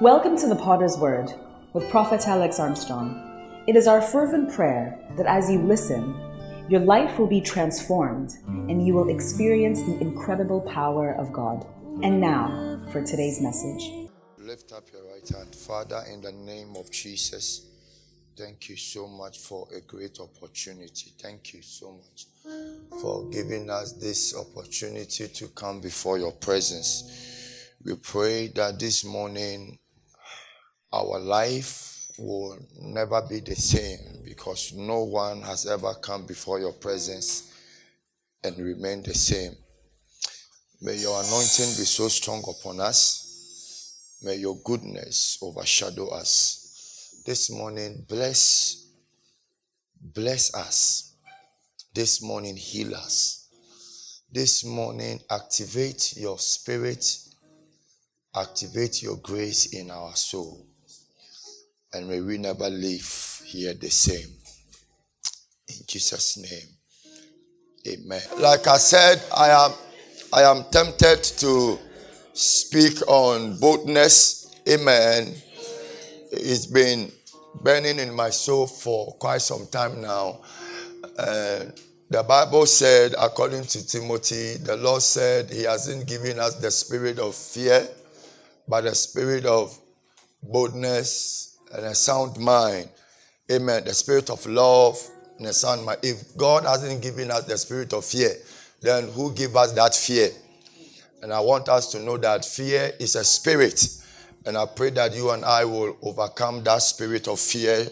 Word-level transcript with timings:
Welcome 0.00 0.36
to 0.36 0.46
the 0.46 0.54
Potter's 0.54 0.96
Word 0.96 1.34
with 1.72 1.90
Prophet 1.90 2.28
Alex 2.28 2.60
Armstrong. 2.60 3.64
It 3.66 3.74
is 3.74 3.88
our 3.88 4.00
fervent 4.00 4.52
prayer 4.52 4.96
that 5.16 5.26
as 5.26 5.50
you 5.50 5.58
listen, 5.58 6.14
your 6.68 6.82
life 6.82 7.18
will 7.18 7.26
be 7.26 7.40
transformed 7.40 8.34
and 8.46 8.86
you 8.86 8.94
will 8.94 9.08
experience 9.08 9.82
the 9.82 9.98
incredible 10.00 10.60
power 10.60 11.16
of 11.16 11.32
God. 11.32 11.66
And 12.04 12.20
now 12.20 12.78
for 12.92 13.02
today's 13.02 13.40
message. 13.40 13.90
Lift 14.38 14.70
up 14.70 14.84
your 14.92 15.02
right 15.12 15.28
hand. 15.28 15.52
Father, 15.52 16.04
in 16.12 16.20
the 16.20 16.30
name 16.30 16.76
of 16.76 16.92
Jesus, 16.92 17.66
thank 18.36 18.68
you 18.68 18.76
so 18.76 19.08
much 19.08 19.38
for 19.38 19.66
a 19.76 19.80
great 19.80 20.20
opportunity. 20.20 21.10
Thank 21.20 21.54
you 21.54 21.62
so 21.62 21.98
much 21.98 22.26
for 23.00 23.28
giving 23.30 23.68
us 23.68 23.94
this 23.94 24.36
opportunity 24.36 25.26
to 25.26 25.48
come 25.48 25.80
before 25.80 26.18
your 26.18 26.30
presence. 26.32 27.74
We 27.84 27.96
pray 27.96 28.46
that 28.54 28.78
this 28.78 29.04
morning 29.04 29.78
our 30.92 31.18
life 31.18 32.10
will 32.18 32.58
never 32.80 33.22
be 33.22 33.40
the 33.40 33.54
same 33.54 34.22
because 34.24 34.72
no 34.74 35.04
one 35.04 35.42
has 35.42 35.66
ever 35.66 35.94
come 35.94 36.26
before 36.26 36.58
your 36.58 36.72
presence 36.72 37.52
and 38.42 38.56
remain 38.58 39.02
the 39.02 39.14
same. 39.14 39.54
May 40.80 40.96
your 40.96 41.20
anointing 41.20 41.74
be 41.76 41.84
so 41.84 42.08
strong 42.08 42.42
upon 42.48 42.80
us. 42.80 44.18
May 44.22 44.36
your 44.36 44.56
goodness 44.64 45.38
overshadow 45.42 46.08
us. 46.08 47.22
This 47.26 47.50
morning, 47.50 48.04
bless, 48.08 48.86
bless 50.00 50.54
us 50.54 51.08
this 51.98 52.22
morning, 52.22 52.56
heal 52.56 52.94
us. 52.94 53.48
This 54.30 54.64
morning, 54.64 55.20
activate 55.28 56.16
your 56.16 56.38
spirit, 56.38 57.18
activate 58.36 59.02
your 59.02 59.16
grace 59.16 59.66
in 59.72 59.90
our 59.90 60.14
soul. 60.14 60.67
And 61.92 62.08
may 62.08 62.20
we 62.20 62.38
never 62.38 62.68
live 62.68 63.42
here 63.44 63.74
the 63.74 63.90
same. 63.90 64.28
In 65.68 65.76
Jesus' 65.86 66.36
name. 66.36 66.76
Amen. 67.86 68.20
Like 68.38 68.66
I 68.66 68.76
said, 68.76 69.22
I 69.34 69.48
am 69.48 69.72
I 70.32 70.42
am 70.42 70.64
tempted 70.70 71.24
to 71.38 71.78
speak 72.34 73.00
on 73.08 73.58
boldness. 73.58 74.54
Amen. 74.68 75.34
It's 76.30 76.66
been 76.66 77.10
burning 77.62 77.98
in 77.98 78.12
my 78.12 78.28
soul 78.28 78.66
for 78.66 79.12
quite 79.14 79.40
some 79.40 79.66
time 79.68 80.02
now. 80.02 80.40
And 81.18 81.72
the 82.10 82.22
Bible 82.22 82.66
said, 82.66 83.14
according 83.18 83.64
to 83.64 83.86
Timothy, 83.86 84.58
the 84.58 84.76
Lord 84.76 85.00
said 85.00 85.50
He 85.50 85.62
hasn't 85.62 86.06
given 86.06 86.38
us 86.38 86.56
the 86.56 86.70
spirit 86.70 87.18
of 87.18 87.34
fear, 87.34 87.88
but 88.68 88.84
the 88.84 88.94
spirit 88.94 89.46
of 89.46 89.78
boldness 90.42 91.47
and 91.72 91.84
a 91.84 91.94
sound 91.94 92.38
mind. 92.38 92.88
Amen. 93.50 93.84
The 93.84 93.94
spirit 93.94 94.30
of 94.30 94.44
love 94.46 94.98
and 95.38 95.46
a 95.46 95.52
sound 95.52 95.84
mind. 95.84 96.00
If 96.02 96.36
God 96.36 96.64
hasn't 96.64 97.02
given 97.02 97.30
us 97.30 97.44
the 97.44 97.56
spirit 97.56 97.92
of 97.92 98.04
fear, 98.04 98.32
then 98.80 99.08
who 99.08 99.32
give 99.32 99.56
us 99.56 99.72
that 99.72 99.94
fear? 99.94 100.30
And 101.22 101.32
I 101.32 101.40
want 101.40 101.68
us 101.68 101.90
to 101.92 102.00
know 102.00 102.16
that 102.18 102.44
fear 102.44 102.92
is 103.00 103.16
a 103.16 103.24
spirit. 103.24 103.86
And 104.46 104.56
I 104.56 104.66
pray 104.66 104.90
that 104.90 105.14
you 105.14 105.30
and 105.30 105.44
I 105.44 105.64
will 105.64 105.96
overcome 106.02 106.62
that 106.64 106.82
spirit 106.82 107.26
of 107.28 107.40
fear 107.40 107.86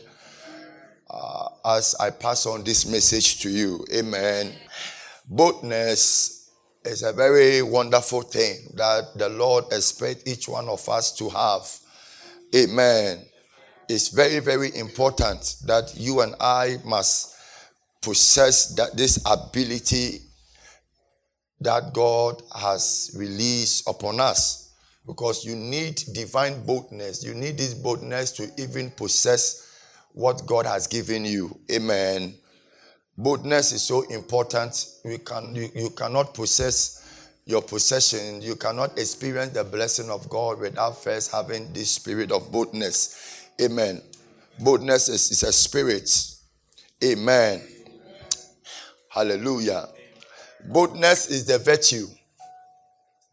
uh, 1.10 1.48
as 1.64 1.94
I 1.98 2.10
pass 2.10 2.46
on 2.46 2.64
this 2.64 2.86
message 2.86 3.40
to 3.42 3.50
you. 3.50 3.84
Amen. 3.92 4.52
Boldness 5.28 6.50
is 6.84 7.02
a 7.02 7.12
very 7.12 7.62
wonderful 7.62 8.22
thing 8.22 8.58
that 8.74 9.16
the 9.16 9.28
Lord 9.28 9.64
expects 9.72 10.22
each 10.26 10.48
one 10.48 10.68
of 10.68 10.88
us 10.88 11.12
to 11.16 11.28
have. 11.28 11.68
Amen. 12.54 13.24
It's 13.88 14.08
very, 14.08 14.40
very 14.40 14.74
important 14.76 15.56
that 15.66 15.94
you 15.96 16.20
and 16.20 16.34
I 16.40 16.78
must 16.84 17.34
possess 18.02 18.74
that 18.74 18.96
this 18.96 19.22
ability 19.26 20.20
that 21.60 21.92
God 21.92 22.42
has 22.54 23.12
released 23.16 23.88
upon 23.88 24.20
us. 24.20 24.72
Because 25.06 25.44
you 25.44 25.54
need 25.54 26.02
divine 26.14 26.64
boldness. 26.64 27.24
You 27.24 27.34
need 27.34 27.58
this 27.58 27.74
boldness 27.74 28.32
to 28.32 28.50
even 28.58 28.90
possess 28.90 29.62
what 30.12 30.44
God 30.46 30.66
has 30.66 30.88
given 30.88 31.24
you. 31.24 31.60
Amen. 31.70 32.34
Boldness 33.16 33.72
is 33.72 33.82
so 33.82 34.02
important. 34.10 34.84
You, 35.04 35.18
can, 35.18 35.54
you, 35.54 35.68
you 35.74 35.90
cannot 35.90 36.34
possess 36.34 37.04
your 37.46 37.62
possession. 37.62 38.42
You 38.42 38.56
cannot 38.56 38.98
experience 38.98 39.52
the 39.52 39.62
blessing 39.62 40.10
of 40.10 40.28
God 40.28 40.58
without 40.58 41.02
first 41.02 41.30
having 41.30 41.72
this 41.72 41.92
spirit 41.92 42.32
of 42.32 42.50
boldness. 42.50 43.35
Amen. 43.60 44.02
Boldness 44.58 45.08
is, 45.08 45.30
is 45.30 45.42
a 45.42 45.52
spirit. 45.52 46.10
Amen. 47.02 47.62
Hallelujah. 49.08 49.88
Boldness 50.66 51.28
is 51.28 51.46
the 51.46 51.58
virtue. 51.58 52.06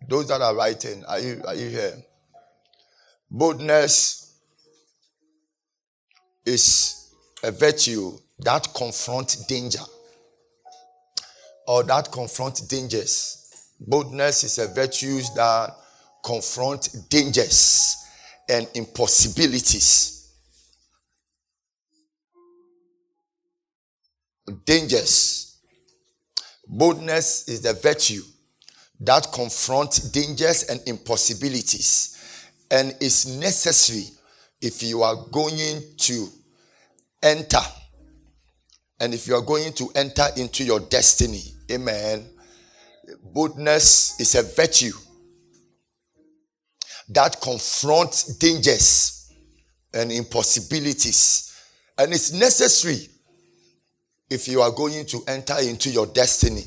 Those 0.07 0.27
that 0.27 0.41
are 0.41 0.55
writing, 0.55 1.03
are 1.05 1.19
you, 1.19 1.41
are 1.45 1.55
you 1.55 1.69
here? 1.69 1.97
Boldness 3.29 4.37
is 6.45 7.13
a 7.43 7.51
virtue 7.51 8.17
that 8.39 8.67
confronts 8.73 9.45
danger 9.45 9.83
or 11.67 11.83
that 11.83 12.11
confronts 12.11 12.61
dangers. 12.61 13.39
Boldness 13.79 14.43
is 14.43 14.59
a 14.59 14.67
virtue 14.73 15.19
that 15.35 15.75
confronts 16.23 16.89
dangers 17.07 18.02
and 18.49 18.67
impossibilities. 18.75 20.31
Dangers. 24.65 25.57
Boldness 26.67 27.47
is 27.49 27.61
the 27.61 27.73
virtue 27.73 28.21
that 29.01 29.27
confronts 29.33 29.99
dangers 30.11 30.63
and 30.63 30.81
impossibilities 30.87 32.17
and 32.71 32.95
is 33.01 33.25
necessary 33.37 34.05
if 34.61 34.81
you 34.81 35.03
are 35.03 35.25
going 35.31 35.81
to 35.97 36.27
enter 37.21 37.59
and 38.99 39.13
if 39.13 39.27
you 39.27 39.35
are 39.35 39.41
going 39.41 39.73
to 39.73 39.91
enter 39.95 40.25
into 40.37 40.63
your 40.63 40.79
destiny, 40.79 41.41
amen. 41.69 42.25
Boldness 43.21 44.19
is 44.19 44.35
a 44.35 44.43
virtue 44.43 44.93
that 47.09 47.39
confront 47.41 48.25
dangers 48.39 49.31
and 49.93 50.11
impossibilities, 50.11 51.55
and 51.97 52.13
it's 52.13 52.31
necessary 52.33 53.09
if 54.29 54.47
you 54.47 54.61
are 54.61 54.71
going 54.71 55.05
to 55.05 55.21
enter 55.27 55.55
into 55.59 55.89
your 55.89 56.07
destiny. 56.07 56.63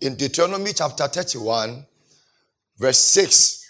In 0.00 0.14
Deuteronomy 0.14 0.72
chapter 0.72 1.08
31, 1.08 1.84
verse 2.78 2.98
6, 2.98 3.64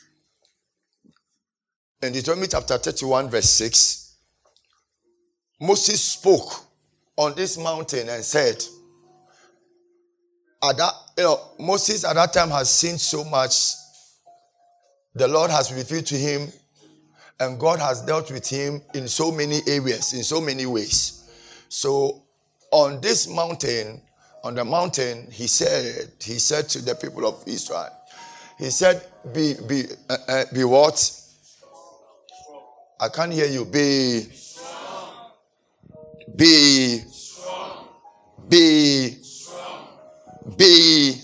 in 2.03 2.12
Deuteronomy 2.12 2.47
chapter 2.48 2.77
31, 2.77 3.31
verse 3.31 3.48
6, 3.50 4.16
Moses 5.60 6.00
spoke 6.00 6.53
on 7.16 7.34
this 7.34 7.56
mountain 7.56 8.09
and 8.09 8.22
said, 8.22 8.62
at 10.62 10.77
that, 10.77 10.93
you 11.16 11.25
know, 11.25 11.41
Moses 11.59 12.04
at 12.04 12.15
that 12.15 12.32
time 12.32 12.50
has 12.50 12.69
seen 12.71 12.98
so 12.98 13.25
much. 13.25 13.75
The 15.14 15.28
Lord 15.28 15.50
has 15.50 15.72
revealed 15.72 16.06
to 16.06 16.14
him, 16.16 16.48
and 17.41 17.58
God 17.58 17.78
has 17.78 18.02
dealt 18.02 18.30
with 18.30 18.48
him 18.48 18.82
in 18.94 19.08
so 19.08 19.30
many 19.32 19.60
areas, 19.66 20.12
in 20.12 20.22
so 20.22 20.41
many 20.41 20.66
ways. 20.66 21.28
So, 21.69 22.22
on 22.70 23.00
this 23.00 23.28
mountain, 23.28 24.02
on 24.44 24.54
the 24.54 24.64
mountain, 24.64 25.28
he 25.30 25.47
said, 25.47 26.12
he 26.20 26.38
said 26.38 26.68
to 26.70 26.82
the 26.82 26.94
people 26.94 27.26
of 27.26 27.42
Israel, 27.47 27.91
he 28.58 28.70
said, 28.70 29.06
"Be, 29.32 29.54
be, 29.68 29.84
uh, 30.10 30.16
uh, 30.26 30.44
be 30.52 30.64
what? 30.64 30.98
I 33.00 33.09
can't 33.09 33.33
hear 33.33 33.47
you. 33.47 33.65
Be. 33.65 34.27
Be. 36.34 37.04
Be. 38.48 39.16
Be. 40.56 41.22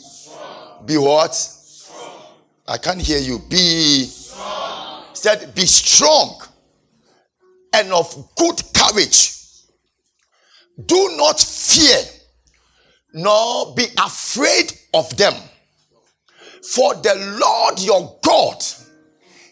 Be 0.87 0.97
what? 0.99 1.35
I 2.67 2.79
can't 2.79 3.01
hear 3.01 3.19
you. 3.19 3.39
Be. 3.39 4.11
Said, 5.13 5.55
be 5.55 5.65
strong 5.67 6.43
and 7.73 7.93
of 7.93 8.31
good 8.37 8.61
courage. 8.75 9.41
Do 10.87 11.17
not 11.17 11.39
fear, 11.41 11.99
nor 13.15 13.75
be 13.75 13.85
afraid 13.99 14.73
of 14.93 15.17
them. 15.17 15.35
For 16.63 16.95
the 16.95 17.39
Lord 17.41 17.81
your 17.81 18.19
God, 18.23 18.63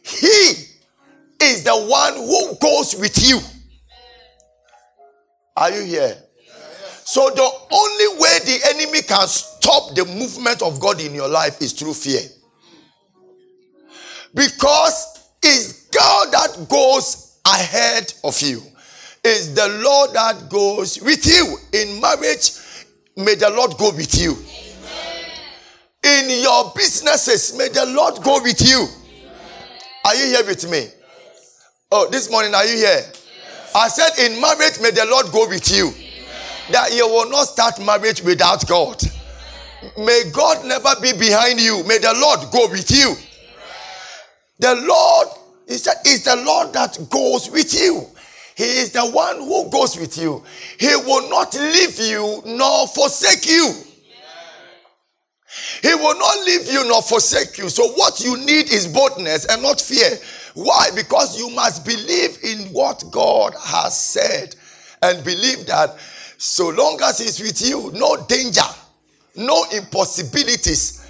He 0.02 0.66
is 1.42 1.64
the 1.64 1.76
one 1.76 2.14
who 2.14 2.56
goes 2.60 2.94
with 2.96 3.28
you. 3.28 3.38
Are 5.56 5.70
you 5.70 5.84
here? 5.84 6.16
So 7.04 7.30
the 7.30 7.42
only 7.42 8.20
way 8.20 8.38
the 8.44 8.60
enemy 8.74 9.02
can 9.02 9.26
stop 9.28 9.94
the 9.94 10.04
movement 10.04 10.62
of 10.62 10.80
God 10.80 11.00
in 11.00 11.14
your 11.14 11.28
life 11.28 11.60
is 11.60 11.72
through 11.72 11.94
fear. 11.94 12.20
Because 14.34 15.28
it's 15.42 15.88
God 15.88 16.32
that 16.32 16.68
goes 16.68 17.38
ahead 17.46 18.12
of 18.24 18.40
you. 18.40 18.62
It's 19.24 19.48
the 19.48 19.68
Lord 19.84 20.14
that 20.14 20.48
goes 20.48 21.00
with 21.00 21.26
you. 21.26 21.56
In 21.72 22.00
marriage, 22.00 22.52
may 23.16 23.34
the 23.34 23.50
Lord 23.50 23.76
go 23.78 23.90
with 23.90 24.20
you. 24.20 24.32
Amen. 26.02 26.30
In 26.30 26.42
your 26.42 26.72
businesses, 26.74 27.56
may 27.56 27.68
the 27.68 27.86
Lord 27.86 28.22
go 28.22 28.42
with 28.42 28.60
you. 28.66 28.86
Are 30.04 30.14
you 30.16 30.26
here 30.26 30.44
with 30.44 30.68
me? 30.68 30.88
Oh, 31.90 32.08
this 32.10 32.30
morning, 32.30 32.54
are 32.54 32.64
you 32.64 32.76
here? 32.78 33.04
I 33.74 33.88
said, 33.88 34.26
in 34.26 34.40
marriage, 34.40 34.80
may 34.80 34.90
the 34.90 35.06
Lord 35.08 35.26
go 35.30 35.48
with 35.48 35.70
you. 35.70 35.92
That 36.72 36.94
you 36.94 37.06
will 37.06 37.28
not 37.28 37.44
start 37.44 37.78
marriage 37.84 38.22
without 38.22 38.66
God. 38.66 39.02
May 39.98 40.24
God 40.32 40.64
never 40.66 40.94
be 41.00 41.12
behind 41.12 41.60
you. 41.60 41.84
May 41.84 41.98
the 41.98 42.14
Lord 42.16 42.40
go 42.50 42.68
with 42.70 42.90
you. 42.90 43.14
The 44.62 44.76
Lord, 44.76 45.28
he 45.66 45.74
said, 45.74 45.96
is 46.06 46.22
the 46.22 46.36
Lord 46.36 46.72
that 46.72 46.96
goes 47.10 47.50
with 47.50 47.74
you. 47.74 48.06
He 48.54 48.62
is 48.62 48.92
the 48.92 49.02
one 49.02 49.38
who 49.38 49.68
goes 49.70 49.98
with 49.98 50.16
you. 50.16 50.44
He 50.78 50.94
will 51.04 51.28
not 51.28 51.52
leave 51.54 51.98
you 51.98 52.40
nor 52.46 52.86
forsake 52.86 53.44
you. 53.50 53.74
He 55.82 55.92
will 55.96 56.16
not 56.16 56.46
leave 56.46 56.70
you 56.70 56.86
nor 56.86 57.02
forsake 57.02 57.58
you. 57.58 57.68
So, 57.68 57.88
what 57.94 58.20
you 58.20 58.36
need 58.36 58.70
is 58.70 58.86
boldness 58.86 59.46
and 59.46 59.64
not 59.64 59.80
fear. 59.80 60.10
Why? 60.54 60.90
Because 60.94 61.36
you 61.36 61.50
must 61.50 61.84
believe 61.84 62.38
in 62.44 62.72
what 62.72 63.02
God 63.10 63.54
has 63.64 64.00
said 64.00 64.54
and 65.02 65.24
believe 65.24 65.66
that 65.66 65.96
so 66.38 66.68
long 66.68 67.00
as 67.02 67.18
He's 67.18 67.40
with 67.40 67.60
you, 67.68 67.90
no 67.94 68.16
danger, 68.28 68.62
no 69.34 69.64
impossibilities 69.74 71.04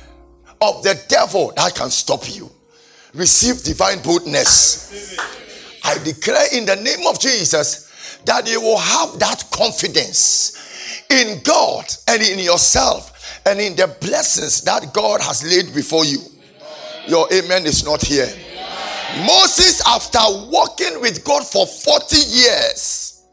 of 0.62 0.82
the 0.82 0.98
devil 1.08 1.52
that 1.56 1.74
can 1.74 1.90
stop 1.90 2.34
you. 2.34 2.50
Receive 3.14 3.62
divine 3.62 4.00
boldness. 4.02 5.18
I 5.84 5.98
declare 6.02 6.46
in 6.52 6.64
the 6.64 6.76
name 6.76 7.06
of 7.06 7.20
Jesus 7.20 8.20
that 8.24 8.48
you 8.48 8.60
will 8.60 8.78
have 8.78 9.18
that 9.18 9.44
confidence 9.50 11.04
in 11.10 11.40
God 11.42 11.84
and 12.08 12.22
in 12.22 12.38
yourself 12.38 13.40
and 13.46 13.60
in 13.60 13.76
the 13.76 13.94
blessings 14.00 14.62
that 14.62 14.94
God 14.94 15.20
has 15.20 15.42
laid 15.44 15.74
before 15.74 16.04
you. 16.04 16.20
Your 17.06 17.26
amen 17.32 17.66
is 17.66 17.84
not 17.84 18.00
here. 18.00 18.32
Moses, 19.26 19.82
after 19.86 20.20
walking 20.50 21.00
with 21.00 21.22
God 21.24 21.44
for 21.46 21.66
40 21.66 22.16
years, 22.16 23.24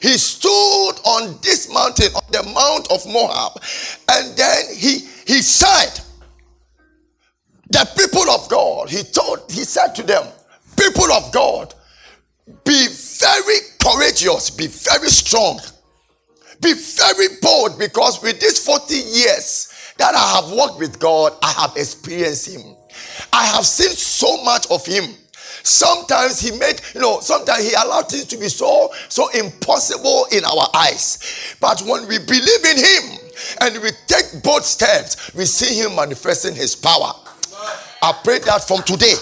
he 0.00 0.16
stood 0.16 0.92
on 1.04 1.38
this 1.42 1.70
mountain, 1.72 2.12
on 2.14 2.22
the 2.32 2.42
Mount 2.54 2.90
of 2.90 3.04
Moab, 3.06 3.60
and 4.12 4.36
then 4.36 4.74
he, 4.74 5.00
he 5.26 5.42
said, 5.42 6.00
The 7.70 7.88
people 7.96 8.28
of 8.30 8.48
God, 8.48 8.90
he 8.90 9.02
told, 9.02 9.50
he 9.50 9.64
said 9.64 9.94
to 9.94 10.02
them, 10.02 10.24
People 10.76 11.10
of 11.12 11.32
God, 11.32 11.74
be 12.64 12.86
very 12.88 13.58
courageous, 13.78 14.50
be 14.50 14.66
very 14.66 15.08
strong, 15.08 15.60
be 16.60 16.72
very 16.74 17.36
bold, 17.40 17.78
because 17.78 18.22
with 18.22 18.40
these 18.40 18.64
40 18.64 18.94
years 18.94 19.92
that 19.98 20.14
I 20.14 20.40
have 20.40 20.50
walked 20.52 20.78
with 20.78 20.98
God, 20.98 21.32
I 21.42 21.52
have 21.52 21.76
experienced 21.76 22.48
Him. 22.54 22.76
I 23.32 23.44
have 23.46 23.66
seen 23.66 23.90
so 23.90 24.42
much 24.44 24.70
of 24.70 24.84
him. 24.86 25.04
Sometimes 25.62 26.40
he 26.40 26.58
made, 26.58 26.80
you 26.94 27.00
know, 27.00 27.20
sometimes 27.20 27.68
he 27.68 27.74
allowed 27.74 28.08
things 28.08 28.24
to 28.26 28.36
be 28.38 28.48
so, 28.48 28.90
so 29.08 29.28
impossible 29.30 30.26
in 30.32 30.44
our 30.44 30.68
eyes. 30.74 31.56
But 31.60 31.82
when 31.82 32.08
we 32.08 32.18
believe 32.18 32.64
in 32.64 32.76
him 32.78 33.18
and 33.60 33.82
we 33.82 33.90
take 34.06 34.42
bold 34.42 34.64
steps, 34.64 35.34
we 35.34 35.44
see 35.44 35.82
him 35.82 35.96
manifesting 35.96 36.54
his 36.54 36.74
power. 36.74 37.12
I 38.02 38.12
pray 38.24 38.38
that 38.40 38.66
from 38.66 38.82
today, 38.82 39.14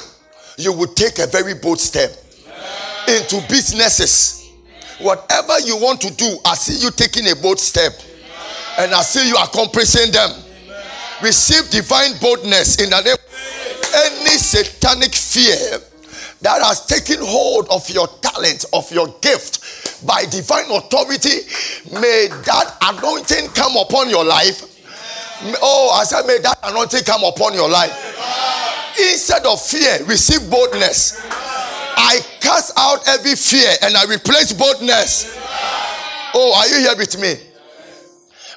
you 0.56 0.72
will 0.72 0.92
take 0.94 1.18
a 1.18 1.26
very 1.26 1.54
bold 1.54 1.80
step 1.80 2.10
into 3.08 3.40
businesses. 3.48 4.52
Whatever 5.00 5.60
you 5.60 5.76
want 5.76 6.00
to 6.02 6.12
do, 6.14 6.38
I 6.44 6.54
see 6.54 6.84
you 6.84 6.90
taking 6.90 7.28
a 7.28 7.36
bold 7.36 7.58
step. 7.58 7.92
And 8.78 8.92
I 8.94 9.02
see 9.02 9.28
you 9.28 9.36
accomplishing 9.36 10.12
them. 10.12 10.30
Receive 11.22 11.68
divine 11.70 12.12
boldness 12.20 12.80
in 12.80 12.90
the 12.90 13.00
name 13.00 13.16
any 13.94 14.36
satanic 14.38 15.14
fear 15.14 15.80
that 16.42 16.62
has 16.62 16.86
taken 16.86 17.16
hold 17.20 17.68
of 17.70 17.88
your 17.90 18.06
talent, 18.22 18.64
of 18.72 18.90
your 18.92 19.08
gift 19.20 20.06
by 20.06 20.24
divine 20.26 20.70
authority, 20.70 21.42
may 21.92 22.28
that 22.44 22.76
anointing 22.82 23.48
come 23.54 23.76
upon 23.76 24.08
your 24.08 24.24
life. 24.24 24.62
Oh, 25.62 25.90
I 25.94 26.04
said, 26.04 26.26
may 26.26 26.38
that 26.38 26.58
anointing 26.62 27.02
come 27.04 27.24
upon 27.24 27.54
your 27.54 27.68
life. 27.68 28.07
Instead 28.98 29.46
of 29.46 29.60
fear, 29.60 30.04
receive 30.06 30.50
boldness. 30.50 31.20
I 31.24 32.20
cast 32.40 32.72
out 32.76 33.06
every 33.08 33.34
fear 33.34 33.70
and 33.82 33.96
I 33.96 34.04
replace 34.04 34.52
boldness. 34.52 35.36
Oh, 36.34 36.52
are 36.56 36.66
you 36.68 36.78
here 36.80 36.96
with 36.96 37.20
me? 37.20 37.34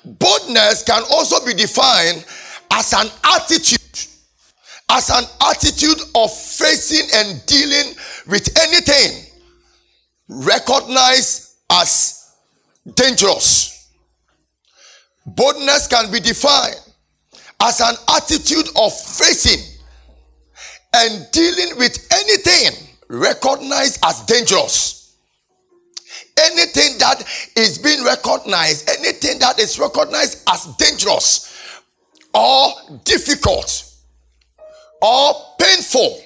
Boldness 0.03 0.83
can 0.83 1.03
also 1.11 1.45
be 1.45 1.53
defined 1.53 2.25
as 2.71 2.93
an 2.93 3.07
attitude 3.23 3.79
as 4.91 5.09
an 5.09 5.23
attitude 5.41 6.01
of 6.15 6.35
facing 6.35 7.07
and 7.15 7.45
dealing 7.45 7.95
with 8.27 8.59
anything 8.59 9.25
recognized 10.27 11.55
as 11.71 12.35
dangerous. 12.95 13.89
Boldness 15.25 15.87
can 15.87 16.11
be 16.11 16.19
defined 16.19 16.75
as 17.61 17.79
an 17.79 17.95
attitude 18.09 18.67
of 18.75 18.91
facing 18.93 19.70
and 20.95 21.27
dealing 21.31 21.77
with 21.77 22.07
anything 22.11 22.87
recognized 23.07 23.99
as 24.05 24.21
dangerous. 24.25 25.15
Anything 26.37 26.97
that 26.99 27.23
is 27.55 27.77
being 27.77 28.03
recognized, 28.03 28.89
anything 28.89 29.39
that 29.39 29.59
is 29.59 29.79
recognized 29.79 30.43
as 30.49 30.65
dangerous 30.77 31.81
or 32.33 32.73
difficult 33.03 33.91
or 35.01 35.33
painful. 35.59 36.21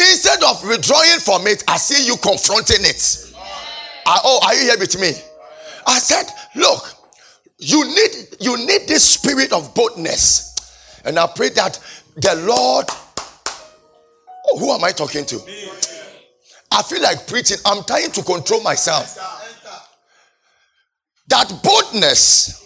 Instead 0.00 0.42
of 0.44 0.66
withdrawing 0.66 1.18
from 1.20 1.46
it, 1.46 1.64
I 1.66 1.76
see 1.76 2.06
you 2.06 2.16
confronting 2.16 2.84
it. 2.84 3.32
I, 4.06 4.20
oh, 4.24 4.40
are 4.46 4.54
you 4.54 4.62
here 4.62 4.78
with 4.78 4.98
me? 5.00 5.12
I 5.86 5.98
said, 5.98 6.26
look, 6.54 6.94
you 7.58 7.84
need 7.84 8.36
you 8.40 8.56
need 8.56 8.86
this 8.86 9.04
spirit 9.04 9.52
of 9.52 9.74
boldness. 9.74 10.56
And 11.04 11.18
I 11.18 11.26
pray 11.26 11.48
that 11.50 11.80
the 12.20 12.34
Lord. 12.46 12.86
Oh, 14.50 14.58
who 14.58 14.72
am 14.72 14.84
I 14.84 14.92
talking 14.92 15.24
to? 15.26 15.40
I 16.70 16.82
feel 16.82 17.02
like 17.02 17.26
preaching. 17.26 17.58
I'm 17.64 17.84
trying 17.84 18.10
to 18.12 18.22
control 18.22 18.62
myself. 18.62 19.18
That 21.28 21.52
boldness 21.62 22.64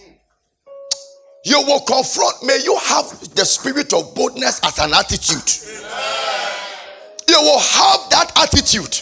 you 1.45 1.61
will 1.67 1.81
confront, 1.81 2.45
may 2.45 2.59
you 2.63 2.77
have 2.77 3.35
the 3.35 3.45
spirit 3.45 3.93
of 3.93 4.15
boldness 4.15 4.61
as 4.65 4.79
an 4.79 4.95
attitude. 4.95 5.43
You 7.29 7.41
will 7.41 7.59
have 7.59 8.11
that 8.11 8.33
attitude. 8.37 9.01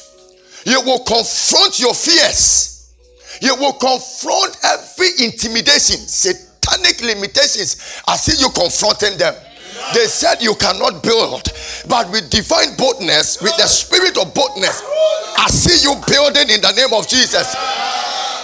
You 0.64 0.80
will 0.80 1.00
confront 1.00 1.78
your 1.78 1.92
fears. 1.92 2.94
You 3.42 3.56
will 3.56 3.74
confront 3.74 4.56
every 4.64 5.08
intimidation, 5.24 5.96
satanic 5.96 7.02
limitations. 7.02 8.02
I 8.08 8.16
see 8.16 8.40
you 8.40 8.50
confronting 8.50 9.18
them. 9.18 9.34
They 9.94 10.06
said 10.06 10.40
you 10.40 10.54
cannot 10.54 11.02
build, 11.02 11.50
but 11.88 12.10
with 12.10 12.30
divine 12.30 12.76
boldness, 12.76 13.42
with 13.42 13.56
the 13.56 13.66
spirit 13.66 14.16
of 14.18 14.32
boldness, 14.34 14.82
I 15.36 15.48
see 15.48 15.82
you 15.82 15.94
building 16.06 16.50
in 16.50 16.60
the 16.60 16.72
name 16.72 16.92
of 16.92 17.08
Jesus. 17.08 17.54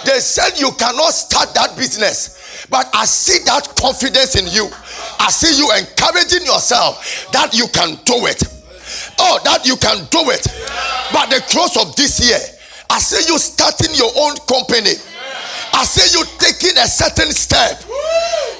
They 0.05 0.19
said 0.19 0.59
you 0.59 0.71
cannot 0.77 1.13
start 1.13 1.53
that 1.55 1.75
business, 1.75 2.65
but 2.69 2.89
I 2.93 3.05
see 3.05 3.43
that 3.45 3.75
confidence 3.79 4.35
in 4.35 4.47
you. 4.47 4.69
I 5.19 5.29
see 5.29 5.57
you 5.57 5.69
encouraging 5.71 6.45
yourself 6.45 7.29
that 7.31 7.53
you 7.53 7.67
can 7.69 7.95
do 8.03 8.25
it. 8.27 8.43
Oh, 9.19 9.39
that 9.43 9.65
you 9.65 9.75
can 9.77 10.05
do 10.09 10.29
it. 10.31 10.45
But 11.11 11.29
the 11.29 11.41
close 11.49 11.75
of 11.77 11.95
this 11.95 12.19
year, 12.23 12.39
I 12.89 12.99
see 12.99 13.31
you 13.31 13.37
starting 13.37 13.93
your 13.95 14.11
own 14.15 14.35
company. 14.47 14.95
I 15.73 15.83
see 15.85 16.17
you 16.17 16.25
taking 16.39 16.77
a 16.77 16.87
certain 16.87 17.31
step 17.31 17.83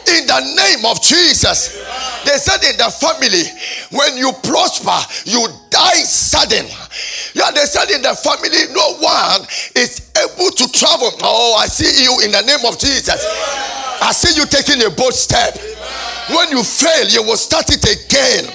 in 0.07 0.27
the 0.27 0.39
name 0.55 0.85
of 0.85 1.01
Jesus. 1.01 1.83
They 2.25 2.37
said 2.37 2.63
in 2.63 2.77
the 2.77 2.89
family, 2.91 3.43
when 3.91 4.17
you 4.17 4.31
prosper, 4.43 4.97
you 5.25 5.47
die 5.69 6.03
sudden. 6.03 6.65
Yeah, 7.33 7.51
they 7.51 7.65
said 7.65 7.89
in 7.91 8.01
the 8.01 8.15
family, 8.15 8.71
no 8.73 8.87
one 8.99 9.41
is 9.75 10.11
able 10.15 10.51
to 10.51 10.65
travel. 10.71 11.11
Oh, 11.23 11.55
I 11.59 11.67
see 11.67 12.03
you 12.03 12.19
in 12.23 12.31
the 12.31 12.41
name 12.43 12.65
of 12.65 12.79
Jesus. 12.79 13.19
I 14.01 14.11
see 14.11 14.39
you 14.39 14.45
taking 14.45 14.83
a 14.85 14.89
bold 14.89 15.13
step. 15.13 15.57
When 16.29 16.51
you 16.51 16.63
fail, 16.63 17.07
you 17.07 17.23
will 17.23 17.37
start 17.39 17.65
it 17.69 17.83
again. 17.83 18.51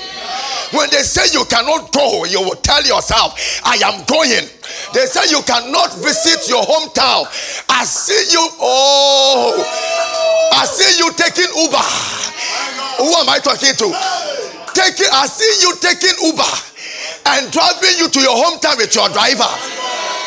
When 0.72 0.88
they 0.90 1.04
say 1.04 1.28
you 1.32 1.44
cannot 1.46 1.92
go, 1.92 2.24
you 2.24 2.40
will 2.40 2.56
tell 2.64 2.82
yourself, 2.84 3.36
I 3.64 3.76
am 3.84 4.04
going. 4.08 4.48
They 4.94 5.04
say 5.06 5.28
you 5.30 5.42
cannot 5.44 5.94
visit 6.00 6.48
your 6.48 6.62
hometown. 6.64 7.28
I 7.68 7.84
see 7.84 8.32
you. 8.32 8.42
Oh, 8.60 9.52
I 10.54 10.64
see 10.64 10.98
you 10.98 11.12
taking 11.12 11.48
Uber. 11.56 11.86
Who 13.04 13.12
am 13.20 13.28
I 13.28 13.38
talking 13.38 13.76
to? 13.76 13.88
Taking, 14.72 15.12
I 15.12 15.26
see 15.28 15.52
you 15.60 15.76
taking 15.80 16.16
Uber. 16.24 16.72
and 17.26 17.50
driving 17.52 17.96
you 17.98 18.08
to 18.08 18.20
your 18.20 18.34
hometown 18.34 18.76
with 18.78 18.94
your 18.94 19.08
driver. 19.10 19.48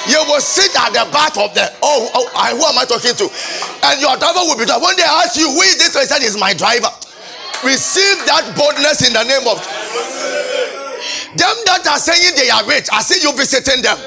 You 0.07 0.21
will 0.29 0.41
sit 0.41 0.69
at 0.77 0.93
the 0.93 1.05
back 1.09 1.33
of 1.37 1.49
the 1.57 1.65
oh, 1.81 2.09
oh 2.13 2.25
who 2.53 2.61
am 2.61 2.77
I 2.77 2.85
talking 2.85 3.15
to? 3.17 3.25
And 3.89 3.97
your 4.01 4.15
driver 4.17 4.45
will 4.45 4.57
be 4.57 4.65
there. 4.65 4.79
When 4.79 4.95
they 4.95 5.03
ask 5.03 5.35
you, 5.37 5.49
who 5.49 5.61
is 5.65 5.77
this? 5.81 5.95
I 5.95 6.05
said, 6.05 6.21
is 6.21 6.37
my 6.37 6.53
driver. 6.53 6.89
Receive 7.65 8.21
that 8.29 8.53
boldness 8.53 9.01
in 9.01 9.13
the 9.17 9.25
name 9.25 9.47
of 9.49 9.57
them 11.35 11.55
that 11.65 11.85
are 11.87 11.99
saying 11.99 12.35
they 12.35 12.49
are 12.49 12.65
rich. 12.65 12.87
I 12.91 13.01
see 13.01 13.21
you 13.21 13.35
visiting 13.35 13.81
them. 13.81 13.97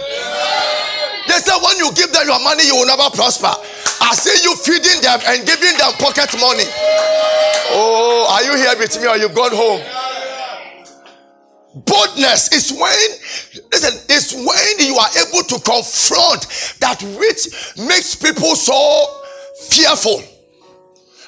They 1.28 1.38
say 1.44 1.52
when 1.60 1.76
you 1.76 1.92
give 1.92 2.12
them 2.12 2.26
your 2.26 2.40
money, 2.40 2.64
you 2.64 2.74
will 2.76 2.88
never 2.88 3.10
prosper. 3.12 3.52
I 4.00 4.14
see 4.14 4.36
you 4.42 4.56
feeding 4.56 5.02
them 5.02 5.20
and 5.28 5.44
giving 5.44 5.76
them 5.76 5.92
pocket 6.00 6.32
money. 6.40 6.64
Oh, 7.70 8.26
are 8.32 8.42
you 8.44 8.56
here 8.56 8.78
with 8.78 8.96
me 9.00 9.06
or 9.06 9.16
you've 9.16 9.34
gone 9.34 9.52
home? 9.52 9.82
Boldness 11.84 12.52
is 12.52 12.72
when, 12.72 13.62
listen, 13.70 14.00
it's 14.08 14.32
when 14.34 14.86
you 14.86 14.96
are 14.96 15.10
able 15.20 15.44
to 15.46 15.60
confront 15.60 16.48
that 16.80 17.02
which 17.20 17.76
makes 17.76 18.16
people 18.16 18.56
so 18.56 18.74
fearful. 19.68 20.22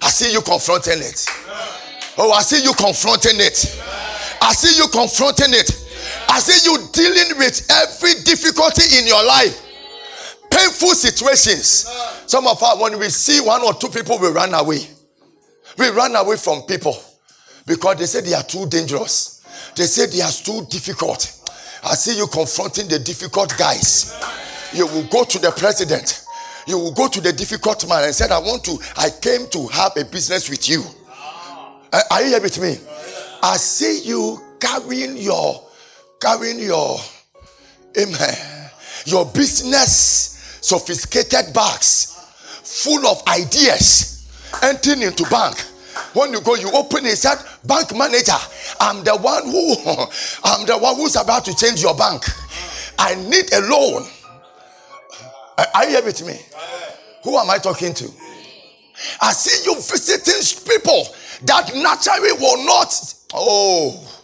I 0.03 0.09
see 0.09 0.33
you 0.33 0.41
confronting 0.41 0.99
it. 0.99 1.27
Oh, 2.17 2.33
I 2.33 2.43
see 2.43 2.63
you 2.65 2.73
confronting 2.73 3.37
it. 3.37 3.79
I 4.41 4.53
see 4.53 4.77
you 4.77 4.89
confronting 4.89 5.53
it. 5.55 5.71
I 6.29 6.41
see 6.41 6.71
you 6.71 6.79
dealing 6.93 7.39
with 7.39 7.67
every 7.71 8.15
difficulty 8.25 8.99
in 8.99 9.07
your 9.07 9.25
life. 9.25 9.67
Painful 10.51 10.95
situations. 10.95 11.87
Some 12.27 12.47
of 12.47 12.63
us, 12.63 12.81
when 12.81 12.99
we 12.99 13.09
see 13.09 13.41
one 13.41 13.63
or 13.63 13.75
two 13.75 13.89
people, 13.89 14.19
we 14.19 14.29
run 14.29 14.55
away. 14.55 14.81
We 15.79 15.89
run 15.89 16.17
away 16.17 16.37
from 16.37 16.63
people 16.63 16.97
because 17.67 17.97
they 17.99 18.07
say 18.07 18.21
they 18.23 18.35
are 18.35 18.43
too 18.43 18.67
dangerous. 18.67 19.45
They 19.77 19.85
say 19.85 20.07
they 20.07 20.23
are 20.23 20.33
too 20.33 20.67
difficult. 20.69 21.37
I 21.85 21.95
see 21.95 22.17
you 22.17 22.27
confronting 22.27 22.89
the 22.89 22.99
difficult 22.99 23.57
guys. 23.57 24.17
You 24.73 24.87
will 24.87 25.05
go 25.05 25.25
to 25.25 25.39
the 25.39 25.51
president. 25.53 26.25
You 26.67 26.79
will 26.79 26.93
go 26.93 27.09
to 27.09 27.21
the 27.21 27.33
difficult 27.33 27.89
man 27.89 28.05
and 28.05 28.15
said, 28.15 28.31
I 28.31 28.39
want 28.39 28.65
to, 28.65 28.79
I 28.97 29.11
came 29.11 29.49
to 29.51 29.67
have 29.69 29.97
a 29.97 30.05
business 30.05 30.51
with 30.51 30.69
you. 30.69 30.85
Uh, 31.93 32.01
are 32.11 32.23
you 32.23 32.29
here 32.29 32.41
with 32.41 32.61
me? 32.61 32.77
I 33.43 33.57
see 33.57 34.03
you 34.03 34.41
carrying 34.61 35.17
your, 35.17 35.63
carrying 36.21 36.59
your, 36.59 36.99
amen, 37.99 38.71
your 39.07 39.27
business 39.27 40.59
sophisticated 40.63 41.55
bags 41.55 42.17
full 42.63 43.07
of 43.07 43.23
ideas 43.27 44.29
entering 44.63 45.03
into 45.03 45.25
bank 45.31 45.57
when 46.13 46.33
you 46.33 46.41
go, 46.41 46.55
you 46.55 46.71
open 46.73 47.07
it, 47.07 47.17
said, 47.17 47.37
Bank 47.65 47.97
manager, 47.97 48.33
I'm 48.81 49.05
the 49.05 49.17
one 49.17 49.45
who 49.45 49.75
I'm 50.45 50.67
the 50.67 50.79
one 50.79 50.97
who's 50.97 51.17
about 51.17 51.45
to 51.47 51.55
change 51.55 51.83
your 51.83 51.95
bank. 51.95 52.25
I 52.99 53.15
need 53.15 53.53
a 53.53 53.61
loan. 53.61 54.07
Are 55.75 55.85
you 55.85 55.91
here 55.91 56.05
with 56.05 56.27
me? 56.27 56.39
Who 57.25 57.37
am 57.37 57.51
I 57.51 57.59
talking 57.59 57.95
to? 57.95 58.11
I 59.21 59.33
see 59.33 59.71
you 59.71 59.77
visiting 59.77 60.65
people 60.67 61.07
that 61.43 61.75
naturally 61.75 62.33
will 62.33 62.65
not. 62.65 62.93
Oh, 63.33 64.23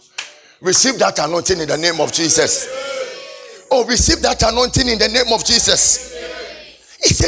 receive 0.61 0.99
that 0.99 1.19
anointing 1.19 1.59
in 1.59 1.67
the 1.67 1.77
name 1.77 1.99
of 2.01 2.11
Jesus. 2.11 2.67
Oh, 3.71 3.85
receive 3.85 4.21
that 4.21 4.41
anointing 4.43 4.87
in 4.87 4.99
the 4.99 5.07
name 5.07 5.33
of 5.33 5.43
Jesus. 5.45 6.15
It's 6.99 7.23
a, 7.23 7.27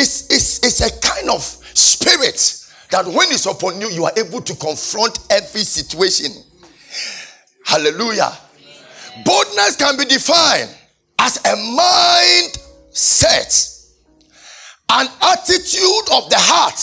it's, 0.00 0.30
it's, 0.30 0.58
it's 0.64 0.80
a 0.80 1.00
kind 1.00 1.30
of 1.30 1.42
spirit 1.42 2.64
that 2.90 3.06
when 3.06 3.30
it's 3.30 3.46
upon 3.46 3.80
you, 3.80 3.88
you 3.88 4.04
are 4.04 4.12
able 4.16 4.40
to 4.40 4.54
confront 4.56 5.18
every 5.30 5.62
situation. 5.62 6.32
Hallelujah. 7.64 8.32
Boldness 9.24 9.76
can 9.76 9.96
be 9.96 10.04
defined 10.04 10.70
as 11.18 11.38
a 11.44 11.56
mind 11.56 12.58
set, 12.90 13.68
an 14.90 15.06
attitude 15.22 16.06
of 16.12 16.28
the 16.30 16.36
heart 16.38 16.78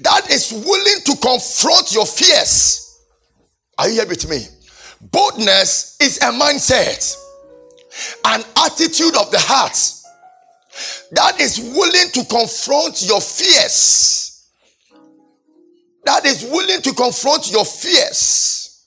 that 0.00 0.30
is 0.30 0.52
willing 0.52 1.00
to 1.04 1.16
confront 1.16 1.92
your 1.92 2.06
fears. 2.06 2.83
Are 3.78 3.88
you 3.88 3.94
here 3.94 4.06
with 4.06 4.28
me? 4.28 4.46
Boldness 5.00 5.96
is 6.00 6.18
a 6.18 6.32
mindset, 6.32 7.16
an 8.24 8.42
attitude 8.56 9.16
of 9.16 9.30
the 9.30 9.40
heart 9.40 9.76
that 11.12 11.40
is 11.40 11.58
willing 11.58 12.10
to 12.12 12.24
confront 12.24 13.06
your 13.06 13.20
fears. 13.20 14.48
That 16.04 16.24
is 16.26 16.44
willing 16.44 16.82
to 16.82 16.92
confront 16.92 17.50
your 17.50 17.64
fears 17.64 18.86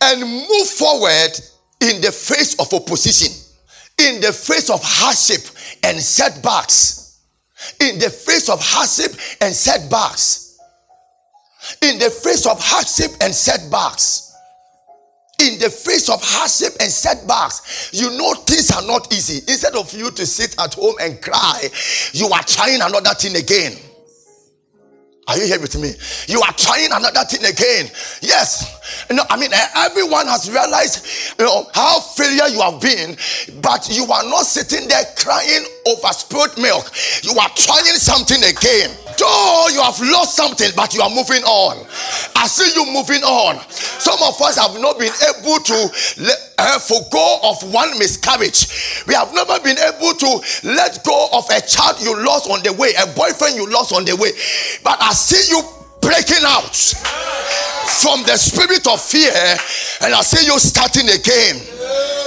and 0.00 0.20
move 0.22 0.68
forward 0.68 1.30
in 1.80 2.00
the 2.00 2.10
face 2.12 2.58
of 2.58 2.72
opposition, 2.72 3.32
in 3.98 4.20
the 4.20 4.32
face 4.32 4.70
of 4.70 4.80
hardship 4.82 5.40
and 5.82 6.00
setbacks, 6.00 7.20
in 7.80 7.98
the 7.98 8.10
face 8.10 8.48
of 8.48 8.58
hardship 8.60 9.12
and 9.40 9.54
setbacks, 9.54 10.43
in 11.84 11.98
the 11.98 12.10
face 12.10 12.46
of 12.46 12.58
hardship 12.60 13.12
and 13.20 13.34
setbacks. 13.34 14.22
In 15.40 15.58
the 15.58 15.68
face 15.68 16.08
of 16.08 16.20
hardship 16.22 16.72
and 16.80 16.90
setbacks, 16.90 17.90
you 17.92 18.08
know 18.16 18.34
things 18.34 18.70
are 18.70 18.86
not 18.86 19.12
easy. 19.12 19.38
Instead 19.50 19.74
of 19.74 19.92
you 19.92 20.10
to 20.12 20.24
sit 20.26 20.54
at 20.60 20.74
home 20.74 20.94
and 21.00 21.20
cry, 21.20 21.68
you 22.12 22.28
are 22.28 22.42
trying 22.44 22.80
another 22.80 23.14
thing 23.14 23.36
again. 23.36 23.76
Are 25.26 25.38
you 25.38 25.46
here 25.46 25.60
with 25.60 25.76
me? 25.80 25.92
You 26.28 26.40
are 26.40 26.52
trying 26.52 26.92
another 26.92 27.24
thing 27.24 27.44
again. 27.44 27.90
Yes. 28.20 28.80
You 29.10 29.16
know, 29.16 29.24
I 29.30 29.36
mean, 29.36 29.52
eh, 29.52 29.66
everyone 29.76 30.26
has 30.26 30.50
realized 30.50 31.34
you 31.38 31.44
know, 31.44 31.66
how 31.74 32.00
failure 32.00 32.48
you 32.48 32.60
have 32.60 32.80
been, 32.80 33.16
but 33.60 33.88
you 33.90 34.04
are 34.04 34.24
not 34.24 34.44
sitting 34.44 34.88
there 34.88 35.04
crying 35.16 35.64
over 35.86 36.12
spilled 36.12 36.56
milk. 36.58 36.90
You 37.22 37.32
are 37.38 37.50
trying 37.56 37.96
something 37.96 38.42
again. 38.42 38.90
Though 39.18 39.68
you 39.72 39.80
have 39.80 40.00
lost 40.00 40.36
something, 40.36 40.70
but 40.76 40.94
you 40.94 41.00
are 41.02 41.10
moving 41.10 41.42
on. 41.44 41.86
I 42.36 42.46
see 42.46 42.72
you 42.74 42.86
moving 42.92 43.22
on. 43.22 43.60
Some 43.70 44.18
of 44.22 44.40
us 44.42 44.58
have 44.58 44.80
not 44.80 44.98
been 44.98 45.12
able 45.32 45.58
to 45.60 45.78
let, 46.18 46.38
uh, 46.58 46.78
forego 46.78 47.38
of 47.44 47.62
one 47.72 47.96
miscarriage. 47.98 49.04
We 49.06 49.14
have 49.14 49.32
never 49.32 49.60
been 49.60 49.78
able 49.78 50.14
to 50.14 50.30
let 50.64 51.04
go 51.04 51.28
of 51.32 51.44
a 51.50 51.60
child 51.60 52.00
you 52.00 52.16
lost 52.24 52.50
on 52.50 52.62
the 52.62 52.72
way, 52.72 52.92
a 53.00 53.06
boyfriend 53.14 53.56
you 53.56 53.70
lost 53.70 53.92
on 53.92 54.04
the 54.04 54.16
way. 54.16 54.30
But 54.82 55.00
I 55.00 55.12
see 55.12 55.54
you 55.54 55.62
breaking 56.04 56.44
out 56.44 56.76
from 58.04 58.20
the 58.28 58.36
spirit 58.36 58.84
of 58.86 59.00
fear, 59.00 59.32
and 60.04 60.12
I 60.12 60.20
see 60.20 60.44
you 60.44 60.58
starting 60.60 61.08
again. 61.08 61.56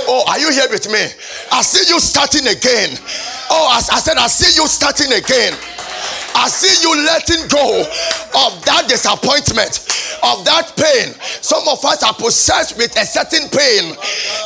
Oh, 0.10 0.26
are 0.26 0.40
you 0.40 0.50
here 0.50 0.66
with 0.70 0.90
me? 0.90 1.06
I 1.52 1.62
see 1.62 1.86
you 1.86 2.00
starting 2.02 2.48
again. 2.50 2.98
Oh, 3.54 3.70
I, 3.70 3.78
I 3.78 4.00
said, 4.02 4.18
I 4.18 4.26
see 4.26 4.50
you 4.58 4.66
starting 4.68 5.14
again. 5.14 5.54
I 6.36 6.50
see 6.50 6.74
you 6.82 6.92
letting 7.06 7.48
go 7.48 7.82
of 8.46 8.52
that 8.66 8.86
disappointment, 8.88 9.84
of 10.24 10.46
that 10.46 10.74
pain. 10.76 11.14
Some 11.42 11.68
of 11.68 11.84
us 11.84 12.04
are 12.04 12.14
possessed 12.14 12.78
with 12.78 12.96
a 12.98 13.06
certain 13.06 13.50
pain, 13.50 13.96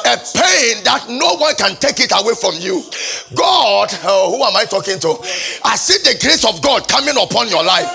a 0.08 0.16
pain 0.34 0.84
that 0.86 1.06
no 1.10 1.36
one 1.38 1.56
can 1.56 1.76
take 1.78 2.00
it 2.00 2.12
away 2.16 2.34
from 2.38 2.56
you. 2.60 2.84
God, 3.36 3.90
oh, 4.06 4.36
who 4.38 4.44
am 4.44 4.56
I 4.56 4.66
talking 4.66 5.00
to? 5.00 5.12
I 5.66 5.76
see 5.76 6.00
the 6.04 6.18
grace 6.22 6.46
of 6.46 6.62
God 6.62 6.88
coming 6.88 7.16
upon 7.18 7.50
your 7.50 7.64
life. 7.64 7.90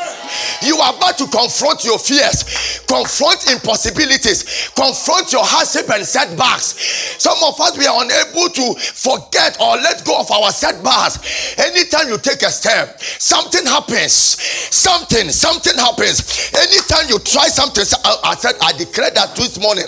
You 0.62 0.76
are 0.78 0.94
about 0.94 1.16
to 1.18 1.26
confront 1.28 1.84
your 1.84 1.98
fears, 1.98 2.82
confront 2.86 3.46
impossibilities, 3.50 4.70
confront 4.74 5.32
your 5.32 5.44
hardship 5.44 5.88
and 5.90 6.04
setbacks. 6.04 6.74
Some 7.22 7.38
of 7.46 7.60
us 7.60 7.78
we 7.78 7.86
are 7.86 8.02
unable 8.02 8.50
to 8.50 8.74
forget 8.74 9.56
or 9.60 9.76
let 9.78 10.04
go 10.04 10.18
of 10.18 10.30
our 10.30 10.50
setbacks. 10.50 11.54
Anytime 11.58 12.08
you 12.08 12.18
take 12.18 12.42
a 12.42 12.50
step, 12.50 13.00
something 13.00 13.64
happens. 13.64 13.75
Something, 13.84 15.28
something 15.28 15.76
happens. 15.76 16.50
Anytime 16.54 17.08
you 17.08 17.18
try 17.20 17.48
something, 17.48 17.84
I 18.24 18.34
said, 18.38 18.54
I 18.62 18.72
declare 18.72 19.10
that 19.12 19.36
this 19.36 19.60
morning, 19.60 19.86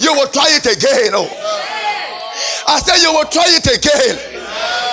you 0.00 0.12
will 0.14 0.28
try 0.28 0.48
it 0.50 0.66
again. 0.66 1.12
Oh. 1.14 1.28
I 2.66 2.78
said, 2.80 3.02
you 3.02 3.12
will 3.12 3.28
try 3.30 3.46
it 3.46 3.66
again. 3.66 4.40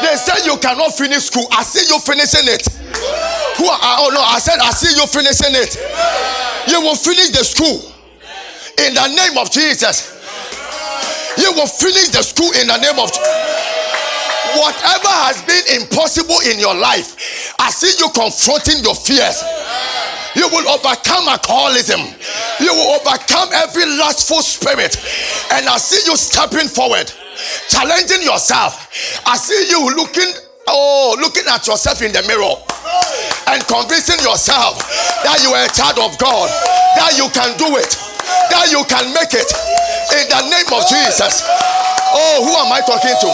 They 0.01 0.15
said 0.15 0.46
you 0.46 0.58
cannot 0.58 0.94
finish 0.94 1.25
school. 1.25 1.48
I 1.51 1.63
see 1.63 1.86
you 1.89 2.00
finishing 2.00 2.46
it. 2.46 2.67
Who 3.58 3.65
are, 3.65 3.98
oh 4.06 4.10
no, 4.13 4.22
I 4.22 4.38
said 4.39 4.60
I 4.62 4.70
see 4.70 4.94
you 4.94 5.08
finishing 5.10 5.58
it. 5.58 5.74
You 6.70 6.82
will 6.82 6.96
finish 6.96 7.34
the 7.34 7.44
school 7.44 7.82
in 8.86 8.94
the 8.94 9.08
name 9.17 9.38
of 9.38 9.50
Jesus. 9.50 10.13
You 11.38 11.53
will 11.53 11.67
finish 11.67 12.10
the 12.10 12.22
school 12.22 12.51
in 12.53 12.67
the 12.67 12.77
name 12.77 13.00
of 13.00 13.10
Whatever 14.56 15.12
has 15.27 15.44
been 15.44 15.82
impossible 15.82 16.39
in 16.48 16.60
your 16.60 16.75
life, 16.75 17.54
I 17.60 17.70
see 17.72 17.92
you 18.00 18.10
confronting 18.13 18.84
your 18.84 18.96
fears. 18.96 19.44
You 20.36 20.48
will 20.50 20.68
overcome 20.70 21.27
alcoholism. 21.27 22.00
You 22.60 22.72
will 22.74 23.01
overcome 23.01 23.50
every 23.54 23.86
lustful 23.98 24.42
spirit. 24.42 24.96
And 25.54 25.68
I 25.68 25.77
see 25.77 26.00
you 26.10 26.16
stepping 26.16 26.68
forward 26.68 27.12
challenging 27.70 28.24
yourself. 28.24 28.89
I 29.25 29.38
see 29.38 29.70
you 29.70 29.94
looking, 29.96 30.32
oh, 30.68 31.16
looking 31.20 31.44
at 31.50 31.68
yourself 31.68 32.01
in 32.01 32.12
the 32.12 32.24
mirror 32.25 32.56
and 33.54 33.62
convincing 33.68 34.18
yourself 34.25 34.77
that 35.24 35.38
you 35.44 35.54
are 35.54 35.66
a 35.66 35.72
child 35.74 36.00
of 36.00 36.18
God, 36.18 36.50
that 36.98 37.13
you 37.18 37.30
can 37.34 37.58
do 37.58 37.77
it. 37.77 37.94
that 38.51 38.72
you 38.72 38.84
can 38.89 39.06
make 39.13 39.34
it 39.34 39.50
in 40.18 40.25
the 40.30 40.42
name 40.51 40.70
of 40.74 40.84
Jesus. 40.88 41.44
Oh, 42.13 42.44
who 42.44 42.54
am 42.56 42.72
I 42.72 42.82
talking 42.82 43.16
to? 43.22 43.30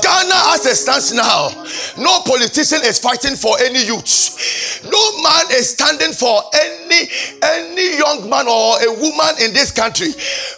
Ghana 0.00 0.56
as 0.56 0.64
it 0.64 0.76
stands 0.76 1.12
now, 1.12 1.50
no 1.98 2.22
politician 2.24 2.80
is 2.84 2.98
fighting 2.98 3.36
for 3.36 3.60
any 3.60 3.84
youth. 3.84 4.80
No 4.84 5.22
man 5.22 5.46
is 5.52 5.70
standing 5.70 6.12
for 6.12 6.40
any 6.54 7.08
any 7.42 7.98
young 7.98 8.28
man 8.30 8.48
or 8.48 8.80
a 8.80 8.88
woman 8.88 9.34
in 9.44 9.52
this 9.52 9.70
country. 9.70 10.08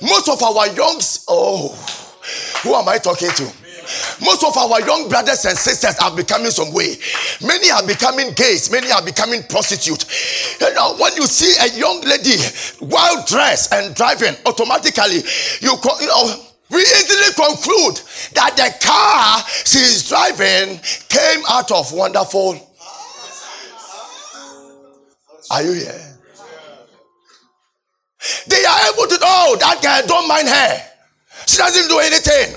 Most 0.03 0.29
of 0.29 0.43
our 0.43 0.69
youngs, 0.75 1.25
oh, 1.27 1.75
who 2.63 2.75
am 2.75 2.89
I 2.89 2.99
talking 2.99 3.31
to? 3.31 3.53
Most 4.25 4.45
of 4.45 4.57
our 4.57 4.81
young 4.81 5.09
brothers 5.09 5.45
and 5.45 5.59
sisters 5.59 5.97
are 5.99 6.15
becoming 6.15 6.51
some 6.51 6.73
way. 6.73 6.97
Many 7.45 7.71
are 7.71 7.87
becoming 7.87 8.33
gays. 8.33 8.71
Many 8.71 8.91
are 8.91 9.03
becoming 9.05 9.43
prostitutes. 9.43 10.59
You 10.61 10.73
know, 10.75 10.97
when 10.97 11.15
you 11.17 11.27
see 11.27 11.53
a 11.61 11.79
young 11.79 12.01
lady 12.03 12.37
well 12.81 13.25
dressed 13.27 13.75
and 13.75 13.95
driving, 13.95 14.35
automatically 14.47 15.21
you, 15.61 15.77
call, 15.83 16.01
you 16.01 16.07
know 16.07 16.44
we 16.71 16.81
easily 16.81 17.35
conclude 17.35 18.01
that 18.35 18.57
the 18.57 18.73
car 18.85 19.45
she 19.65 19.79
is 19.79 20.09
driving 20.09 20.81
came 21.09 21.43
out 21.49 21.71
of 21.71 21.93
wonderful. 21.93 22.59
Are 25.51 25.63
you 25.63 25.73
here? 25.73 26.15
They 28.49 28.65
are 28.65 28.81
able 28.93 29.07
to 29.07 29.19
know 29.21 29.57
that 29.61 29.81
girl 29.83 30.07
don't 30.07 30.29
mind 30.29 30.49
her. 30.49 30.91
She 31.47 31.59
doesn't 31.59 31.89
do 31.89 31.99
anything. 31.99 32.57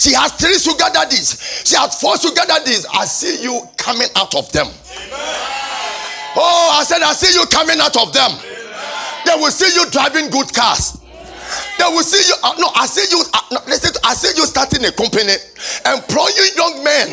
She 0.00 0.14
has 0.14 0.32
three 0.32 0.56
sugar 0.58 0.88
daddies. 0.92 1.62
She 1.66 1.76
has 1.76 2.00
four 2.00 2.16
sugar 2.16 2.42
daddies. 2.48 2.86
I 2.92 3.04
see 3.04 3.42
you 3.42 3.60
coming 3.76 4.08
out 4.16 4.34
of 4.34 4.50
them. 4.52 4.66
Oh, 6.34 6.70
I 6.72 6.84
said, 6.84 7.02
I 7.02 7.12
see 7.12 7.38
you 7.38 7.44
coming 7.46 7.78
out 7.78 7.96
of 8.00 8.12
them. 8.12 8.32
They 9.26 9.34
will 9.36 9.50
see 9.50 9.68
you 9.78 9.88
driving 9.90 10.30
good 10.30 10.52
cars. 10.54 10.91
They 11.82 11.90
will 11.90 12.06
see 12.06 12.22
you. 12.30 12.38
Uh, 12.46 12.54
no, 12.62 12.70
I 12.78 12.86
see 12.86 13.10
you. 13.10 13.26
Uh, 13.34 13.42
no, 13.50 13.58
listen, 13.66 13.90
I 14.06 14.14
see 14.14 14.30
you 14.38 14.46
starting 14.46 14.86
a 14.86 14.94
company, 14.94 15.34
employing 15.82 16.54
young 16.54 16.78
men 16.78 17.10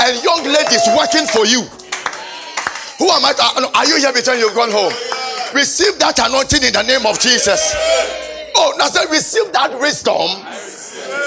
and 0.00 0.12
young 0.24 0.48
ladies 0.48 0.80
working 0.96 1.28
for 1.28 1.44
you. 1.44 1.60
Who 2.96 3.04
am 3.12 3.20
I? 3.20 3.36
Uh, 3.36 3.60
no, 3.60 3.68
are 3.76 3.84
you 3.84 4.00
here 4.00 4.12
before 4.16 4.32
you've 4.32 4.56
gone 4.56 4.72
home? 4.72 4.96
Receive 5.52 6.00
that 6.00 6.16
anointing 6.24 6.64
in 6.64 6.72
the 6.72 6.88
name 6.88 7.04
of 7.04 7.20
Jesus. 7.20 7.60
Oh, 8.56 8.72
now 8.80 8.88
say 8.88 9.04
receive 9.12 9.52
that 9.52 9.76
wisdom. 9.76 10.40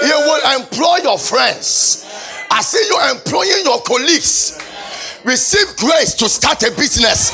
You 0.02 0.18
will 0.26 0.42
employ 0.58 1.06
your 1.06 1.22
friends. 1.22 2.02
I 2.50 2.66
see 2.66 2.82
you 2.82 2.98
employing 3.14 3.62
your 3.62 3.78
colleagues. 3.86 4.58
Receive 5.22 5.70
grace 5.78 6.18
to 6.18 6.26
start 6.28 6.66
a 6.66 6.74
business. 6.74 7.30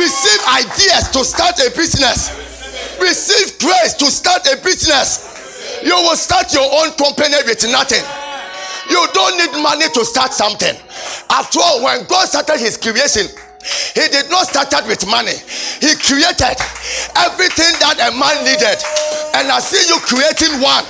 Receive 0.00 0.40
ideas 0.48 1.12
to 1.12 1.20
start 1.28 1.60
a 1.60 1.68
business 1.76 2.41
receive 3.02 3.58
grace 3.58 3.94
to 3.98 4.06
start 4.06 4.46
a 4.46 4.56
business. 4.62 5.28
You 5.82 5.94
will 5.94 6.16
start 6.16 6.54
your 6.54 6.64
own 6.64 6.94
company 6.94 7.36
with 7.44 7.66
nothing. 7.68 8.02
You 8.90 9.02
don't 9.12 9.36
need 9.38 9.52
money 9.62 9.86
to 9.90 10.04
start 10.04 10.32
something. 10.32 10.74
After 11.30 11.58
all, 11.60 11.82
when 11.82 12.06
God 12.06 12.28
started 12.28 12.58
his 12.58 12.76
creation, 12.76 13.26
he 13.94 14.04
did 14.10 14.30
not 14.30 14.50
start 14.50 14.74
it 14.74 14.86
with 14.86 15.06
money. 15.06 15.38
He 15.78 15.94
created 15.98 16.58
everything 17.14 17.72
that 17.78 17.98
a 18.02 18.10
man 18.14 18.42
needed. 18.42 18.78
And 19.38 19.46
I 19.50 19.62
see 19.62 19.82
you 19.86 19.98
creating 20.02 20.58
one. 20.58 20.82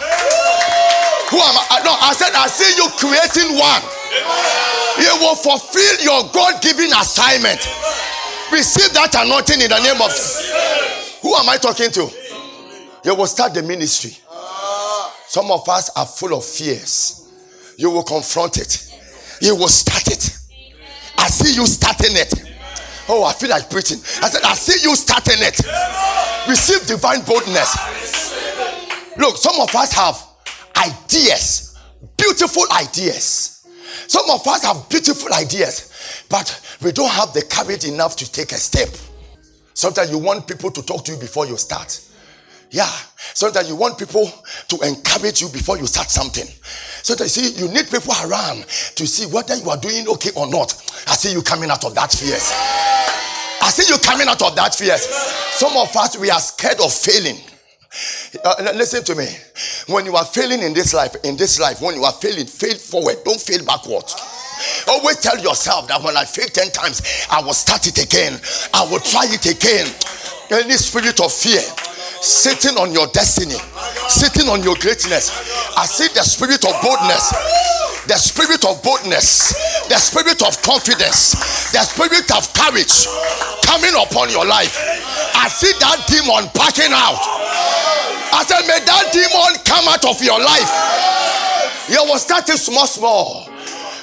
Who 1.32 1.40
am 1.40 1.56
I? 1.56 1.84
No, 1.84 1.92
I 1.96 2.12
said 2.16 2.32
I 2.32 2.48
see 2.48 2.72
you 2.76 2.88
creating 2.96 3.56
one. 3.60 3.82
You 5.00 5.12
will 5.20 5.36
fulfill 5.36 5.96
your 6.00 6.28
God-given 6.32 6.92
assignment. 6.96 7.60
Receive 8.52 8.92
that 8.92 9.16
anointing 9.16 9.60
in 9.60 9.68
the 9.72 9.80
name 9.80 10.00
of 10.00 10.12
who 11.22 11.34
am 11.34 11.48
I 11.48 11.56
talking 11.56 11.90
to? 11.92 12.10
You 13.04 13.14
will 13.14 13.26
start 13.26 13.54
the 13.54 13.62
ministry. 13.62 14.16
Some 15.28 15.50
of 15.50 15.66
us 15.68 15.90
are 15.96 16.04
full 16.04 16.34
of 16.34 16.44
fears. 16.44 17.26
You 17.78 17.90
will 17.90 18.02
confront 18.02 18.58
it. 18.58 18.92
You 19.40 19.56
will 19.56 19.68
start 19.68 20.06
it. 20.08 20.36
I 21.16 21.28
see 21.28 21.54
you 21.54 21.66
starting 21.66 22.12
it. 22.12 22.32
Oh, 23.08 23.24
I 23.24 23.32
feel 23.32 23.50
like 23.50 23.70
preaching. 23.70 23.98
I 24.22 24.28
said, 24.28 24.42
I 24.44 24.54
see 24.54 24.86
you 24.88 24.94
starting 24.94 25.38
it. 25.38 25.58
Receive 26.48 26.86
divine 26.86 27.22
boldness. 27.22 29.16
Look, 29.16 29.36
some 29.36 29.60
of 29.60 29.74
us 29.74 29.92
have 29.92 30.22
ideas, 30.76 31.78
beautiful 32.16 32.64
ideas. 32.72 33.66
Some 34.06 34.28
of 34.30 34.46
us 34.46 34.64
have 34.64 34.88
beautiful 34.88 35.32
ideas, 35.32 36.24
but 36.28 36.60
we 36.82 36.92
don't 36.92 37.10
have 37.10 37.32
the 37.32 37.42
courage 37.42 37.84
enough 37.84 38.16
to 38.16 38.30
take 38.30 38.52
a 38.52 38.56
step. 38.56 38.88
Sometimes 39.74 40.10
you 40.10 40.18
want 40.18 40.46
people 40.46 40.70
to 40.70 40.82
talk 40.82 41.04
to 41.06 41.12
you 41.12 41.18
before 41.18 41.46
you 41.46 41.56
start. 41.56 42.00
Yeah. 42.70 42.90
Sometimes 43.34 43.68
you 43.68 43.76
want 43.76 43.98
people 43.98 44.30
to 44.68 44.76
encourage 44.80 45.42
you 45.42 45.48
before 45.48 45.78
you 45.78 45.86
start 45.86 46.10
something. 46.10 46.46
So 47.02 47.14
you 47.22 47.28
see, 47.28 47.52
you 47.60 47.68
need 47.68 47.90
people 47.90 48.14
around 48.24 48.64
to 48.96 49.06
see 49.06 49.26
whether 49.26 49.54
you 49.56 49.68
are 49.68 49.76
doing 49.76 50.08
okay 50.08 50.30
or 50.34 50.48
not. 50.48 50.72
I 51.06 51.14
see 51.14 51.32
you 51.32 51.42
coming 51.42 51.70
out 51.70 51.84
of 51.84 51.94
that 51.94 52.12
fears. 52.12 52.50
I 53.60 53.68
see 53.68 53.92
you 53.92 53.98
coming 53.98 54.26
out 54.26 54.42
of 54.42 54.56
that 54.56 54.74
fears. 54.74 55.02
Some 55.02 55.76
of 55.76 55.94
us 55.94 56.18
we 56.18 56.30
are 56.30 56.40
scared 56.40 56.80
of 56.80 56.92
failing. 56.92 57.38
Uh, 58.42 58.72
listen 58.74 59.04
to 59.04 59.14
me. 59.14 59.26
When 59.86 60.06
you 60.06 60.16
are 60.16 60.24
failing 60.24 60.62
in 60.62 60.72
this 60.72 60.94
life, 60.94 61.14
in 61.24 61.36
this 61.36 61.60
life, 61.60 61.82
when 61.82 61.94
you 61.94 62.04
are 62.04 62.12
failing, 62.12 62.46
fail 62.46 62.74
forward. 62.74 63.16
Don't 63.24 63.40
fail 63.40 63.64
backwards. 63.66 64.16
Always 64.88 65.18
tell 65.18 65.38
yourself 65.38 65.88
that 65.88 66.02
when 66.02 66.16
I 66.16 66.24
fail 66.24 66.46
10 66.46 66.70
times, 66.70 67.26
I 67.30 67.40
will 67.42 67.54
start 67.54 67.86
it 67.86 67.98
again. 68.02 68.40
I 68.74 68.84
will 68.90 69.00
try 69.00 69.26
it 69.28 69.46
again. 69.46 69.86
Any 70.50 70.76
spirit 70.76 71.20
of 71.20 71.32
fear 71.32 71.62
sitting 72.22 72.78
on 72.78 72.92
your 72.92 73.08
destiny, 73.10 73.58
sitting 74.06 74.48
on 74.48 74.62
your 74.62 74.76
greatness. 74.78 75.34
I 75.76 75.86
see 75.86 76.06
the 76.14 76.22
spirit 76.22 76.62
of 76.62 76.74
boldness, 76.78 77.34
the 78.06 78.14
spirit 78.14 78.62
of 78.62 78.78
boldness, 78.82 79.56
the 79.90 79.98
spirit 79.98 80.38
of 80.46 80.54
confidence, 80.62 81.34
the 81.74 81.82
spirit 81.82 82.30
of 82.30 82.46
courage 82.54 83.10
coming 83.66 83.94
upon 83.98 84.30
your 84.30 84.46
life. 84.46 84.78
I 85.34 85.48
see 85.48 85.74
that 85.82 86.06
demon 86.06 86.46
backing 86.54 86.94
out. 86.94 87.18
I 88.32 88.44
said, 88.46 88.64
May 88.70 88.80
that 88.86 89.10
demon 89.12 89.58
come 89.66 89.88
out 89.90 90.04
of 90.06 90.22
your 90.22 90.38
life. 90.38 90.70
You 91.90 92.04
will 92.06 92.18
start 92.18 92.48
it 92.48 92.58
small, 92.58 92.86
small. 92.86 93.51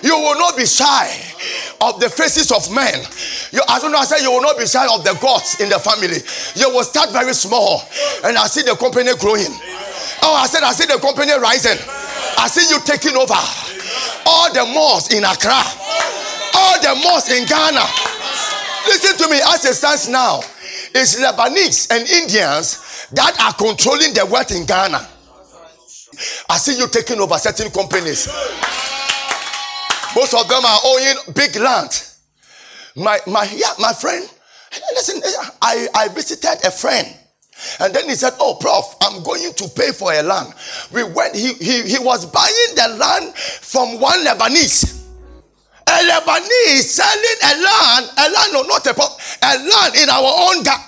You 0.03 0.15
will 0.15 0.35
not 0.35 0.55
be 0.55 0.65
shy 0.65 1.07
of 1.81 1.99
the 1.99 2.09
faces 2.09 2.51
of 2.51 2.71
men. 2.73 2.99
You, 3.51 3.61
as 3.67 3.81
soon 3.81 3.95
as 3.95 4.11
I 4.11 4.17
say 4.17 4.23
you 4.23 4.31
will 4.31 4.41
not 4.41 4.57
be 4.57 4.65
shy 4.65 4.85
of 4.87 5.03
the 5.03 5.17
gods 5.21 5.59
in 5.59 5.69
the 5.69 5.79
family. 5.79 6.19
You 6.55 6.73
will 6.73 6.83
start 6.83 7.11
very 7.11 7.33
small, 7.33 7.83
and 8.23 8.37
I 8.37 8.47
see 8.47 8.61
the 8.63 8.75
company 8.75 9.11
growing. 9.19 9.51
Oh, 10.23 10.35
I 10.35 10.47
said 10.47 10.63
I 10.63 10.71
see 10.71 10.85
the 10.85 10.99
company 10.99 11.31
rising. 11.39 11.79
I 12.37 12.47
see 12.47 12.67
you 12.71 12.79
taking 12.83 13.15
over 13.15 13.39
all 14.25 14.51
the 14.53 14.65
malls 14.73 15.11
in 15.11 15.23
Accra, 15.23 15.63
all 16.55 16.77
the 16.79 16.95
malls 17.03 17.31
in 17.31 17.45
Ghana. 17.47 17.83
Listen 18.87 19.17
to 19.17 19.27
me. 19.29 19.39
As 19.43 19.65
it 19.65 19.75
stands 19.75 20.07
now, 20.07 20.39
it's 20.95 21.19
Lebanese 21.19 21.91
and 21.91 22.07
Indians 22.07 23.07
that 23.11 23.39
are 23.41 23.53
controlling 23.53 24.13
the 24.13 24.25
wealth 24.25 24.51
in 24.51 24.65
Ghana. 24.65 25.07
I 26.49 26.57
see 26.57 26.77
you 26.77 26.87
taking 26.87 27.19
over 27.19 27.37
certain 27.37 27.71
companies. 27.71 28.27
Most 30.15 30.33
of 30.33 30.47
them 30.47 30.63
are 30.65 30.79
owning 30.85 31.15
big 31.35 31.55
land. 31.57 32.05
My 32.95 33.19
my 33.27 33.43
yeah, 33.53 33.73
my 33.79 33.93
friend, 33.93 34.27
listen, 34.93 35.21
I, 35.61 35.87
I 35.95 36.07
visited 36.09 36.65
a 36.65 36.71
friend. 36.71 37.07
And 37.79 37.93
then 37.93 38.05
he 38.07 38.15
said, 38.15 38.33
Oh, 38.39 38.57
Prof, 38.59 38.95
I'm 39.01 39.21
going 39.23 39.53
to 39.53 39.69
pay 39.69 39.91
for 39.91 40.13
a 40.13 40.21
land. 40.23 40.53
We 40.93 41.03
went, 41.03 41.35
he, 41.35 41.53
he, 41.55 41.81
he 41.83 41.99
was 41.99 42.25
buying 42.25 42.75
the 42.75 42.95
land 42.97 43.35
from 43.35 43.99
one 43.99 44.23
Lebanese. 44.25 44.95
A 45.87 45.91
Lebanese 45.91 46.83
selling 46.83 47.39
a 47.43 47.53
land, 47.61 48.11
a 48.17 48.29
land, 48.31 48.53
no, 48.53 48.61
not 48.63 48.85
a 48.87 48.93
prop, 48.93 49.19
a 49.43 49.57
land 49.57 49.95
in 49.97 50.09
our 50.09 50.33
own. 50.49 50.63
Ga- 50.63 50.85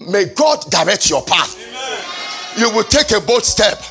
May 0.00 0.26
God 0.26 0.64
direct 0.70 1.10
your 1.10 1.22
path. 1.22 1.56
Amen. 1.58 2.04
You 2.56 2.70
will 2.74 2.84
take 2.84 3.10
a 3.10 3.20
bold 3.20 3.44
step. 3.44 3.82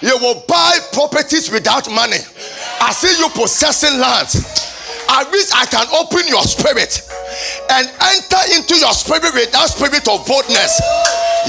You 0.00 0.16
will 0.18 0.42
buy 0.48 0.78
properties 0.92 1.50
without 1.50 1.90
money. 1.92 2.20
I 2.80 2.92
see 2.92 3.12
you 3.20 3.28
possessing 3.30 4.00
lands. 4.00 4.40
I 5.08 5.24
wish 5.28 5.50
I 5.52 5.66
can 5.66 5.86
open 5.92 6.24
your 6.28 6.42
spirit 6.44 7.02
and 7.74 7.84
enter 7.84 8.42
into 8.56 8.78
your 8.78 8.94
spirit 8.94 9.28
with 9.34 9.52
that 9.52 9.68
spirit 9.68 10.06
of 10.08 10.24
boldness. 10.24 10.72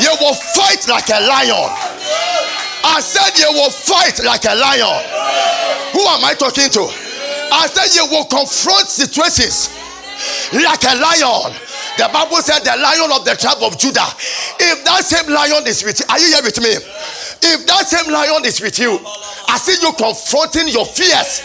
You 0.02 0.12
will 0.20 0.36
fight 0.58 0.84
like 0.90 1.08
a 1.14 1.22
lion. 1.24 1.70
I 2.84 3.00
said 3.00 3.38
you 3.38 3.48
will 3.54 3.70
fight 3.70 4.20
like 4.26 4.44
a 4.44 4.56
lion. 4.58 5.00
Who 5.94 6.04
am 6.12 6.26
I 6.26 6.34
talking 6.34 6.68
to? 6.74 6.84
I 7.54 7.68
said 7.68 7.94
you 7.96 8.10
will 8.10 8.26
confront 8.26 8.88
situations 8.88 9.70
like 10.52 10.84
a 10.84 10.96
lion. 10.98 11.56
The 11.98 12.10
Bible 12.12 12.42
said 12.42 12.66
the 12.66 12.76
lion 12.82 13.12
of 13.14 13.24
the 13.24 13.36
tribe 13.36 13.62
of 13.62 13.78
Judah. 13.78 14.08
If 14.60 14.84
that 14.86 15.04
same 15.06 15.32
lion 15.32 15.68
is 15.68 15.84
with 15.84 16.00
you, 16.00 16.06
are 16.10 16.20
you 16.20 16.28
here 16.34 16.44
with 16.44 16.60
me? 16.60 16.74
If 17.44 17.66
that 17.68 17.88
same 17.88 18.12
lion 18.12 18.46
is 18.46 18.62
with 18.62 18.78
you, 18.80 19.00
I 19.48 19.58
see 19.58 19.82
you 19.82 19.92
confronting 19.94 20.68
your 20.70 20.86
fears. 20.86 21.42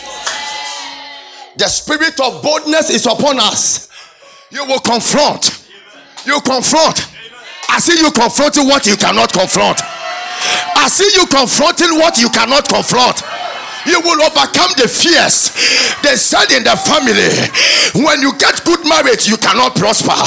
The 1.56 1.68
spirit 1.68 2.20
of 2.20 2.42
boldness 2.42 2.90
is 2.90 3.06
upon 3.06 3.40
us. 3.40 3.88
You 4.50 4.64
will 4.66 4.80
confront. 4.80 5.64
You 6.26 6.40
confront. 6.40 7.00
I 7.68 7.80
see 7.80 7.98
you 7.98 8.10
confronting 8.12 8.68
what 8.68 8.86
you 8.86 8.96
cannot 8.96 9.32
confront. 9.32 9.80
I 10.76 10.88
see 10.88 11.08
you 11.18 11.26
confronting 11.26 11.98
what 11.98 12.18
you 12.20 12.28
cannot 12.28 12.68
confront 12.68 13.22
you 13.86 14.02
will 14.02 14.20
overcome 14.26 14.74
the 14.76 14.90
fears. 14.90 15.54
They 16.02 16.18
said 16.18 16.50
in 16.52 16.66
the 16.66 16.74
family, 16.74 17.30
when 18.02 18.20
you 18.20 18.34
get 18.36 18.62
good 18.66 18.82
marriage, 18.84 19.30
you 19.30 19.38
cannot 19.38 19.78
prosper. 19.78 20.18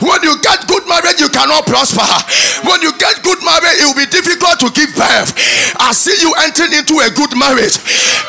When 0.00 0.22
you 0.22 0.38
get 0.40 0.66
good 0.70 0.86
marriage, 0.86 1.18
you 1.18 1.28
cannot 1.28 1.66
prosper. 1.66 2.06
When 2.66 2.80
you 2.82 2.94
get 2.98 3.22
good 3.26 3.42
marriage, 3.42 3.82
it 3.82 3.86
will 3.90 3.98
be 3.98 4.08
difficult 4.08 4.62
to 4.62 4.70
give 4.70 4.94
birth. 4.94 5.34
I 5.82 5.90
see 5.92 6.14
you 6.22 6.30
entering 6.46 6.72
into 6.78 7.02
a 7.02 7.10
good 7.10 7.34
marriage, 7.34 7.78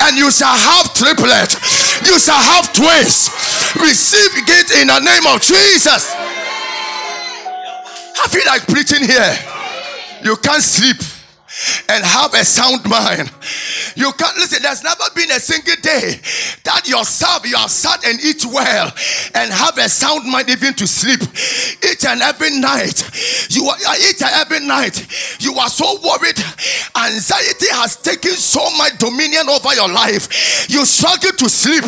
and 0.09 0.17
you 0.17 0.33
shall 0.33 0.57
have 0.57 0.93
triplets, 0.97 1.57
you 2.05 2.17
shall 2.17 2.41
have 2.41 2.73
twins. 2.73 3.29
Receive 3.77 4.33
it 4.49 4.69
in 4.81 4.89
the 4.89 4.99
name 4.99 5.25
of 5.29 5.41
Jesus. 5.41 6.13
I 8.17 8.27
feel 8.29 8.45
like 8.45 8.65
preaching 8.67 9.05
here. 9.05 9.33
You 10.23 10.38
can't 10.38 10.63
sleep 10.63 10.97
and 11.89 12.04
have 12.04 12.34
a 12.34 12.43
sound 12.43 12.86
mind. 12.86 13.32
You 13.95 14.12
can't 14.13 14.38
listen, 14.38 14.62
there's 14.62 14.84
never 14.84 15.04
been 15.15 15.32
a 15.32 15.39
single 15.39 15.76
day 15.82 16.19
that 16.63 16.88
yourself 16.88 17.47
you 17.47 17.56
have 17.58 17.71
sat 17.71 18.06
and 18.06 18.19
eat 18.21 18.45
well 18.45 18.91
and 19.36 19.52
have 19.52 19.78
a 19.78 19.89
sound 19.89 20.30
mind 20.30 20.49
even 20.49 20.73
to 20.76 20.88
sleep. 20.88 21.21
Each 21.84 22.06
and 22.06 22.21
every 22.21 22.60
night, 22.60 23.04
you 23.49 23.65
are 23.65 23.78
uh, 23.88 23.95
each 24.10 24.21
and 24.21 24.32
every 24.36 24.65
night, 24.65 24.95
you 25.39 25.54
are 25.56 25.69
so 25.69 25.99
worried. 26.02 26.39
Anxiety 26.95 27.69
has 27.71 27.97
taken 27.97 28.32
so 28.32 28.63
much 28.78 28.97
dominion 28.97 29.49
over 29.49 29.73
your 29.73 29.89
life. 29.89 30.69
You 30.69 30.86
struggle 30.86 31.32
to 31.32 31.49
sleep. 31.49 31.84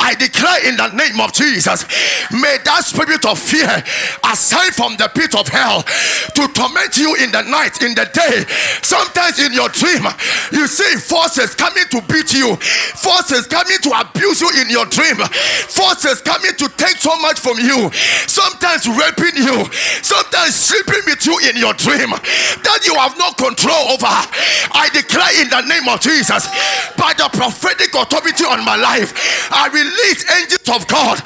I 0.00 0.14
declare 0.14 0.68
in 0.68 0.76
the 0.76 0.88
name 0.94 1.20
of 1.20 1.32
Jesus, 1.32 1.84
may 2.32 2.58
that 2.64 2.84
spirit 2.84 3.24
of 3.24 3.38
fear 3.38 3.82
aside 4.24 4.74
from 4.74 4.96
the 4.96 5.08
pit 5.14 5.34
of 5.34 5.48
hell 5.48 5.82
to 5.82 6.48
torment 6.52 6.96
you 6.96 7.14
in 7.16 7.30
the 7.32 7.42
night, 7.42 7.82
in 7.82 7.94
the 7.94 8.08
day. 8.12 8.44
Some 8.82 9.05
Sometimes 9.06 9.38
in 9.38 9.52
your 9.52 9.68
dream, 9.68 10.02
you 10.50 10.66
see 10.66 10.98
forces 10.98 11.54
coming 11.54 11.86
to 11.94 12.02
beat 12.10 12.34
you, 12.34 12.56
forces 12.98 13.46
coming 13.46 13.78
to 13.86 13.90
abuse 13.94 14.40
you 14.40 14.50
in 14.58 14.68
your 14.68 14.84
dream, 14.86 15.14
forces 15.70 16.20
coming 16.22 16.50
to 16.58 16.66
take 16.74 16.98
so 16.98 17.14
much 17.22 17.38
from 17.38 17.54
you, 17.62 17.86
sometimes 18.26 18.90
raping 18.90 19.38
you, 19.38 19.62
sometimes 20.02 20.58
sleeping 20.58 21.06
with 21.06 21.22
you 21.22 21.38
in 21.46 21.54
your 21.54 21.72
dream 21.78 22.10
that 22.66 22.82
you 22.82 22.98
have 22.98 23.14
no 23.14 23.30
control 23.38 23.94
over. 23.94 24.10
I 24.74 24.90
declare 24.90 25.38
in 25.38 25.54
the 25.54 25.62
name 25.70 25.86
of 25.86 26.02
Jesus, 26.02 26.50
by 26.98 27.14
the 27.14 27.30
prophetic 27.30 27.94
authority 27.94 28.42
on 28.42 28.66
my 28.66 28.74
life, 28.74 29.14
I 29.54 29.70
release 29.70 30.26
angels 30.34 30.66
of 30.66 30.82
God 30.90 31.22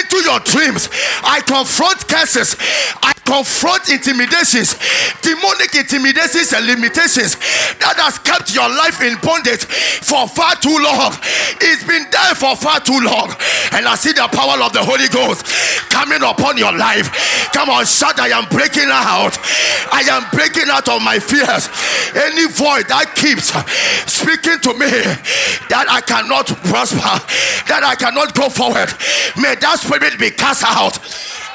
into 0.00 0.16
your 0.24 0.40
dreams. 0.48 0.88
I 1.20 1.44
confront 1.44 2.08
curses, 2.08 2.56
I 3.04 3.12
confront 3.28 3.92
intimidations, 3.92 4.72
demonic 5.20 5.76
intimidations 5.76 6.56
and 6.56 6.64
limitations 6.64 7.36
that 7.76 8.00
has 8.00 8.16
kept 8.24 8.56
your 8.56 8.64
life 8.72 9.04
in 9.04 9.20
bondage 9.20 9.68
for 10.00 10.24
far 10.32 10.56
too 10.56 10.72
long. 10.80 11.12
It's 11.60 11.84
been 11.84 12.08
there 12.08 12.32
for 12.32 12.56
far 12.56 12.80
too 12.80 12.96
long. 12.96 13.28
And 13.76 13.84
I 13.84 14.00
see 14.00 14.16
the 14.16 14.24
power 14.32 14.56
of 14.64 14.72
the 14.72 14.80
Holy 14.80 15.12
Ghost 15.12 15.44
coming 15.92 16.24
upon 16.24 16.56
your 16.56 16.72
life. 16.72 17.12
Come 17.52 17.68
on, 17.68 17.84
shout, 17.84 18.16
I 18.16 18.32
am 18.32 18.48
breaking 18.48 18.88
out. 18.88 19.36
I 19.92 20.08
am 20.08 20.24
breaking 20.32 20.72
out 20.72 20.88
of 20.88 21.04
my 21.04 21.20
fears. 21.20 21.68
Any 22.16 22.48
voice 22.48 22.88
that 22.88 23.12
keeps 23.12 23.52
speaking 24.08 24.56
to 24.64 24.72
me 24.72 24.88
that 25.68 25.84
I 25.84 26.00
cannot 26.00 26.48
prosper, 26.64 27.12
that 27.68 27.84
I 27.84 27.92
cannot 27.92 28.32
go 28.32 28.48
forward, 28.48 28.88
may 29.36 29.52
that 29.60 29.76
spirit 29.84 30.16
be 30.16 30.32
cast 30.32 30.64
out. 30.64 30.96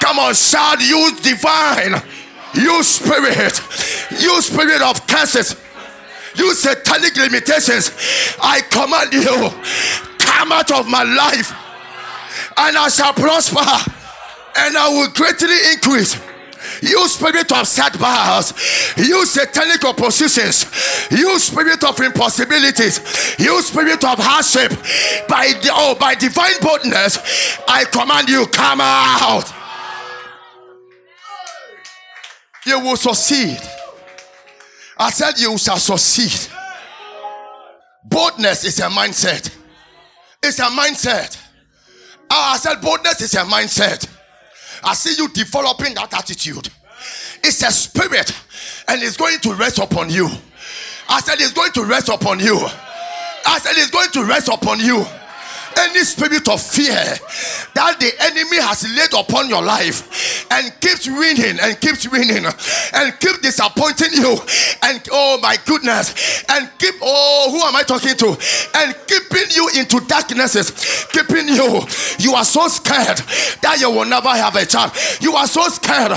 Come 0.04 0.20
on, 0.20 0.34
shout, 0.34 0.82
you 0.82 1.16
divine. 1.22 2.02
You 2.54 2.84
spirit, 2.84 3.60
you 4.20 4.42
spirit 4.42 4.82
of 4.82 5.08
curses, 5.08 5.56
you 6.36 6.54
satanic 6.54 7.16
limitations, 7.16 7.92
I 8.40 8.62
command 8.70 9.12
you, 9.12 9.50
come 10.20 10.52
out 10.52 10.70
of 10.70 10.88
my 10.88 11.02
life, 11.02 11.52
and 12.58 12.78
I 12.78 12.90
shall 12.90 13.14
prosper, 13.14 13.92
and 14.56 14.78
I 14.78 14.90
will 14.90 15.10
greatly 15.10 15.56
increase. 15.74 16.20
You 16.82 17.08
spirit 17.08 17.52
of 17.54 17.68
setbacks, 17.68 18.98
you 18.98 19.26
satanic 19.26 19.84
oppositions, 19.84 20.66
you 21.10 21.40
spirit 21.40 21.84
of 21.84 22.00
impossibilities, 22.00 23.40
you 23.40 23.60
spirit 23.64 24.04
of 24.04 24.20
hardship, 24.20 24.70
by 25.28 25.54
the 25.64 25.72
oh 25.74 25.96
by 25.96 26.14
divine 26.14 26.60
boldness, 26.62 27.18
I 27.68 27.86
command 27.86 28.30
you, 28.30 28.46
come 28.48 28.80
out 28.80 29.63
you 32.66 32.80
will 32.80 32.96
succeed. 32.96 33.60
I 34.98 35.10
said 35.10 35.40
you 35.40 35.58
shall 35.58 35.78
succeed. 35.78 36.52
Boldness 38.04 38.66
is 38.66 38.80
a 38.80 38.84
mindset. 38.84 39.56
It's 40.42 40.60
a 40.60 40.64
mindset. 40.64 41.40
I 42.30 42.58
said 42.58 42.82
boldness 42.82 43.22
is 43.22 43.34
a 43.36 43.40
mindset. 43.40 44.08
I 44.84 44.94
see 44.94 45.16
you 45.22 45.30
developing 45.30 45.94
that 45.96 46.14
attitude. 46.14 46.70
It's 47.44 47.64
a 47.64 47.72
spirit 47.72 48.32
and 48.88 49.02
it's 49.02 49.18
going 49.18 49.40
to 49.40 49.54
rest 49.54 49.80
upon 49.80 50.10
you. 50.10 50.30
I 51.10 51.22
said 51.22 51.36
it's 51.40 51.54
going 51.54 51.72
to 51.74 51.86
rest 51.86 52.10
upon 52.10 52.40
you. 52.40 52.58
I 53.46 53.60
said 53.60 53.74
it's 53.76 53.92
going 53.92 54.10
to 54.12 54.26
rest 54.26 54.48
upon 54.48 54.80
you 54.80 55.06
any 55.80 56.04
spirit 56.04 56.48
of 56.48 56.62
fear 56.62 56.94
that 57.74 58.00
the 58.00 58.12
enemy 58.20 58.62
has 58.62 58.84
laid 58.96 59.14
upon 59.14 59.50
your 59.50 59.62
life 59.62 60.46
and 60.52 60.74
keeps 60.82 61.08
winning 61.08 61.60
and 61.62 61.80
keeps 61.80 62.10
winning 62.10 62.46
and 62.46 63.20
keep 63.20 63.42
disappointing 63.42 64.14
you 64.14 64.38
and 64.84 65.02
oh 65.12 65.40
my 65.42 65.58
goodness 65.66 66.44
and 66.50 66.70
keep 66.78 66.96
oh 67.02 67.50
who 67.52 67.62
am 67.62 67.76
I 67.76 67.84
talking 67.84 68.16
to? 68.18 68.28
And 68.76 68.96
keeping 69.08 69.50
you 69.56 69.70
into 69.80 70.00
darknesses 70.08 70.72
keeping 71.12 71.48
you. 71.48 71.82
You 72.20 72.34
are 72.36 72.46
so 72.46 72.68
scared 72.68 73.18
that 73.62 73.78
you 73.80 73.90
will 73.90 74.06
never 74.06 74.30
have 74.30 74.56
a 74.56 74.66
child. 74.66 74.92
You 75.22 75.34
are 75.36 75.48
so 75.48 75.68
scared 75.70 76.12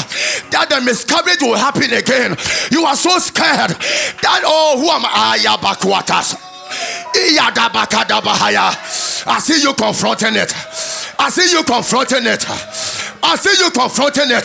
that 0.50 0.66
the 0.68 0.80
miscarriage 0.80 1.42
will 1.42 1.56
happen 1.56 1.92
again. 1.92 2.36
You 2.70 2.84
are 2.84 2.96
so 2.96 3.18
scared 3.18 3.70
that 3.70 4.42
oh 4.44 4.80
who 4.80 4.88
am 4.88 5.04
I? 5.04 5.38
Ayabakwatas 5.38 6.55
I 9.26 9.38
see 9.40 9.60
you 9.60 9.74
confronting 9.74 10.36
it. 10.36 10.52
I 11.18 11.30
see 11.30 11.50
you 11.50 11.62
confronting 11.64 12.26
it. 12.26 12.44
I 13.22 13.36
see 13.36 13.62
you 13.62 13.70
confronting 13.70 14.30
it 14.30 14.44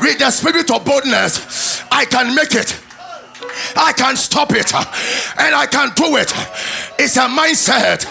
with 0.00 0.18
the 0.18 0.30
spirit 0.30 0.70
of 0.70 0.84
boldness. 0.84 1.82
I 1.90 2.04
can 2.04 2.34
make 2.34 2.54
it. 2.54 2.80
I 3.76 3.92
can 3.92 4.16
stop 4.16 4.52
it 4.52 4.72
and 4.74 5.54
I 5.54 5.66
can 5.70 5.90
do 5.94 6.16
it. 6.16 6.32
It's 6.98 7.16
a 7.16 7.28
mindset, 7.28 8.06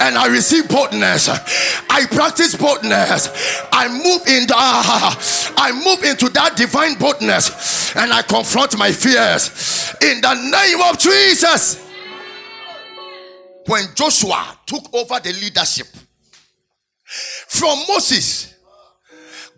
and 0.00 0.16
I 0.16 0.28
receive 0.28 0.68
boldness. 0.68 1.28
I 1.28 2.06
practice 2.06 2.54
boldness. 2.56 3.28
I 3.72 3.88
move 3.88 4.26
in 4.26 4.46
the, 4.46 4.54
I 4.56 5.72
move 5.84 6.04
into 6.04 6.28
that 6.30 6.56
divine 6.56 6.94
boldness 6.94 7.94
and 7.96 8.12
I 8.12 8.22
confront 8.22 8.76
my 8.76 8.92
fears 8.92 9.94
in 10.02 10.20
the 10.20 10.34
name 10.34 10.80
of 10.82 10.98
Jesus 10.98 11.83
when 13.66 13.84
Joshua 13.94 14.58
took 14.66 14.92
over 14.94 15.20
the 15.20 15.32
leadership 15.32 15.86
from 17.04 17.78
Moses, 17.88 18.54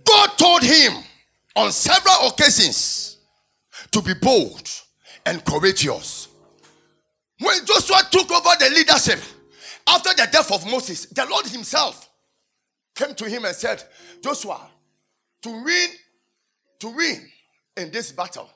God 0.05 0.31
told 0.37 0.63
him 0.63 0.93
on 1.57 1.73
several 1.73 2.29
occasions 2.29 3.19
to 3.91 4.03
be 4.03 4.15
bold 4.15 4.69
and 5.25 5.45
courageous. 5.45 6.29
When 7.41 7.65
Joshua 7.67 8.03
took 8.11 8.31
over 8.31 8.51
the 8.59 8.71
leadership 8.71 9.19
after 9.89 10.11
the 10.11 10.29
death 10.31 10.53
of 10.53 10.71
Moses, 10.71 11.07
the 11.07 11.27
Lord 11.27 11.47
Himself 11.47 12.09
came 12.95 13.15
to 13.15 13.29
him 13.29 13.45
and 13.45 13.55
said, 13.55 13.83
Joshua, 14.23 14.61
to 15.43 15.51
win, 15.51 15.89
to 16.81 16.89
win 16.89 17.29
in 17.77 17.91
this 17.91 18.11
battle, 18.11 18.49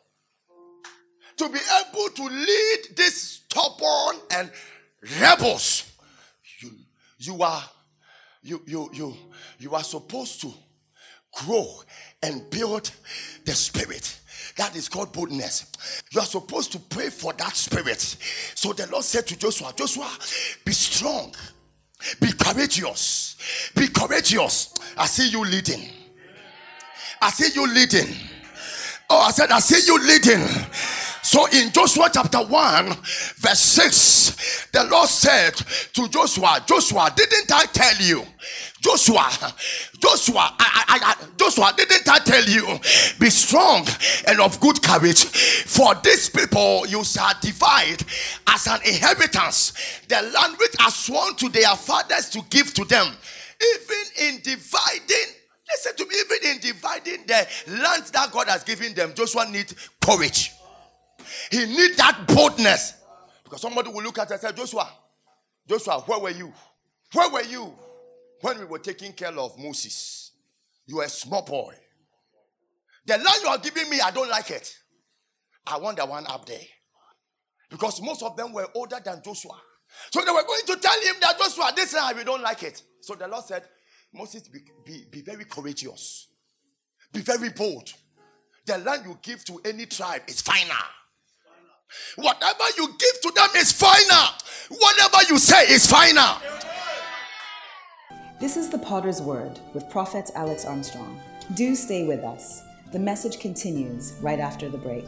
to 1.37 1.49
be 1.49 1.59
able 1.59 2.09
to 2.09 2.25
lead 2.25 2.79
this 2.97 3.43
stubborn 3.47 4.17
and 4.33 4.51
rebels. 5.21 5.93
You, 6.61 6.71
you 7.19 7.43
are 7.43 7.63
you 8.43 8.63
you 8.67 8.91
you 8.93 9.15
you 9.59 9.75
are 9.75 9.83
supposed 9.85 10.41
to 10.43 10.53
grow 11.33 11.83
and 12.23 12.49
build 12.51 12.91
the 13.45 13.53
spirit. 13.53 14.19
That 14.57 14.75
is 14.77 14.89
called 14.89 15.13
boldness. 15.13 15.67
You 16.11 16.21
are 16.21 16.27
supposed 16.27 16.73
to 16.73 16.79
pray 16.79 17.09
for 17.09 17.33
that 17.35 17.57
spirit. 17.57 18.01
So 18.55 18.73
the 18.73 18.87
Lord 18.91 19.05
said 19.05 19.27
to 19.29 19.39
Joshua, 19.39 19.73
Joshua, 19.77 20.11
be 20.65 20.73
strong, 20.73 21.35
be 22.21 22.33
courageous, 22.33 23.37
be 23.75 23.89
courageous. 23.89 24.75
I 24.97 25.07
see 25.07 25.31
you 25.31 25.45
leading. 25.45 25.89
I 27.23 27.31
see 27.31 27.53
you 27.55 27.73
leading. 27.73 28.15
Oh, 29.09 29.21
I 29.21 29.31
said, 29.31 29.51
I 29.51 29.59
see 29.61 29.87
you 29.87 29.99
leading. 29.99 30.47
So 31.23 31.47
in 31.47 31.71
Joshua 31.71 32.09
chapter 32.13 32.39
1, 32.39 32.87
verse 33.37 33.61
6, 33.61 34.69
the 34.73 34.85
Lord 34.85 35.09
said 35.09 35.55
to 35.93 36.09
Joshua, 36.09 36.65
Joshua, 36.67 37.13
didn't 37.15 37.53
I 37.53 37.67
tell 37.67 37.97
you? 37.97 38.25
Joshua, 38.81 39.29
Joshua, 40.01 40.55
I, 40.59 40.85
I, 40.89 40.99
I, 41.03 41.27
Joshua, 41.37 41.75
didn't 41.77 42.09
I 42.09 42.19
tell 42.21 42.45
you, 42.45 42.67
be 43.19 43.29
strong 43.29 43.87
and 44.27 44.41
of 44.41 44.59
good 44.61 44.83
courage? 44.83 45.25
For 45.25 45.95
these 46.03 46.31
people 46.31 46.87
you 46.87 47.05
shall 47.05 47.35
divide 47.43 48.03
as 48.49 48.67
an 48.67 48.81
inheritance 48.87 50.01
the 50.09 50.23
land 50.23 50.57
which 50.59 50.75
I 50.79 50.89
sworn 50.89 51.35
to 51.37 51.49
their 51.51 51.77
fathers 51.77 52.31
to 52.31 52.41
give 52.49 52.73
to 52.75 52.85
them. 52.87 53.07
Even 53.63 54.29
in 54.29 54.41
dividing, 54.43 55.35
listen 55.69 55.97
to 55.97 56.07
me, 56.07 56.15
even 56.19 56.51
in 56.57 56.61
dividing 56.61 57.27
the 57.27 57.47
land 57.83 58.05
that 58.07 58.31
God 58.33 58.49
has 58.49 58.65
given 58.65 58.95
them, 58.95 59.13
Joshua 59.15 59.47
needs 59.51 59.75
courage. 60.01 60.53
He 61.51 61.67
needs 61.67 61.97
that 61.97 62.27
boldness. 62.27 62.95
Because 63.45 63.61
somebody 63.61 63.91
will 63.91 64.03
look 64.03 64.19
at 64.19 64.31
it 64.31 64.33
and 64.33 64.41
say, 64.41 64.53
Joshua, 64.53 64.89
Joshua, 65.69 66.01
where 66.07 66.21
were 66.21 66.31
you? 66.31 66.53
Where 67.13 67.31
were 67.31 67.43
you? 67.43 67.75
when 68.41 68.59
we 68.59 68.65
were 68.65 68.79
taking 68.79 69.13
care 69.13 69.37
of 69.37 69.59
Moses, 69.59 70.33
you 70.87 70.97
were 70.97 71.05
a 71.05 71.09
small 71.09 71.43
boy. 71.43 71.75
The 73.07 73.17
land 73.17 73.41
you 73.43 73.49
are 73.49 73.59
giving 73.59 73.89
me, 73.91 74.01
I 74.01 74.11
don't 74.11 74.29
like 74.29 74.51
it. 74.51 74.77
I 75.67 75.79
want 75.79 75.99
the 75.99 76.07
one 76.07 76.27
up 76.27 76.47
there. 76.47 76.59
Because 77.69 78.01
most 78.03 78.23
of 78.23 78.37
them 78.37 78.53
were 78.53 78.67
older 78.75 78.99
than 79.05 79.23
Joshua. 79.25 79.61
So 80.11 80.21
they 80.25 80.31
were 80.31 80.43
going 80.43 80.63
to 80.67 80.77
tell 80.77 81.01
him 81.01 81.17
that 81.21 81.39
Joshua, 81.39 81.73
this 81.75 81.95
land, 81.95 82.17
we 82.17 82.25
don't 82.25 82.43
like 82.43 82.63
it. 82.63 82.83
So 83.01 83.15
the 83.15 83.29
Lord 83.29 83.45
said, 83.45 83.65
Moses, 84.13 84.49
be, 84.49 84.61
be, 84.85 85.05
be 85.11 85.23
very 85.23 85.45
courageous, 85.45 86.29
be 87.13 87.21
very 87.21 87.51
bold. 87.51 87.93
The 88.67 88.79
land 88.79 89.03
you 89.07 89.19
give 89.23 89.45
to 89.47 89.61
any 89.65 89.87
tribe 89.87 90.23
is 90.27 90.41
final. 90.41 90.77
Whatever 92.17 92.65
you 92.77 92.89
give 92.99 93.21
to 93.23 93.33
them 93.35 93.49
is 93.57 93.73
final. 93.73 94.35
Whatever 94.69 95.19
you 95.29 95.39
say 95.39 95.65
is 95.65 95.87
final. 95.87 96.37
This 98.41 98.57
is 98.57 98.71
the 98.71 98.79
Potter's 98.79 99.21
Word 99.21 99.59
with 99.75 99.89
Prophet 99.91 100.31
Alex 100.35 100.65
Armstrong. 100.65 101.21
Do 101.55 101.75
stay 101.75 102.07
with 102.07 102.25
us. 102.25 102.63
The 102.93 102.99
message 102.99 103.39
continues 103.39 104.15
right 104.21 104.41
after 104.41 104.69
the 104.69 104.79
break. 104.79 105.07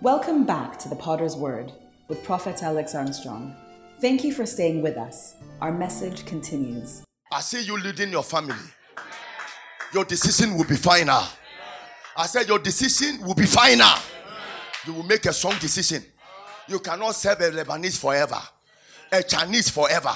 Welcome 0.00 0.46
back 0.46 0.78
to 0.78 0.88
the 0.88 0.96
Potter's 0.96 1.36
Word 1.36 1.72
with 2.08 2.24
Prophet 2.24 2.62
Alex 2.62 2.94
Armstrong. 2.94 3.54
Thank 4.00 4.24
you 4.24 4.32
for 4.32 4.46
staying 4.46 4.80
with 4.80 4.96
us. 4.96 5.34
Our 5.60 5.72
message 5.72 6.24
continues. 6.24 7.02
I 7.30 7.40
see 7.40 7.62
you 7.62 7.78
leading 7.78 8.10
your 8.10 8.22
family. 8.22 8.54
Your 9.92 10.04
decision 10.04 10.56
will 10.56 10.64
be 10.64 10.76
final. 10.76 11.24
I 12.16 12.26
said, 12.26 12.48
Your 12.48 12.58
decision 12.58 13.20
will 13.26 13.34
be 13.34 13.46
final. 13.46 13.98
You 14.86 14.94
will 14.94 15.02
make 15.02 15.26
a 15.26 15.32
strong 15.32 15.58
decision. 15.58 16.04
You 16.68 16.78
cannot 16.78 17.14
serve 17.14 17.40
a 17.40 17.50
Lebanese 17.50 17.98
forever, 17.98 18.40
a 19.12 19.22
Chinese 19.22 19.70
forever 19.70 20.14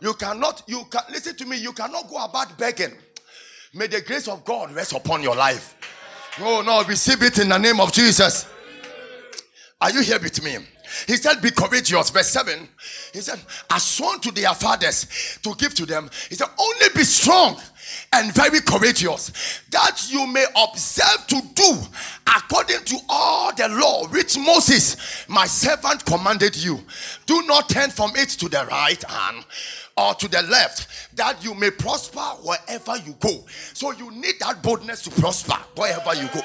you 0.00 0.14
cannot, 0.14 0.62
you 0.66 0.84
can 0.90 1.02
listen 1.10 1.36
to 1.36 1.46
me, 1.46 1.58
you 1.58 1.72
cannot 1.72 2.08
go 2.08 2.22
about 2.22 2.56
begging. 2.58 2.92
May 3.74 3.86
the 3.86 4.00
grace 4.00 4.28
of 4.28 4.44
God 4.44 4.72
rest 4.72 4.92
upon 4.92 5.22
your 5.22 5.34
life. 5.34 5.74
No, 6.38 6.62
no, 6.62 6.82
receive 6.84 7.22
it 7.22 7.38
in 7.38 7.48
the 7.48 7.58
name 7.58 7.80
of 7.80 7.92
Jesus. 7.92 8.46
Are 9.80 9.90
you 9.90 10.02
here 10.02 10.18
with 10.20 10.42
me? 10.42 10.58
He 11.06 11.16
said, 11.16 11.40
Be 11.42 11.50
courageous. 11.50 12.10
Verse 12.10 12.28
7. 12.28 12.68
He 13.12 13.20
said, 13.20 13.40
As 13.70 13.82
sworn 13.82 14.20
to 14.20 14.30
their 14.30 14.54
fathers 14.54 15.38
to 15.42 15.54
give 15.56 15.74
to 15.74 15.86
them. 15.86 16.10
He 16.28 16.34
said, 16.34 16.48
Only 16.58 16.86
be 16.94 17.04
strong 17.04 17.60
and 18.12 18.32
very 18.34 18.60
courageous, 18.60 19.62
that 19.70 20.10
you 20.10 20.26
may 20.26 20.44
observe 20.56 21.26
to 21.28 21.40
do 21.54 21.78
according 22.36 22.84
to 22.84 22.98
all 23.08 23.54
the 23.54 23.68
law 23.68 24.06
which 24.08 24.36
Moses, 24.38 25.26
my 25.28 25.46
servant, 25.46 26.04
commanded 26.04 26.56
you. 26.56 26.80
Do 27.26 27.42
not 27.42 27.68
turn 27.68 27.90
from 27.90 28.12
it 28.16 28.30
to 28.30 28.48
the 28.48 28.66
right 28.70 29.02
hand 29.04 29.44
or 29.96 30.14
to 30.14 30.28
the 30.28 30.42
left, 30.42 31.16
that 31.16 31.42
you 31.42 31.54
may 31.54 31.70
prosper 31.70 32.20
wherever 32.42 32.96
you 32.98 33.14
go. 33.20 33.44
So 33.72 33.92
you 33.92 34.10
need 34.10 34.34
that 34.40 34.62
boldness 34.62 35.02
to 35.02 35.10
prosper 35.10 35.56
wherever 35.76 36.14
you 36.14 36.28
go. 36.34 36.40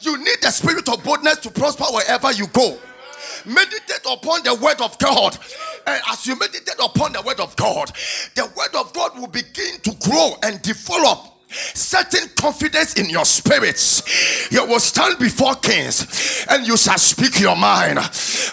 You 0.00 0.18
need 0.18 0.36
the 0.42 0.50
spirit 0.50 0.88
of 0.88 1.02
boldness 1.04 1.38
to 1.38 1.50
prosper 1.50 1.84
wherever 1.84 2.32
you 2.32 2.46
go. 2.48 2.78
Meditate 3.44 4.04
upon 4.10 4.42
the 4.42 4.54
word 4.54 4.80
of 4.80 4.98
God. 4.98 5.36
And 5.86 6.00
as 6.10 6.26
you 6.26 6.38
meditate 6.38 6.76
upon 6.82 7.12
the 7.12 7.22
word 7.22 7.40
of 7.40 7.54
God, 7.56 7.90
the 8.34 8.50
word 8.56 8.74
of 8.74 8.92
God 8.92 9.18
will 9.18 9.28
begin 9.28 9.80
to 9.82 9.94
grow 10.08 10.34
and 10.42 10.60
develop 10.62 11.33
certain 11.74 12.28
confidence 12.36 12.94
in 12.94 13.08
your 13.08 13.24
spirits. 13.24 14.50
You 14.50 14.66
will 14.66 14.80
stand 14.80 15.18
before 15.18 15.54
kings 15.56 16.46
and 16.50 16.66
you 16.66 16.76
shall 16.76 16.98
speak 16.98 17.40
your 17.40 17.56
mind. 17.56 17.98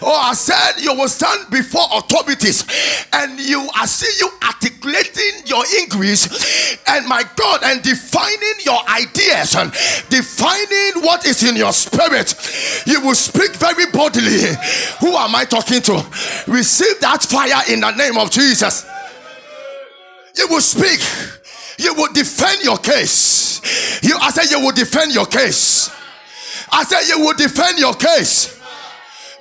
Oh, 0.01 0.21
I 0.23 0.33
said 0.33 0.81
you 0.81 0.93
will 0.93 1.09
stand 1.09 1.49
before 1.49 1.85
authorities 1.93 2.65
and 3.13 3.39
you 3.39 3.67
I 3.75 3.85
see 3.85 4.11
you 4.19 4.29
articulating 4.43 5.45
your 5.45 5.63
English 5.79 6.77
and 6.87 7.07
my 7.07 7.23
God 7.35 7.61
and 7.63 7.81
defining 7.81 8.57
your 8.65 8.79
ideas 8.89 9.55
and 9.55 9.71
defining 10.09 11.03
what 11.03 11.25
is 11.25 11.43
in 11.47 11.55
your 11.55 11.73
spirit. 11.73 12.35
You 12.85 13.01
will 13.01 13.15
speak 13.15 13.55
very 13.55 13.85
boldly. 13.91 14.55
Who 14.99 15.15
am 15.15 15.35
I 15.35 15.45
talking 15.45 15.81
to? 15.83 16.05
Receive 16.47 16.99
that 17.01 17.23
fire 17.23 17.63
in 17.71 17.81
the 17.81 17.91
name 17.91 18.17
of 18.17 18.31
Jesus. 18.31 18.85
You 20.37 20.47
will 20.47 20.61
speak 20.61 20.99
you 21.77 21.93
will 21.93 22.11
defend 22.13 22.63
your 22.63 22.77
case. 22.77 24.01
You, 24.03 24.17
I 24.19 24.31
said, 24.31 24.49
you 24.51 24.59
will 24.59 24.73
defend 24.73 25.13
your 25.13 25.25
case. 25.25 25.89
I 26.71 26.83
said, 26.83 27.07
you 27.07 27.19
will 27.19 27.33
defend 27.35 27.79
your 27.79 27.93
case. 27.93 28.59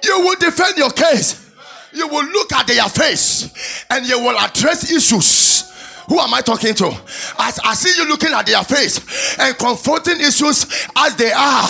You 0.02 0.20
will 0.20 0.36
defend 0.36 0.78
your 0.78 0.90
case. 0.90 1.50
You 1.92 2.08
will 2.08 2.24
look 2.26 2.52
at 2.52 2.66
their 2.66 2.88
face 2.88 3.84
and 3.90 4.06
you 4.06 4.18
will 4.20 4.38
address 4.38 4.90
issues. 4.90 5.68
Who 6.08 6.18
am 6.18 6.34
I 6.34 6.40
talking 6.40 6.74
to? 6.74 6.86
I 7.38 7.74
see 7.74 8.00
you 8.00 8.08
looking 8.08 8.32
at 8.32 8.46
their 8.46 8.62
face 8.64 9.38
and 9.38 9.56
confronting 9.56 10.20
issues 10.20 10.66
as 10.96 11.14
they 11.16 11.30
are. 11.30 11.68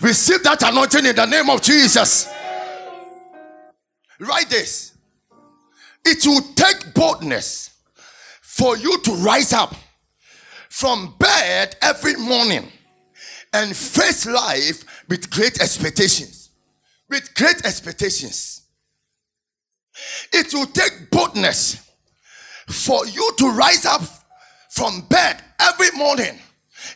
Receive 0.00 0.42
that 0.44 0.62
anointing 0.62 1.04
in 1.04 1.14
the 1.14 1.26
name 1.26 1.50
of 1.50 1.60
Jesus. 1.60 2.26
Write 4.18 4.48
this. 4.48 4.96
It 6.06 6.24
will 6.26 6.40
take 6.54 6.94
boldness 6.94 7.70
for 8.40 8.78
you 8.78 8.98
to 9.02 9.12
rise 9.16 9.52
up 9.52 9.74
from 10.76 11.14
bed 11.18 11.74
every 11.80 12.14
morning 12.16 12.70
and 13.54 13.74
face 13.74 14.26
life 14.26 14.84
with 15.08 15.30
great 15.30 15.58
expectations. 15.58 16.50
With 17.08 17.34
great 17.34 17.64
expectations. 17.64 18.60
It 20.34 20.52
will 20.52 20.66
take 20.66 21.10
boldness 21.10 21.90
for 22.66 23.06
you 23.06 23.32
to 23.38 23.52
rise 23.52 23.86
up 23.86 24.02
from 24.68 25.00
bed 25.08 25.42
every 25.58 25.92
morning 25.92 26.38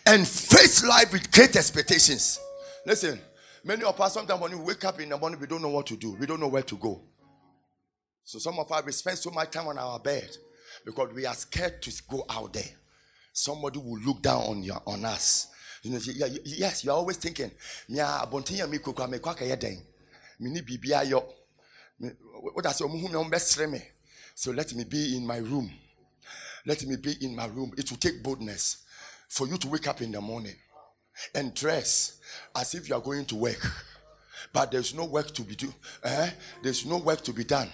and 0.05 0.29
face 0.29 0.85
life 0.85 1.11
with 1.11 1.33
great 1.33 1.57
expectations. 1.57 2.39
Listen, 2.85 3.19
many 3.65 3.83
of 3.85 3.99
us 3.99 4.13
sometimes 4.13 4.43
when 4.43 4.51
we 4.59 4.63
wake 4.63 4.85
up 4.85 5.01
in 5.01 5.09
the 5.09 5.17
morning, 5.17 5.41
we 5.41 5.47
don't 5.47 5.63
know 5.63 5.71
what 5.71 5.87
to 5.87 5.97
do, 5.97 6.13
we 6.21 6.27
don't 6.27 6.41
know 6.41 6.49
where 6.49 6.63
to 6.65 6.77
go. 6.77 7.01
So 8.25 8.39
some 8.39 8.59
of 8.59 8.71
us 8.71 8.85
we 8.85 8.93
spend 8.93 9.17
so 9.17 9.31
much 9.31 9.53
time 9.53 9.69
on 9.69 9.79
our 9.79 9.99
bed 9.99 10.37
because 10.85 11.15
we 11.15 11.25
are 11.25 11.35
scared 11.35 11.81
to 11.81 12.03
go 12.11 12.27
out 12.29 12.53
there 12.53 12.75
somebody 13.33 13.79
will 13.79 13.99
look 14.01 14.23
down 14.23 14.43
on 14.43 14.63
your 14.63 14.83
on 14.87 15.05
us. 15.05 15.49
You 15.83 15.93
know, 15.93 15.99
yes, 16.45 16.85
you're 16.85 16.95
always 16.95 17.17
thinking, 17.17 17.51
yeah, 17.89 18.23
abontinya 18.25 18.69
mi 18.69 18.79
kokwa 18.79 19.11
me 19.11 19.19
kaya 19.19 19.57
den. 19.57 19.83
Me 20.39 20.51
ni 20.51 20.61
bibia 20.61 21.09
yo. 21.09 21.25
What 22.55 22.67
I 22.67 22.73
say, 22.73 23.67
me. 23.67 23.83
So 24.35 24.51
let 24.53 24.75
me 24.75 24.85
be 24.85 25.17
in 25.17 25.27
my 25.27 25.39
room. 25.39 25.71
Let 26.67 26.85
me 26.87 26.97
be 26.97 27.15
in 27.21 27.35
my 27.37 27.47
room. 27.47 27.73
It 27.77 27.91
will 27.91 27.99
take 27.99 28.23
boldness 28.23 28.85
for 29.29 29.47
you 29.47 29.57
to 29.59 29.69
wake 29.69 29.87
up 29.87 30.01
in 30.01 30.13
the 30.13 30.21
morning 30.21 30.57
and 31.35 31.55
dress 31.55 32.19
as 32.57 32.75
if 32.75 32.89
you 32.89 32.95
are 32.95 33.01
going 33.01 33.25
to 33.27 33.37
work. 33.37 33.67
But 34.53 34.71
there's 34.71 34.95
no 34.95 35.05
work 35.05 35.33
to 35.35 35.43
be 35.43 35.55
do. 35.55 35.73
Eh? 36.03 36.31
There's 36.63 36.85
no 36.87 36.99
work 36.99 37.23
to 37.23 37.33
be 37.33 37.45
done. 37.45 37.69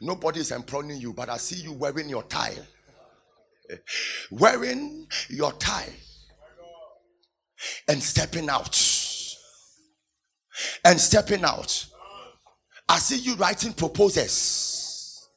Nobody 0.00 0.40
is 0.40 0.52
employing 0.52 1.00
you, 1.00 1.12
but 1.12 1.28
I 1.28 1.36
see 1.36 1.62
you 1.62 1.72
wearing 1.72 2.08
your 2.08 2.22
tie 2.24 2.54
wearing 4.30 5.06
your 5.28 5.52
tie 5.52 5.92
and 7.88 8.02
stepping 8.02 8.48
out. 8.48 8.74
And 10.84 10.98
stepping 10.98 11.44
out. 11.44 11.86
I 12.88 12.98
see 12.98 13.18
you 13.18 13.34
writing 13.36 13.72
proposals 13.72 15.28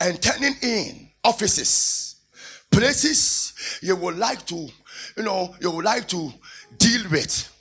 and 0.00 0.20
turning 0.22 0.54
in 0.62 1.10
offices, 1.24 2.16
places 2.70 3.52
you 3.82 3.96
would 3.96 4.16
like 4.16 4.46
to, 4.46 4.68
you 5.16 5.22
know, 5.22 5.54
you 5.60 5.70
would 5.70 5.84
like 5.84 6.08
to 6.08 6.32
deal 6.78 7.02
with, 7.10 7.52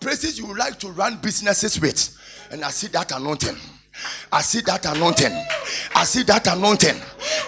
places 0.00 0.38
you 0.38 0.46
would 0.46 0.58
like 0.58 0.78
to 0.78 0.90
run 0.90 1.16
businesses 1.16 1.80
with. 1.80 2.16
And 2.50 2.64
I 2.64 2.70
see 2.70 2.86
that 2.88 3.10
anointing. 3.10 3.56
I 4.30 4.42
see 4.42 4.60
that 4.60 4.86
anointing. 4.86 5.32
I 5.94 6.04
see 6.04 6.22
that 6.24 6.46
anointing 6.46 7.00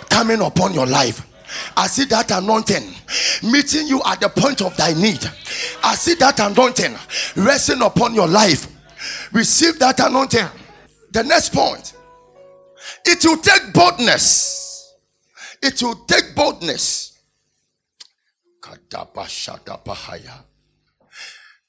coming 0.09 0.41
upon 0.41 0.75
your 0.75 0.87
life. 0.87 1.30
I 1.77 1.87
see 1.87 2.05
that 2.07 2.31
anointing 2.31 2.95
meeting 3.43 3.87
you 3.87 4.03
at 4.07 4.21
the 4.21 4.29
point 4.29 4.63
of 4.63 4.77
thy 4.77 4.93
need. 4.95 5.25
I 5.83 5.95
see 5.95 6.15
that 6.15 6.39
anointing 6.41 6.95
resting 7.37 7.83
upon 7.83 8.15
your 8.15 8.29
life. 8.29 8.67
Receive 9.33 9.79
that 9.79 10.01
anointing. 10.01 10.47
The 11.13 11.25
next 11.25 11.53
point. 11.53 11.95
It 13.05 13.25
will 13.25 13.39
take 13.39 13.73
boldness. 13.73 14.95
It 15.63 15.83
will 15.83 15.97
take 16.07 16.35
boldness. 16.35 17.19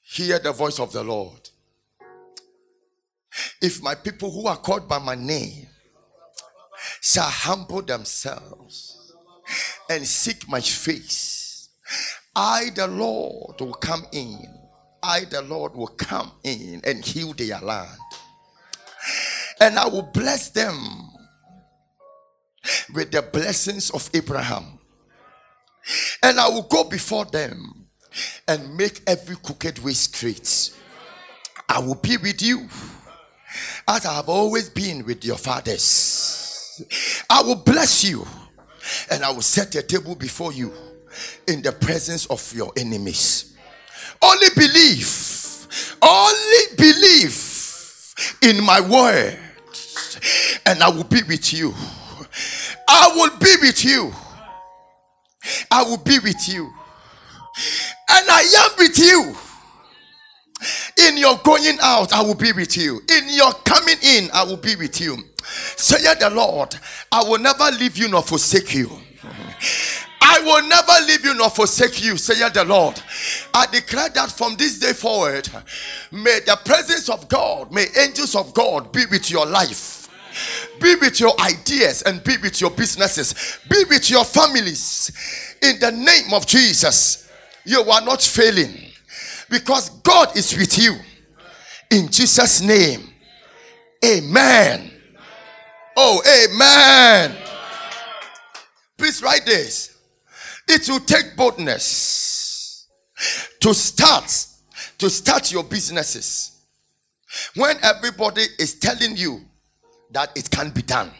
Hear 0.02 0.38
the 0.38 0.52
voice 0.52 0.78
of 0.78 0.92
the 0.92 1.02
Lord. 1.02 1.48
If 3.60 3.82
my 3.82 3.94
people 3.94 4.30
who 4.30 4.46
are 4.46 4.56
called 4.56 4.88
by 4.88 4.98
my 4.98 5.14
name 5.14 5.66
shall 7.00 7.28
humble 7.28 7.82
themselves 7.82 8.91
and 9.88 10.06
seek 10.06 10.48
my 10.48 10.60
face, 10.60 11.68
I, 12.34 12.70
the 12.74 12.86
Lord, 12.86 13.60
will 13.60 13.74
come 13.74 14.06
in. 14.12 14.38
I, 15.02 15.24
the 15.24 15.42
Lord, 15.42 15.74
will 15.74 15.88
come 15.88 16.32
in 16.44 16.80
and 16.84 17.04
heal 17.04 17.32
their 17.32 17.58
land. 17.60 17.98
And 19.60 19.78
I 19.78 19.86
will 19.86 20.02
bless 20.14 20.50
them 20.50 21.10
with 22.94 23.10
the 23.10 23.22
blessings 23.22 23.90
of 23.90 24.08
Abraham. 24.14 24.78
And 26.22 26.38
I 26.38 26.48
will 26.48 26.62
go 26.62 26.84
before 26.84 27.24
them 27.24 27.86
and 28.46 28.76
make 28.76 29.02
every 29.06 29.36
crooked 29.36 29.78
way 29.80 29.92
straight. 29.92 30.72
I 31.68 31.80
will 31.80 31.96
be 31.96 32.16
with 32.16 32.40
you 32.42 32.68
as 33.88 34.06
I 34.06 34.14
have 34.14 34.28
always 34.28 34.68
been 34.68 35.04
with 35.04 35.24
your 35.24 35.36
fathers. 35.36 36.82
I 37.28 37.42
will 37.42 37.56
bless 37.56 38.04
you 38.04 38.26
and 39.10 39.24
I 39.24 39.30
will 39.30 39.42
set 39.42 39.74
a 39.74 39.82
table 39.82 40.14
before 40.14 40.52
you 40.52 40.72
in 41.46 41.62
the 41.62 41.72
presence 41.72 42.26
of 42.26 42.52
your 42.54 42.72
enemies. 42.76 43.56
Only 44.22 44.48
believe, 44.54 45.96
only 46.02 46.76
believe 46.76 48.14
in 48.42 48.62
my 48.64 48.80
word, 48.80 49.38
and 50.66 50.82
I 50.82 50.90
will 50.90 51.04
be 51.04 51.22
with 51.24 51.52
you. 51.52 51.74
I 52.88 53.12
will 53.14 53.38
be 53.38 53.56
with 53.60 53.84
you. 53.84 54.12
I 55.70 55.82
will 55.82 55.98
be 55.98 56.18
with 56.18 56.48
you. 56.48 56.64
And 58.08 58.26
I 58.28 58.42
am 58.64 58.70
with 58.78 58.98
you. 58.98 59.34
In 61.08 61.16
your 61.16 61.38
going 61.38 61.78
out, 61.82 62.12
I 62.12 62.22
will 62.22 62.36
be 62.36 62.52
with 62.52 62.76
you. 62.76 63.00
In 63.10 63.28
your 63.28 63.52
coming 63.64 63.96
in, 64.02 64.30
I 64.32 64.44
will 64.44 64.56
be 64.56 64.76
with 64.76 65.00
you. 65.00 65.18
Say 65.76 66.02
the 66.14 66.30
Lord, 66.30 66.74
I 67.10 67.22
will 67.24 67.38
never 67.38 67.70
leave 67.78 67.96
you 67.96 68.08
nor 68.08 68.22
forsake 68.22 68.74
you. 68.74 68.90
I 70.24 70.40
will 70.40 70.66
never 70.68 71.06
leave 71.06 71.24
you 71.24 71.34
nor 71.34 71.50
forsake 71.50 72.02
you, 72.02 72.16
say 72.16 72.48
the 72.48 72.64
Lord. 72.64 73.00
I 73.52 73.66
declare 73.66 74.08
that 74.10 74.30
from 74.30 74.56
this 74.56 74.78
day 74.78 74.92
forward, 74.92 75.48
may 76.10 76.40
the 76.46 76.58
presence 76.64 77.08
of 77.08 77.28
God, 77.28 77.72
may 77.72 77.86
angels 77.98 78.34
of 78.34 78.54
God 78.54 78.92
be 78.92 79.04
with 79.10 79.30
your 79.30 79.46
life. 79.46 80.08
Be 80.80 80.94
with 80.96 81.20
your 81.20 81.38
ideas 81.40 82.02
and 82.02 82.24
be 82.24 82.36
with 82.38 82.60
your 82.60 82.70
businesses. 82.70 83.58
Be 83.68 83.84
with 83.90 84.08
your 84.10 84.24
families. 84.24 85.10
In 85.62 85.78
the 85.78 85.92
name 85.92 86.32
of 86.32 86.46
Jesus, 86.46 87.30
you 87.64 87.82
are 87.82 88.00
not 88.00 88.22
failing 88.22 88.74
because 89.50 89.90
God 89.90 90.36
is 90.36 90.56
with 90.56 90.78
you. 90.78 90.96
In 91.90 92.08
Jesus' 92.08 92.62
name, 92.62 93.10
amen. 94.04 94.90
Oh, 95.96 96.22
amen. 96.46 97.36
Please 98.96 99.22
write 99.22 99.44
this. 99.44 99.98
It 100.68 100.88
will 100.88 101.00
take 101.00 101.36
boldness 101.36 102.88
to 103.60 103.74
start 103.74 104.46
to 104.98 105.10
start 105.10 105.50
your 105.52 105.64
businesses 105.64 106.64
when 107.56 107.76
everybody 107.82 108.42
is 108.58 108.78
telling 108.78 109.16
you 109.16 109.40
that 110.12 110.30
it 110.36 110.50
can 110.50 110.70
be 110.70 110.82
done. 110.82 111.10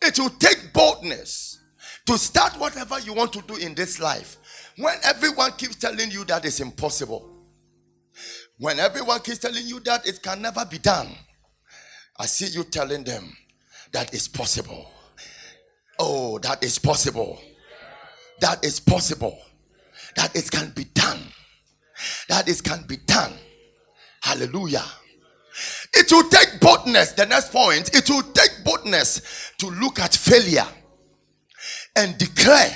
It 0.00 0.18
will 0.18 0.30
take 0.30 0.72
boldness 0.72 1.60
to 2.06 2.16
start 2.18 2.58
whatever 2.58 2.98
you 3.00 3.12
want 3.12 3.32
to 3.34 3.42
do 3.42 3.56
in 3.56 3.74
this 3.74 4.00
life 4.00 4.38
when 4.76 4.96
everyone 5.04 5.52
keeps 5.52 5.76
telling 5.76 6.10
you 6.10 6.24
that 6.24 6.44
it's 6.44 6.60
impossible, 6.60 7.28
when 8.58 8.78
everyone 8.80 9.20
keeps 9.20 9.38
telling 9.38 9.66
you 9.66 9.80
that 9.80 10.06
it 10.06 10.22
can 10.22 10.40
never 10.40 10.64
be 10.64 10.78
done, 10.78 11.08
I 12.18 12.26
see 12.26 12.46
you 12.46 12.64
telling 12.64 13.04
them 13.04 13.36
that 13.92 14.12
it's 14.14 14.28
possible. 14.28 14.90
Oh, 15.98 16.38
that 16.40 16.62
is 16.64 16.78
possible. 16.78 17.40
That 18.40 18.64
is 18.64 18.80
possible. 18.80 19.38
That 20.16 20.34
it 20.36 20.50
can 20.50 20.70
be 20.70 20.84
done. 20.84 21.20
That 22.28 22.48
it 22.48 22.62
can 22.62 22.84
be 22.86 22.96
done. 22.98 23.32
Hallelujah. 24.22 24.84
It 25.94 26.10
will 26.10 26.28
take 26.28 26.60
boldness. 26.60 27.12
The 27.12 27.26
next 27.26 27.52
point, 27.52 27.94
it 27.94 28.08
will 28.08 28.22
take 28.22 28.64
boldness 28.64 29.52
to 29.58 29.66
look 29.68 30.00
at 30.00 30.14
failure 30.14 30.66
and 31.96 32.16
declare 32.18 32.74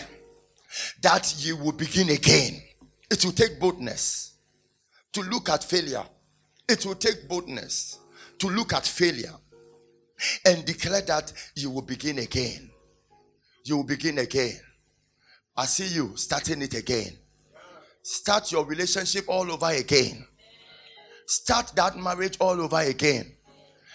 that 1.02 1.34
you 1.38 1.56
will 1.56 1.72
begin 1.72 2.10
again. 2.10 2.62
It 3.10 3.24
will 3.24 3.32
take 3.32 3.58
boldness 3.58 4.34
to 5.12 5.22
look 5.22 5.48
at 5.48 5.64
failure. 5.64 6.04
It 6.68 6.84
will 6.84 6.94
take 6.94 7.28
boldness 7.28 7.98
to 8.38 8.48
look 8.48 8.72
at 8.72 8.86
failure 8.86 9.34
and 10.44 10.64
declare 10.64 11.02
that 11.02 11.32
you 11.54 11.70
will 11.70 11.82
begin 11.82 12.18
again. 12.18 12.70
You 13.64 13.78
will 13.78 13.84
begin 13.84 14.18
again. 14.18 14.60
I 15.56 15.64
see 15.66 15.94
you 15.94 16.16
starting 16.16 16.62
it 16.62 16.74
again. 16.74 17.18
Start 18.02 18.52
your 18.52 18.64
relationship 18.64 19.24
all 19.28 19.50
over 19.50 19.70
again. 19.70 20.26
Start 21.26 21.72
that 21.74 21.96
marriage 21.96 22.36
all 22.38 22.60
over 22.60 22.80
again. 22.80 23.32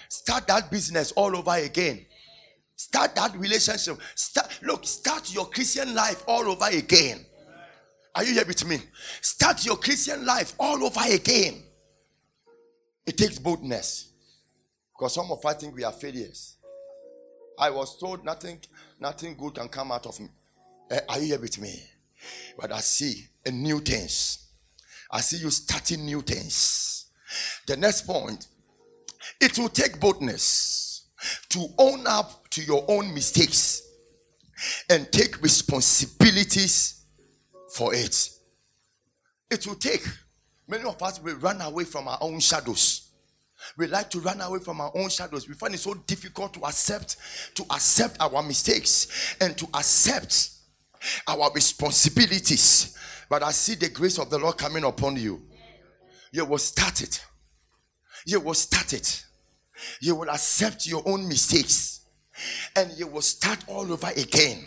Start 0.10 0.48
that 0.48 0.70
business 0.70 1.14
all 1.14 1.36
over 1.36 1.56
again. 1.56 2.06
Start 2.76 3.16
that 3.16 3.36
relationship. 3.38 3.98
Start, 4.16 4.60
look, 4.64 4.86
start 4.86 5.34
your 5.34 5.46
Christian 5.46 5.96
life 5.96 6.24
all 6.28 6.50
over 6.50 6.66
again. 6.70 7.26
Are 8.16 8.24
you 8.24 8.34
here 8.34 8.46
with 8.46 8.68
me? 8.68 8.80
Start 9.22 9.66
your 9.66 9.78
Christian 9.78 10.26
life 10.26 10.54
all 10.60 10.84
over 10.84 11.00
again. 11.10 11.64
It 13.06 13.18
takes 13.18 13.40
boldness. 13.40 14.11
Because 15.02 15.16
some 15.16 15.32
of 15.32 15.44
us 15.44 15.56
think 15.56 15.76
we 15.76 15.84
are 15.84 15.92
failures. 15.92 16.58
I 17.58 17.72
was 17.72 17.98
told 17.98 18.24
nothing, 18.24 18.60
nothing 19.00 19.36
good 19.36 19.56
can 19.56 19.68
come 19.68 19.92
out 19.92 20.06
of 20.06 20.20
me. 20.20 20.28
Uh, 20.92 21.00
are 21.10 21.18
you 21.20 21.26
here 21.26 21.40
with 21.40 21.60
me? 21.60 21.74
But 22.56 22.72
I 22.72 22.82
see 22.82 23.26
a 23.44 23.50
new 23.50 23.80
things. 23.80 24.50
I 25.10 25.22
see 25.22 25.38
you 25.38 25.50
starting 25.50 26.06
new 26.06 26.22
things. 26.22 27.08
The 27.66 27.78
next 27.78 28.04
point, 28.04 28.46
it 29.40 29.58
will 29.58 29.70
take 29.70 30.00
boldness 30.00 31.08
to 31.50 31.66
own 31.80 32.06
up 32.06 32.48
to 32.52 32.62
your 32.62 32.86
own 32.88 33.12
mistakes 33.12 33.82
and 34.88 35.12
take 35.12 35.42
responsibilities 35.42 37.06
for 37.74 37.96
it. 37.96 38.30
It 39.50 39.66
will 39.66 39.74
take. 39.74 40.06
Many 40.68 40.84
of 40.84 41.02
us 41.02 41.20
will 41.20 41.38
run 41.38 41.60
away 41.60 41.86
from 41.86 42.08
our 42.08 42.20
own 42.22 42.40
shadows. 42.40 43.01
We 43.78 43.88
like 43.88 44.10
to 44.12 44.20
run 44.20 44.42
away 44.42 44.60
from 44.60 44.82
our 44.82 44.92
own 44.96 45.10
shadows. 45.10 45.48
We 45.48 45.54
find 45.54 45.74
it 45.74 45.80
so 45.80 45.94
difficult 45.94 46.54
to 46.56 46.62
accept 46.66 47.18
to 47.56 47.64
accept 47.72 48.18
our 48.20 48.44
mistakes 48.44 49.36
and 49.40 49.58
to 49.58 49.66
accept 49.74 50.50
our 51.28 51.52
responsibilities. 51.54 52.98
But 53.30 53.44
I 53.44 53.52
see 53.52 53.76
the 53.76 53.90
grace 53.90 54.20
of 54.20 54.30
the 54.30 54.38
Lord 54.38 54.58
coming 54.58 54.84
upon 54.84 55.16
you. 55.16 55.42
You 56.32 56.46
will 56.46 56.58
start 56.58 57.02
it. 57.02 57.24
You 58.26 58.40
will 58.40 58.54
start 58.54 58.94
it 58.94 59.26
you 60.00 60.16
will 60.16 60.30
accept 60.30 60.88
your 60.88 61.04
own 61.06 61.28
mistakes 61.28 62.02
and 62.76 62.92
you 62.98 63.08
will 63.08 63.22
start 63.22 63.64
all 63.68 63.92
over 63.92 64.10
again. 64.16 64.66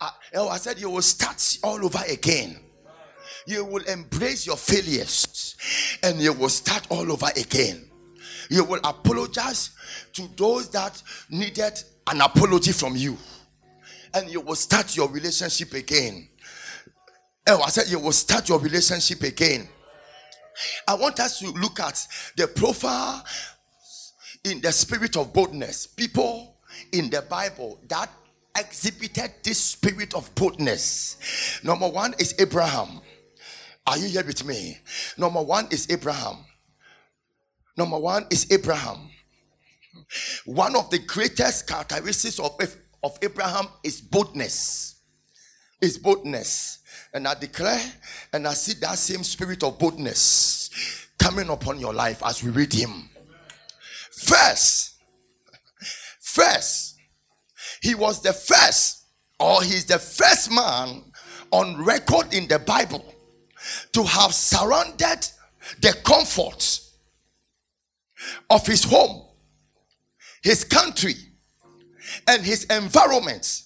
Uh, 0.00 0.10
oh, 0.34 0.48
I 0.48 0.58
said 0.58 0.78
you 0.78 0.90
will 0.90 1.02
start 1.02 1.58
all 1.62 1.84
over 1.84 2.00
again. 2.08 2.58
You 3.46 3.64
will 3.64 3.82
embrace 3.84 4.46
your 4.46 4.56
failures 4.56 5.56
and 6.02 6.18
you 6.20 6.32
will 6.32 6.48
start 6.48 6.86
all 6.90 7.10
over 7.10 7.28
again. 7.36 7.90
You 8.50 8.64
will 8.64 8.80
apologize 8.84 9.70
to 10.14 10.28
those 10.36 10.68
that 10.70 11.02
needed 11.30 11.82
an 12.06 12.20
apology 12.20 12.72
from 12.72 12.96
you. 12.96 13.16
And 14.14 14.30
you 14.30 14.40
will 14.40 14.54
start 14.54 14.96
your 14.96 15.08
relationship 15.08 15.74
again. 15.74 16.28
Oh, 17.48 17.62
I 17.62 17.68
said 17.68 17.88
you 17.88 17.98
will 17.98 18.12
start 18.12 18.48
your 18.48 18.58
relationship 18.58 19.22
again. 19.22 19.68
I 20.88 20.94
want 20.94 21.20
us 21.20 21.38
to 21.40 21.50
look 21.50 21.80
at 21.80 22.06
the 22.36 22.46
profile 22.46 23.24
in 24.44 24.60
the 24.60 24.72
spirit 24.72 25.16
of 25.16 25.32
boldness. 25.32 25.86
People 25.86 26.56
in 26.92 27.10
the 27.10 27.22
Bible 27.22 27.80
that 27.88 28.10
exhibited 28.58 29.32
this 29.42 29.58
spirit 29.58 30.14
of 30.14 30.34
boldness. 30.34 31.60
Number 31.62 31.88
one 31.88 32.14
is 32.18 32.34
Abraham. 32.38 33.00
Are 33.86 33.98
you 33.98 34.08
here 34.08 34.24
with 34.24 34.44
me? 34.44 34.78
Number 35.16 35.42
one 35.42 35.68
is 35.70 35.86
Abraham. 35.90 36.38
Number 37.76 37.98
one 37.98 38.26
is 38.30 38.46
Abraham. 38.50 39.10
One 40.46 40.76
of 40.76 40.88
the 40.90 40.98
greatest 40.98 41.66
characteristics 41.66 42.38
of, 42.38 42.56
of 43.02 43.18
Abraham 43.22 43.68
is 43.84 44.00
boldness. 44.00 45.00
Is 45.80 45.98
boldness. 45.98 46.78
And 47.12 47.28
I 47.28 47.34
declare 47.34 47.80
and 48.32 48.46
I 48.46 48.54
see 48.54 48.78
that 48.80 48.98
same 48.98 49.24
spirit 49.24 49.62
of 49.62 49.78
boldness 49.78 50.70
coming 51.18 51.48
upon 51.48 51.78
your 51.78 51.92
life 51.92 52.22
as 52.24 52.42
we 52.42 52.50
read 52.50 52.72
him. 52.72 53.10
First, 54.10 54.94
first, 56.20 56.96
he 57.82 57.94
was 57.94 58.22
the 58.22 58.32
first, 58.32 59.04
or 59.38 59.62
he's 59.62 59.84
the 59.84 59.98
first 59.98 60.50
man 60.50 61.04
on 61.50 61.84
record 61.84 62.32
in 62.32 62.48
the 62.48 62.58
Bible 62.58 63.04
to 63.92 64.02
have 64.02 64.32
surrounded 64.32 65.28
the 65.80 65.94
comforts 66.04 66.85
of 68.50 68.66
his 68.66 68.84
home, 68.84 69.22
his 70.42 70.64
country, 70.64 71.14
and 72.28 72.42
his 72.42 72.64
environment 72.64 73.62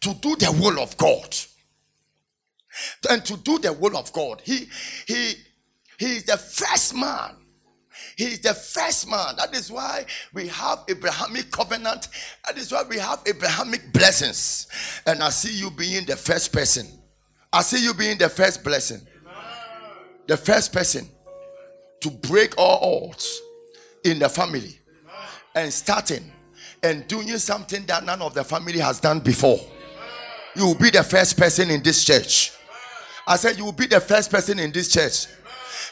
to 0.00 0.14
do 0.14 0.36
the 0.36 0.52
will 0.60 0.80
of 0.80 0.96
God. 0.96 1.36
And 3.08 3.24
to 3.24 3.36
do 3.36 3.58
the 3.58 3.72
will 3.72 3.96
of 3.96 4.12
God. 4.12 4.42
He 4.44 4.66
he 5.06 5.34
he 5.98 6.16
is 6.16 6.24
the 6.24 6.36
first 6.36 6.94
man. 6.94 7.36
He 8.16 8.24
is 8.24 8.40
the 8.40 8.54
first 8.54 9.08
man. 9.08 9.36
That 9.36 9.54
is 9.54 9.70
why 9.70 10.06
we 10.32 10.48
have 10.48 10.80
Abrahamic 10.88 11.50
covenant. 11.50 12.08
That 12.46 12.58
is 12.58 12.72
why 12.72 12.82
we 12.88 12.98
have 12.98 13.20
Abrahamic 13.26 13.92
blessings. 13.92 14.66
And 15.06 15.22
I 15.22 15.30
see 15.30 15.56
you 15.56 15.70
being 15.70 16.04
the 16.04 16.16
first 16.16 16.52
person. 16.52 16.86
I 17.52 17.62
see 17.62 17.82
you 17.82 17.94
being 17.94 18.18
the 18.18 18.28
first 18.28 18.64
blessing. 18.64 19.00
The 20.26 20.36
first 20.36 20.72
person 20.72 21.08
to 22.00 22.10
break 22.10 22.54
all 22.58 23.08
odds 23.10 23.40
in 24.04 24.18
the 24.18 24.28
family 24.28 24.78
and 25.54 25.72
starting 25.72 26.30
and 26.82 27.06
doing 27.08 27.28
something 27.38 27.84
that 27.86 28.04
none 28.04 28.20
of 28.22 28.34
the 28.34 28.44
family 28.44 28.78
has 28.78 29.00
done 29.00 29.20
before. 29.20 29.58
You 30.54 30.66
will 30.66 30.74
be 30.74 30.90
the 30.90 31.02
first 31.02 31.36
person 31.36 31.70
in 31.70 31.82
this 31.82 32.04
church. 32.04 32.52
I 33.26 33.36
said, 33.36 33.56
You 33.56 33.64
will 33.64 33.72
be 33.72 33.86
the 33.86 34.00
first 34.00 34.30
person 34.30 34.58
in 34.58 34.70
this 34.70 34.88
church 34.88 35.26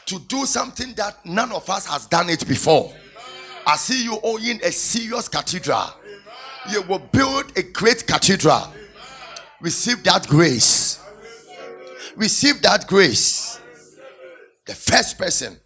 to 0.06 0.18
do 0.20 0.44
something 0.44 0.92
that 0.94 1.24
none 1.24 1.52
of 1.52 1.68
us 1.70 1.86
has 1.86 2.06
done 2.06 2.28
it 2.28 2.46
before. 2.46 2.92
I 3.66 3.76
see 3.76 4.04
you 4.04 4.18
owning 4.22 4.60
a 4.62 4.70
serious 4.70 5.28
cathedral. 5.28 5.86
You 6.70 6.82
will 6.82 6.98
build 6.98 7.56
a 7.56 7.62
great 7.62 8.06
cathedral. 8.06 8.72
Receive 9.60 10.02
that 10.04 10.26
grace. 10.28 11.00
Receive 12.16 12.60
that 12.62 12.86
grace. 12.86 13.60
The 14.66 14.74
first 14.74 15.18
person 15.18 15.58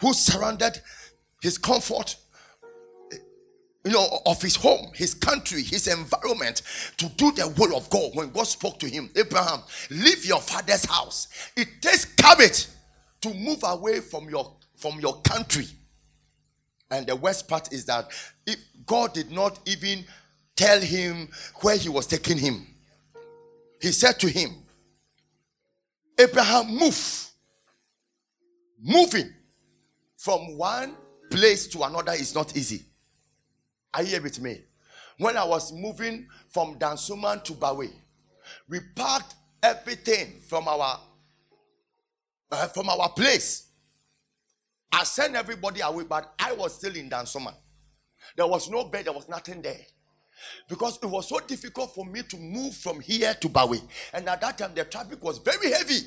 who 0.00 0.12
surrounded 0.12 0.80
his 1.44 1.58
comfort 1.58 2.16
you 3.84 3.92
know, 3.92 4.18
of 4.24 4.40
his 4.40 4.56
home, 4.56 4.90
his 4.94 5.12
country, 5.12 5.60
his 5.62 5.88
environment 5.88 6.62
to 6.96 7.06
do 7.18 7.30
the 7.32 7.46
will 7.58 7.76
of 7.76 7.90
God. 7.90 8.12
When 8.14 8.30
God 8.30 8.44
spoke 8.44 8.78
to 8.78 8.88
him, 8.88 9.10
Abraham, 9.14 9.60
leave 9.90 10.24
your 10.24 10.40
father's 10.40 10.86
house. 10.86 11.28
It 11.54 11.68
takes 11.82 12.06
courage 12.06 12.68
to 13.20 13.34
move 13.34 13.58
away 13.62 14.00
from 14.00 14.30
your 14.30 14.56
from 14.76 14.98
your 15.00 15.20
country. 15.20 15.66
And 16.90 17.06
the 17.06 17.14
worst 17.14 17.46
part 17.46 17.74
is 17.74 17.84
that 17.84 18.10
if 18.46 18.56
God 18.86 19.12
did 19.12 19.30
not 19.30 19.60
even 19.66 20.06
tell 20.56 20.80
him 20.80 21.28
where 21.56 21.76
he 21.76 21.90
was 21.90 22.06
taking 22.06 22.38
him. 22.38 22.66
He 23.82 23.92
said 23.92 24.18
to 24.20 24.28
him, 24.28 24.50
Abraham, 26.18 26.74
move. 26.74 27.28
Moving 28.82 29.30
from 30.16 30.56
one 30.56 30.94
place 31.34 31.66
to 31.66 31.82
another 31.82 32.12
is 32.12 32.34
not 32.34 32.56
easy. 32.56 32.84
Are 33.92 34.02
you 34.02 34.10
here 34.10 34.22
with 34.22 34.40
me? 34.40 34.62
When 35.18 35.36
I 35.36 35.44
was 35.44 35.72
moving 35.72 36.28
from 36.48 36.78
Dansoman 36.78 37.42
to 37.44 37.52
Gbawe, 37.54 37.90
we 38.68 38.80
packed 38.94 39.34
everything 39.62 40.40
from 40.48 40.68
our 40.68 41.00
uh, 42.50 42.68
from 42.68 42.88
our 42.88 43.08
place. 43.10 43.68
I 44.92 45.02
sent 45.04 45.34
everybody 45.34 45.80
away, 45.80 46.04
but 46.04 46.32
I 46.38 46.52
was 46.52 46.74
still 46.76 46.94
in 46.94 47.10
Dansoman. 47.10 47.54
There 48.36 48.46
was 48.46 48.70
no 48.70 48.84
bed, 48.84 49.06
there 49.06 49.12
was 49.12 49.28
nothing 49.28 49.60
there. 49.60 49.80
Because 50.68 50.98
it 51.02 51.06
was 51.06 51.28
so 51.28 51.40
difficult 51.40 51.94
for 51.94 52.04
me 52.04 52.22
to 52.22 52.36
move 52.36 52.74
from 52.74 53.00
here 53.00 53.34
to 53.34 53.48
Gbawe. 53.48 53.80
And 54.12 54.28
at 54.28 54.40
that 54.40 54.58
time, 54.58 54.72
the 54.74 54.84
traffic 54.84 55.22
was 55.22 55.38
very 55.38 55.72
heavy. 55.72 56.00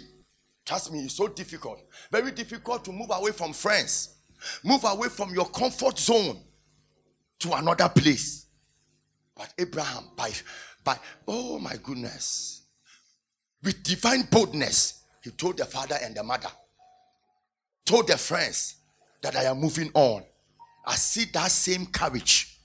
Trust 0.65 0.91
me, 0.91 0.99
it's 0.99 1.15
so 1.15 1.27
difficult. 1.27 1.81
Very 2.11 2.31
difficult 2.31 2.83
to 2.85 2.91
move 2.91 3.09
away 3.11 3.31
from 3.31 3.53
friends, 3.53 4.16
move 4.63 4.83
away 4.83 5.09
from 5.09 5.33
your 5.33 5.45
comfort 5.49 5.97
zone 5.99 6.39
to 7.39 7.53
another 7.53 7.89
place. 7.89 8.47
But 9.35 9.53
Abraham, 9.57 10.05
by, 10.15 10.31
by 10.83 10.97
oh 11.27 11.59
my 11.59 11.75
goodness, 11.83 12.63
with 13.63 13.83
divine 13.83 14.23
boldness, 14.31 15.03
he 15.23 15.31
told 15.31 15.57
the 15.57 15.65
father 15.65 15.97
and 16.01 16.15
the 16.15 16.23
mother, 16.23 16.49
told 17.85 18.07
the 18.07 18.17
friends 18.17 18.75
that 19.21 19.35
I 19.35 19.43
am 19.43 19.59
moving 19.59 19.91
on. 19.93 20.23
I 20.85 20.95
see 20.95 21.25
that 21.33 21.51
same 21.51 21.87
courage 21.87 22.59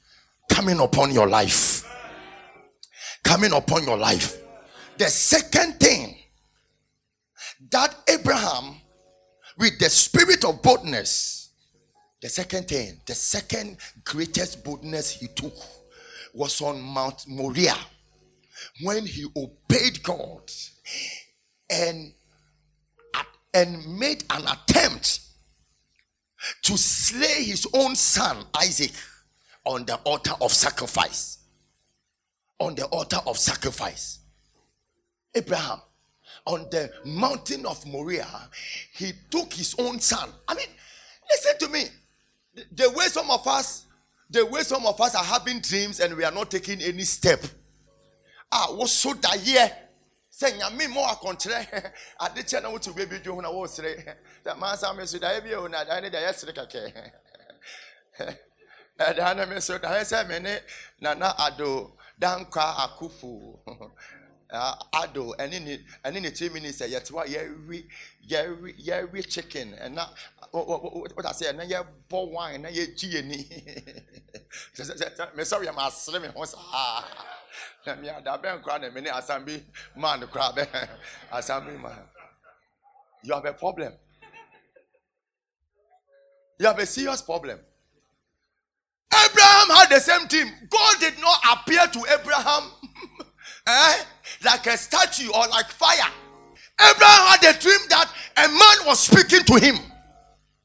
coming 0.48 0.78
upon 0.78 1.12
your 1.12 1.28
life. 1.28 1.84
Coming 3.24 3.52
upon 3.52 3.84
your 3.84 3.96
life. 3.96 4.38
The 4.98 5.06
second 5.08 5.80
thing 5.80 6.16
that 7.70 7.94
Abraham, 8.08 8.76
with 9.58 9.78
the 9.78 9.90
spirit 9.90 10.44
of 10.44 10.62
boldness, 10.62 11.41
the 12.22 12.28
second 12.28 12.68
thing, 12.68 13.00
the 13.04 13.14
second 13.14 13.76
greatest 14.04 14.64
boldness 14.64 15.10
he 15.10 15.26
took 15.26 15.54
was 16.32 16.60
on 16.62 16.80
Mount 16.80 17.24
Moriah 17.26 17.76
when 18.80 19.04
he 19.04 19.26
obeyed 19.36 20.00
God 20.04 20.50
and, 21.68 22.14
and 23.52 23.98
made 23.98 24.22
an 24.30 24.44
attempt 24.46 25.20
to 26.62 26.78
slay 26.78 27.42
his 27.42 27.66
own 27.74 27.96
son 27.96 28.46
Isaac 28.56 28.92
on 29.64 29.84
the 29.84 29.96
altar 29.96 30.34
of 30.40 30.52
sacrifice. 30.52 31.38
On 32.60 32.76
the 32.76 32.84
altar 32.86 33.18
of 33.26 33.36
sacrifice. 33.36 34.20
Abraham, 35.34 35.80
on 36.46 36.68
the 36.70 36.88
mountain 37.04 37.66
of 37.66 37.84
Moriah, 37.84 38.48
he 38.94 39.12
took 39.28 39.52
his 39.52 39.74
own 39.76 39.98
son. 39.98 40.28
I 40.46 40.54
mean, 40.54 40.68
listen 41.28 41.58
to 41.58 41.68
me 41.68 41.84
the 42.54 42.90
way 42.90 43.06
some 43.06 43.30
of 43.30 43.46
us, 43.46 43.86
the 44.30 44.44
way 44.46 44.62
some 44.62 44.86
of 44.86 45.00
us 45.00 45.14
are 45.14 45.24
having 45.24 45.60
dreams 45.60 46.00
and 46.00 46.16
we 46.16 46.24
are 46.24 46.32
not 46.32 46.50
taking 46.50 46.80
any 46.82 47.02
step. 47.02 47.40
Ah, 48.50 48.68
what's 48.72 48.92
so 48.92 49.14
that 49.14 49.44
year? 49.46 49.70
Say, 50.30 50.52
Yami 50.52 50.92
mo 50.92 51.06
akontre. 51.06 51.66
Ade 52.20 52.46
che 52.46 52.60
na 52.60 52.68
wotu 52.70 52.94
baby 52.94 53.18
dwo 53.18 53.40
na 53.42 53.50
wo 53.50 53.66
sere. 53.66 54.16
That 54.44 54.58
man 54.60 54.76
sa 54.76 54.92
me 54.92 55.06
so 55.06 55.18
na 55.18 55.84
da 55.84 56.00
ne 56.00 56.10
da 56.10 56.18
yesere 56.18 56.54
kake. 56.54 56.92
Da 58.98 59.32
na 59.34 59.46
me 59.46 59.60
so 59.60 59.78
da 59.78 59.88
yesere 59.90 60.28
me 60.28 60.38
ne 60.38 60.58
na 61.00 61.14
na 61.14 61.32
ado 61.38 61.92
dankwa 62.20 62.76
akufu. 62.78 63.58
Uh, 64.52 64.74
ado 64.92 65.34
ɛne 65.38 65.60
ne 65.64 65.78
ɛne 66.04 66.20
ne 66.20 66.30
three 66.30 66.50
minutes 66.50 66.80
ɛ 66.82 66.88
yɛte 66.90 67.10
yeah, 67.30 67.42
yɛwi 67.42 67.88
yɛwi 68.28 68.86
yɛwi 68.86 69.26
chicken 69.30 69.72
ɛna 69.80 70.06
wɔta 70.52 71.32
sɛ 71.32 71.52
ɛna 71.52 71.64
yɛbɔ 71.64 72.30
wine 72.30 72.60
na 72.62 72.68
yɛgyi 72.68 73.12
yɛ 73.14 73.24
ni 73.24 73.38
mesɔre 75.36 75.64
yɛ 75.66 75.74
ma 75.74 75.86
asere 75.86 76.20
me 76.20 76.28
ho 76.28 76.44
saa 76.44 77.02
na 77.86 77.94
mi 77.96 78.08
ada 78.10 78.36
bɛn 78.38 78.62
kora 78.62 78.78
na 78.78 78.90
mi 78.90 79.00
ne 79.00 79.08
asan 79.10 79.42
bi 79.44 79.64
man 79.96 80.26
kora 80.28 80.52
bɛ 80.52 80.88
asan 81.32 81.64
bi 81.64 81.72
man 81.72 82.06
you 83.22 83.32
have 83.32 83.46
a 83.46 83.54
problem 83.54 83.92
you 86.62 86.68
have 86.68 86.78
a 86.78 86.86
serious 86.86 87.20
problem. 87.22 87.58
Abraham 89.12 89.68
had 89.76 89.86
the 89.90 89.98
same 89.98 90.28
team. 90.28 90.46
God 90.70 91.00
did 91.00 91.14
not 91.18 91.40
appear 91.52 91.86
to 91.88 92.06
Abraham 92.20 92.70
eh, 93.66 94.04
like 94.44 94.66
a 94.66 94.76
statue 94.76 95.28
or 95.28 95.46
like 95.48 95.66
fire. 95.66 96.10
Abraham 96.80 97.26
had 97.26 97.56
a 97.56 97.58
dream 97.60 97.78
that 97.90 98.10
a 98.36 98.48
man 98.48 98.86
was 98.86 99.00
speaking 99.00 99.44
to 99.44 99.54
him. 99.58 99.76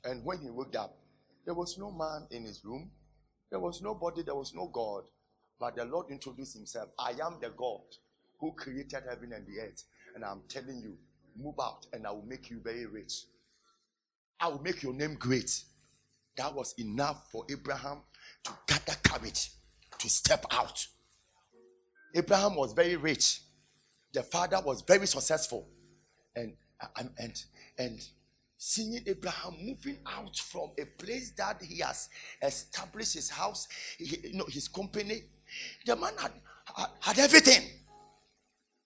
And 0.03 0.23
when 0.23 0.39
he 0.39 0.49
woke 0.49 0.75
up, 0.75 0.97
there 1.45 1.53
was 1.53 1.77
no 1.77 1.91
man 1.91 2.27
in 2.31 2.43
his 2.45 2.63
room, 2.63 2.91
there 3.49 3.59
was 3.59 3.81
nobody, 3.81 4.23
there 4.23 4.35
was 4.35 4.53
no 4.53 4.67
God. 4.67 5.03
But 5.59 5.75
the 5.75 5.85
Lord 5.85 6.07
introduced 6.09 6.55
himself 6.55 6.89
I 6.99 7.11
am 7.11 7.37
the 7.41 7.49
God 7.55 7.81
who 8.39 8.53
created 8.53 9.03
heaven 9.09 9.31
and 9.33 9.45
the 9.47 9.61
earth. 9.61 9.83
And 10.15 10.23
I'm 10.23 10.41
telling 10.47 10.79
you, 10.81 10.97
move 11.35 11.55
out 11.61 11.85
and 11.93 12.05
I 12.05 12.11
will 12.11 12.25
make 12.25 12.49
you 12.49 12.59
very 12.63 12.85
rich. 12.85 13.23
I 14.39 14.47
will 14.49 14.61
make 14.61 14.83
your 14.83 14.93
name 14.93 15.15
great. 15.15 15.63
That 16.37 16.53
was 16.53 16.75
enough 16.77 17.29
for 17.31 17.45
Abraham 17.49 18.01
to 18.43 18.51
gather 18.67 18.97
courage 19.03 19.51
to 19.97 20.09
step 20.09 20.45
out 20.51 20.85
Abraham 22.15 22.55
was 22.55 22.73
very 22.73 22.95
rich. 22.95 23.41
The 24.13 24.23
father 24.23 24.59
was 24.63 24.81
very 24.81 25.07
successful. 25.07 25.67
And 26.35 26.53
and 26.97 27.09
and, 27.17 27.43
and 27.77 28.07
seeing 28.57 29.01
Abraham 29.05 29.55
moving 29.61 29.97
out 30.05 30.35
from 30.37 30.71
a 30.79 30.85
place 30.85 31.31
that 31.37 31.61
he 31.61 31.79
has 31.79 32.09
established 32.41 33.13
his 33.13 33.29
house, 33.29 33.67
you 33.99 34.33
know, 34.33 34.45
his 34.49 34.67
company, 34.67 35.23
the 35.85 35.95
man 35.95 36.13
had, 36.19 36.31
had, 36.75 36.89
had 36.99 37.19
everything. 37.19 37.63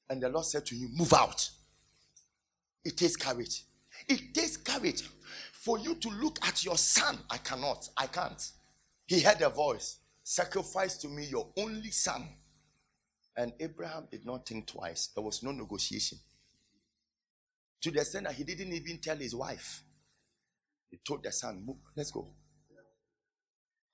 And 0.09 0.21
the 0.21 0.29
Lord 0.29 0.45
said 0.45 0.65
to 0.67 0.75
him, 0.75 0.91
Move 0.93 1.13
out. 1.13 1.49
It 2.83 2.97
takes 2.97 3.15
courage. 3.15 3.63
It 4.07 4.33
takes 4.33 4.57
courage 4.57 5.03
For 5.51 5.77
you 5.77 5.95
to 5.95 6.09
look 6.09 6.39
at 6.45 6.65
your 6.65 6.77
son, 6.77 7.19
I 7.29 7.37
cannot. 7.37 7.87
I 7.95 8.07
can't. 8.07 8.51
He 9.05 9.21
heard 9.21 9.41
a 9.41 9.49
voice 9.49 9.99
Sacrifice 10.23 10.97
to 10.97 11.07
me 11.07 11.25
your 11.25 11.47
only 11.57 11.91
son. 11.91 12.27
And 13.35 13.53
Abraham 13.59 14.07
did 14.11 14.25
not 14.25 14.47
think 14.47 14.67
twice. 14.67 15.09
There 15.15 15.23
was 15.23 15.41
no 15.41 15.51
negotiation. 15.51 16.17
To 17.81 17.91
the 17.91 17.99
extent 17.99 18.27
that 18.27 18.35
he 18.35 18.43
didn't 18.43 18.73
even 18.73 18.99
tell 18.99 19.17
his 19.17 19.33
wife. 19.33 19.83
He 20.89 20.97
told 20.97 21.23
the 21.23 21.31
son, 21.31 21.65
let's 21.95 22.11
go. 22.11 22.27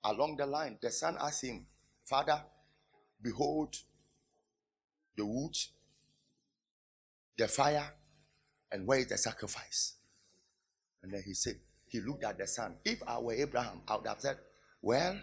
Along 0.04 0.36
the 0.36 0.46
line, 0.46 0.78
the 0.82 0.90
son 0.90 1.16
asked 1.20 1.44
him, 1.44 1.66
Father, 2.04 2.42
behold 3.22 3.76
the 5.16 5.24
wood, 5.24 5.56
the 7.36 7.46
fire, 7.48 7.92
and 8.72 8.86
where 8.86 8.98
is 8.98 9.06
the 9.06 9.18
sacrifice? 9.18 9.94
And 11.02 11.12
then 11.12 11.22
he 11.24 11.34
said, 11.34 11.56
he 11.88 12.00
looked 12.00 12.24
at 12.24 12.38
the 12.38 12.46
son. 12.46 12.76
If 12.84 13.02
I 13.06 13.18
were 13.18 13.34
Abraham, 13.34 13.80
I 13.88 13.96
would 13.96 14.06
have 14.06 14.20
said, 14.20 14.38
Well, 14.82 15.18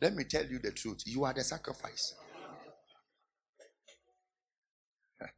let 0.00 0.14
me 0.14 0.24
tell 0.24 0.44
you 0.46 0.58
the 0.58 0.72
truth. 0.72 1.02
You 1.06 1.24
are 1.24 1.34
the 1.34 1.44
sacrifice. 1.44 2.14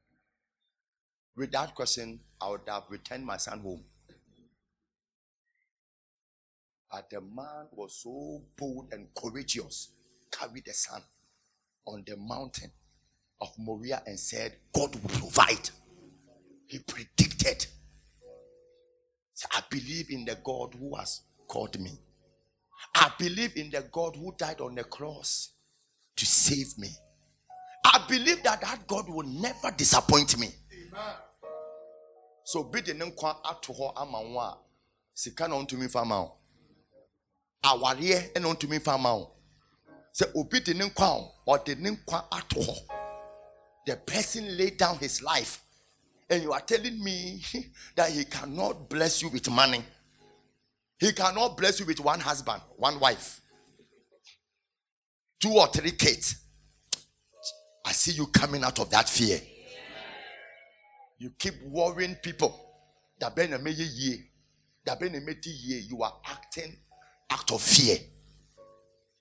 With 1.37 1.53
that 1.53 1.75
question, 1.75 2.21
I 2.41 2.51
would 2.51 2.61
have 2.69 2.85
returned 2.91 3.27
my 3.27 3.39
son 3.39 3.61
home. 3.61 3.85
But 6.91 7.11
the 7.11 7.21
man 7.21 7.69
was 7.73 8.01
so 8.03 8.43
bold 8.57 8.89
and 8.93 9.09
courageous, 9.15 9.91
carried 10.31 10.65
the 10.67 10.75
son 10.75 11.03
on 11.87 12.05
the 12.07 12.17
mountain 12.17 12.71
of 13.41 13.49
Moriah 13.59 14.03
and 14.07 14.19
said, 14.19 14.57
God 14.75 14.95
will 14.95 15.09
provide. 15.09 15.71
He 16.67 16.79
predicted. 16.81 17.67
So 19.35 19.49
I 19.53 19.63
believe 19.71 20.11
in 20.11 20.25
the 20.25 20.37
God 20.45 20.77
who 20.79 20.95
has 20.97 21.23
called 21.49 21.81
me. 21.81 21.93
I 22.95 23.11
believe 23.19 23.57
in 23.57 23.71
the 23.71 23.83
God 23.91 24.17
who 24.17 24.35
died 24.37 24.61
on 24.61 24.75
the 24.75 24.85
cross 24.85 25.51
to 26.17 26.27
save 26.27 26.79
me. 26.79 26.89
I 27.85 28.05
believe 28.09 28.43
that 28.45 28.61
that 28.61 28.87
God 28.87 29.09
will 29.09 29.27
never 29.27 29.71
disappoint 29.77 30.39
me. 30.39 30.49
Amen. 30.73 31.15
So 32.45 32.65
be 32.65 32.81
the 32.81 32.95
name 32.95 33.13
ato 33.19 33.73
hɔ 33.73 33.93
ama 33.97 34.21
wo 34.21 34.39
a 34.41 34.59
sika 35.15 35.49
na 35.49 35.55
ɔntumi 35.57 35.91
fa 35.91 36.05
ma 36.05 36.23
wo 36.23 36.33
awareɛ 37.65 38.41
na 38.41 38.49
ɔntumi 38.49 38.83
fa 38.83 38.99
ma 38.99 39.15
wo 39.15 39.31
sɛ 40.13 40.33
obi 40.37 40.61
de 40.61 40.75
ne 40.75 40.85
nkwa 40.89 41.07
a 41.47 41.51
ɔde 41.51 41.79
ne 41.79 41.91
nkwa 41.91 42.27
ato 42.33 42.61
hɔ 42.61 42.77
the 43.87 43.97
person 43.97 44.57
laid 44.57 44.77
down 44.77 44.99
his 44.99 45.23
life 45.23 45.63
and 46.29 46.43
you 46.43 46.53
are 46.53 46.61
telling 46.61 47.03
me 47.03 47.43
that 47.95 48.11
he 48.11 48.25
cannot 48.25 48.89
bless 48.89 49.23
you 49.23 49.29
with 49.29 49.49
money 49.51 49.85
he 51.03 51.13
cannot 51.13 51.57
bless 51.57 51.81
you 51.81 51.87
with 51.87 51.99
one 51.99 52.21
husband, 52.21 52.63
one 52.77 53.01
wife, 53.01 53.41
two 55.41 55.51
or 55.51 55.67
three 55.67 55.91
kids. 55.91 56.37
I 57.85 57.91
see 57.91 58.13
you 58.13 58.29
coming 58.29 58.63
out 58.63 58.79
of 58.79 58.89
that 58.91 59.09
fear. 59.09 59.41
You 61.19 61.33
keep 61.37 61.55
worrying 61.65 62.15
people. 62.23 62.55
You 63.21 63.27
are 63.27 63.33
acting 66.25 66.77
out 67.33 67.51
of 67.51 67.61
fear. 67.61 67.97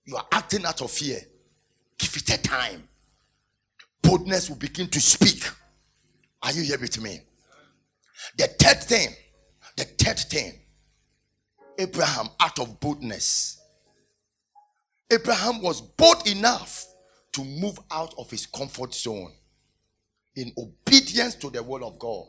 You 0.05 0.17
are 0.17 0.27
acting 0.31 0.63
out 0.65 0.83
of 0.83 0.91
fear. 0.91 1.19
Give 1.97 2.15
it 2.15 2.29
a 2.29 2.37
time. 2.43 2.87
Boldness 4.03 4.49
will 4.49 4.57
begin 4.57 4.87
to 4.87 5.01
speak. 5.01 5.49
Are 6.43 6.51
you 6.51 6.61
here 6.61 6.77
with 6.77 7.01
me? 7.01 7.21
The 8.37 8.45
third 8.59 8.83
thing, 8.83 9.15
the 9.75 9.85
third 9.85 10.19
thing 10.19 10.60
Abraham 11.81 12.29
out 12.39 12.59
of 12.59 12.79
boldness. 12.79 13.59
Abraham 15.11 15.61
was 15.61 15.81
bold 15.81 16.27
enough 16.27 16.85
to 17.33 17.43
move 17.43 17.79
out 17.89 18.13
of 18.19 18.29
his 18.29 18.45
comfort 18.45 18.93
zone 18.93 19.31
in 20.35 20.51
obedience 20.57 21.33
to 21.35 21.49
the 21.49 21.63
word 21.63 21.81
of 21.81 21.97
God. 21.97 22.27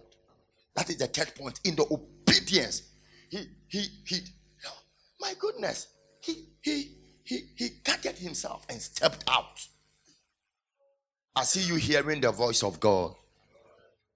That 0.75 0.89
is 0.89 0.97
the 0.97 1.07
third 1.07 1.35
point. 1.35 1.61
In 1.65 1.77
the 1.77 1.87
obedience, 1.91 2.83
he 3.29 3.47
he 3.69 3.87
he. 4.07 4.21
My 5.21 5.35
goodness, 5.39 5.89
he 6.21 6.49
he 6.63 6.97
he 7.23 7.51
he 7.55 7.69
guarded 7.85 8.17
himself 8.17 8.65
and 8.71 8.81
stepped 8.81 9.23
out. 9.29 9.61
I 11.37 11.45
see 11.45 11.61
you 11.61 11.75
hearing 11.75 12.23
the 12.23 12.33
voice 12.33 12.63
of 12.63 12.81
God, 12.81 13.15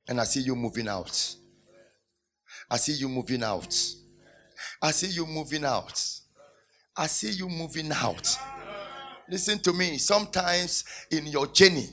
and 0.08 0.18
I 0.18 0.24
see 0.24 0.40
you 0.40 0.56
moving 0.56 0.88
out. 0.88 1.36
I 2.70 2.78
see 2.78 2.92
you 2.92 3.08
moving 3.08 3.42
out. 3.42 3.76
I 4.82 4.90
see 4.90 5.08
you 5.08 5.26
moving 5.26 5.64
out. 5.64 6.02
I 6.96 7.06
see 7.06 7.30
you 7.30 7.48
moving 7.48 7.90
out. 7.92 8.38
Listen 9.28 9.58
to 9.60 9.72
me. 9.72 9.98
Sometimes 9.98 10.84
in 11.10 11.26
your 11.26 11.46
journey, 11.48 11.88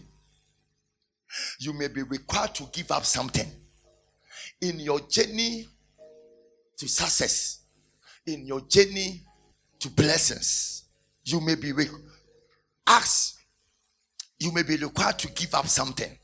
you 1.60 1.74
may 1.74 1.88
be 1.88 2.04
required 2.04 2.54
to 2.56 2.64
give 2.72 2.92
up 2.92 3.06
something. 3.06 3.50
In 4.62 4.80
your 4.80 5.00
journey 5.02 5.68
to 6.78 6.88
success, 6.88 7.62
in 8.26 8.46
your 8.46 8.62
journey 8.62 9.24
to 9.80 9.90
blessings, 9.90 10.86
you 11.26 11.42
may 11.42 11.56
be 11.56 11.72
re- 11.72 11.88
asked, 12.88 13.38
you 14.40 14.52
may 14.52 14.64
be 14.64 14.78
required 14.78 15.20
to 15.20 15.32
give 15.32 15.54
up 15.56 15.68
something. 15.68 16.18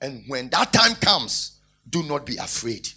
And 0.00 0.24
when 0.28 0.48
that 0.50 0.72
time 0.72 0.94
comes, 0.96 1.60
do 1.88 2.02
not 2.02 2.26
be 2.26 2.36
afraid. 2.36 2.88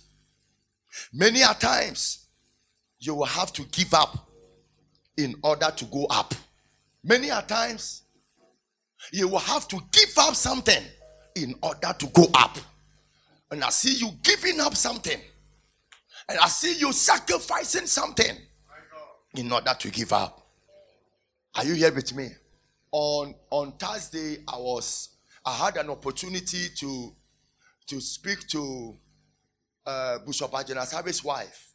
Many 1.14 1.42
a 1.42 1.54
times, 1.54 2.28
you 3.00 3.16
will 3.16 3.26
have 3.26 3.54
to 3.54 3.64
give 3.66 3.94
up 3.94 4.30
in 5.18 5.36
order 5.44 5.72
to 5.76 5.86
go 5.86 6.06
up. 6.10 6.34
Many 7.04 7.30
a 7.30 7.42
times, 7.42 8.04
you 9.12 9.28
will 9.28 9.40
have 9.40 9.68
to 9.70 9.80
give 9.92 10.18
up 10.18 10.36
something 10.36 10.84
in 11.36 11.56
order 11.62 11.94
to 11.98 12.06
go 12.08 12.26
up. 12.34 12.58
And 13.52 13.64
I 13.64 13.70
see 13.70 13.96
you 13.96 14.12
giving 14.22 14.60
up 14.60 14.76
something, 14.76 15.20
and 16.28 16.38
I 16.38 16.48
see 16.48 16.78
you 16.78 16.94
sacrificing 16.94 17.88
something 17.88 18.36
in 19.36 19.52
order 19.52 19.74
to 19.80 19.90
give 19.90 20.14
up. 20.14 20.46
Are 21.56 21.66
you 21.66 21.74
here 21.74 21.92
with 21.94 22.14
me? 22.16 22.30
On 22.92 23.34
on 23.50 23.72
Thursday, 23.74 24.44
I 24.48 24.58
was 24.58 25.10
I 25.46 25.54
had 25.54 25.78
an 25.78 25.90
opportunity 25.90 26.70
to 26.78 27.16
to 27.88 28.02
speak 28.02 28.48
to 28.50 28.96
uh, 29.86 30.20
Bishop 30.26 30.52
Agyinasare's 30.52 31.24
wife 31.24 31.69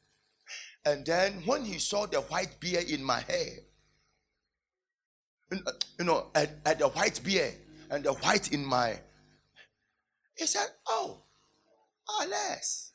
and 0.85 1.05
then 1.07 1.43
when 1.47 1.65
he 1.65 1.79
saw 1.79 2.07
the 2.07 2.21
white 2.21 2.61
beard 2.61 2.85
in 2.91 3.03
my 3.03 3.21
hair, 3.21 3.51
you 5.99 6.05
know, 6.05 6.27
at, 6.35 6.51
at 6.67 6.79
the 6.79 6.89
white 6.89 7.23
beard 7.25 7.55
and 7.91 8.05
the 8.05 8.13
white 8.13 8.53
in 8.53 8.65
my, 8.65 8.99
he 10.37 10.47
said, 10.47 10.67
"Oh, 10.87 11.23
Alex, 12.21 12.93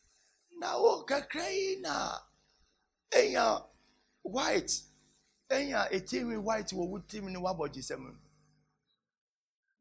now 0.59 1.03
kakrai 1.07 1.81
na, 1.81 2.17
enya 3.11 3.63
white, 4.21 4.71
enya 5.49 5.89
etimi 5.91 6.37
white 6.37 6.71
wo 6.73 6.87
wutimi 6.87 7.31
ni 7.31 7.37
waboji 7.37 7.81
semu. 7.83 8.15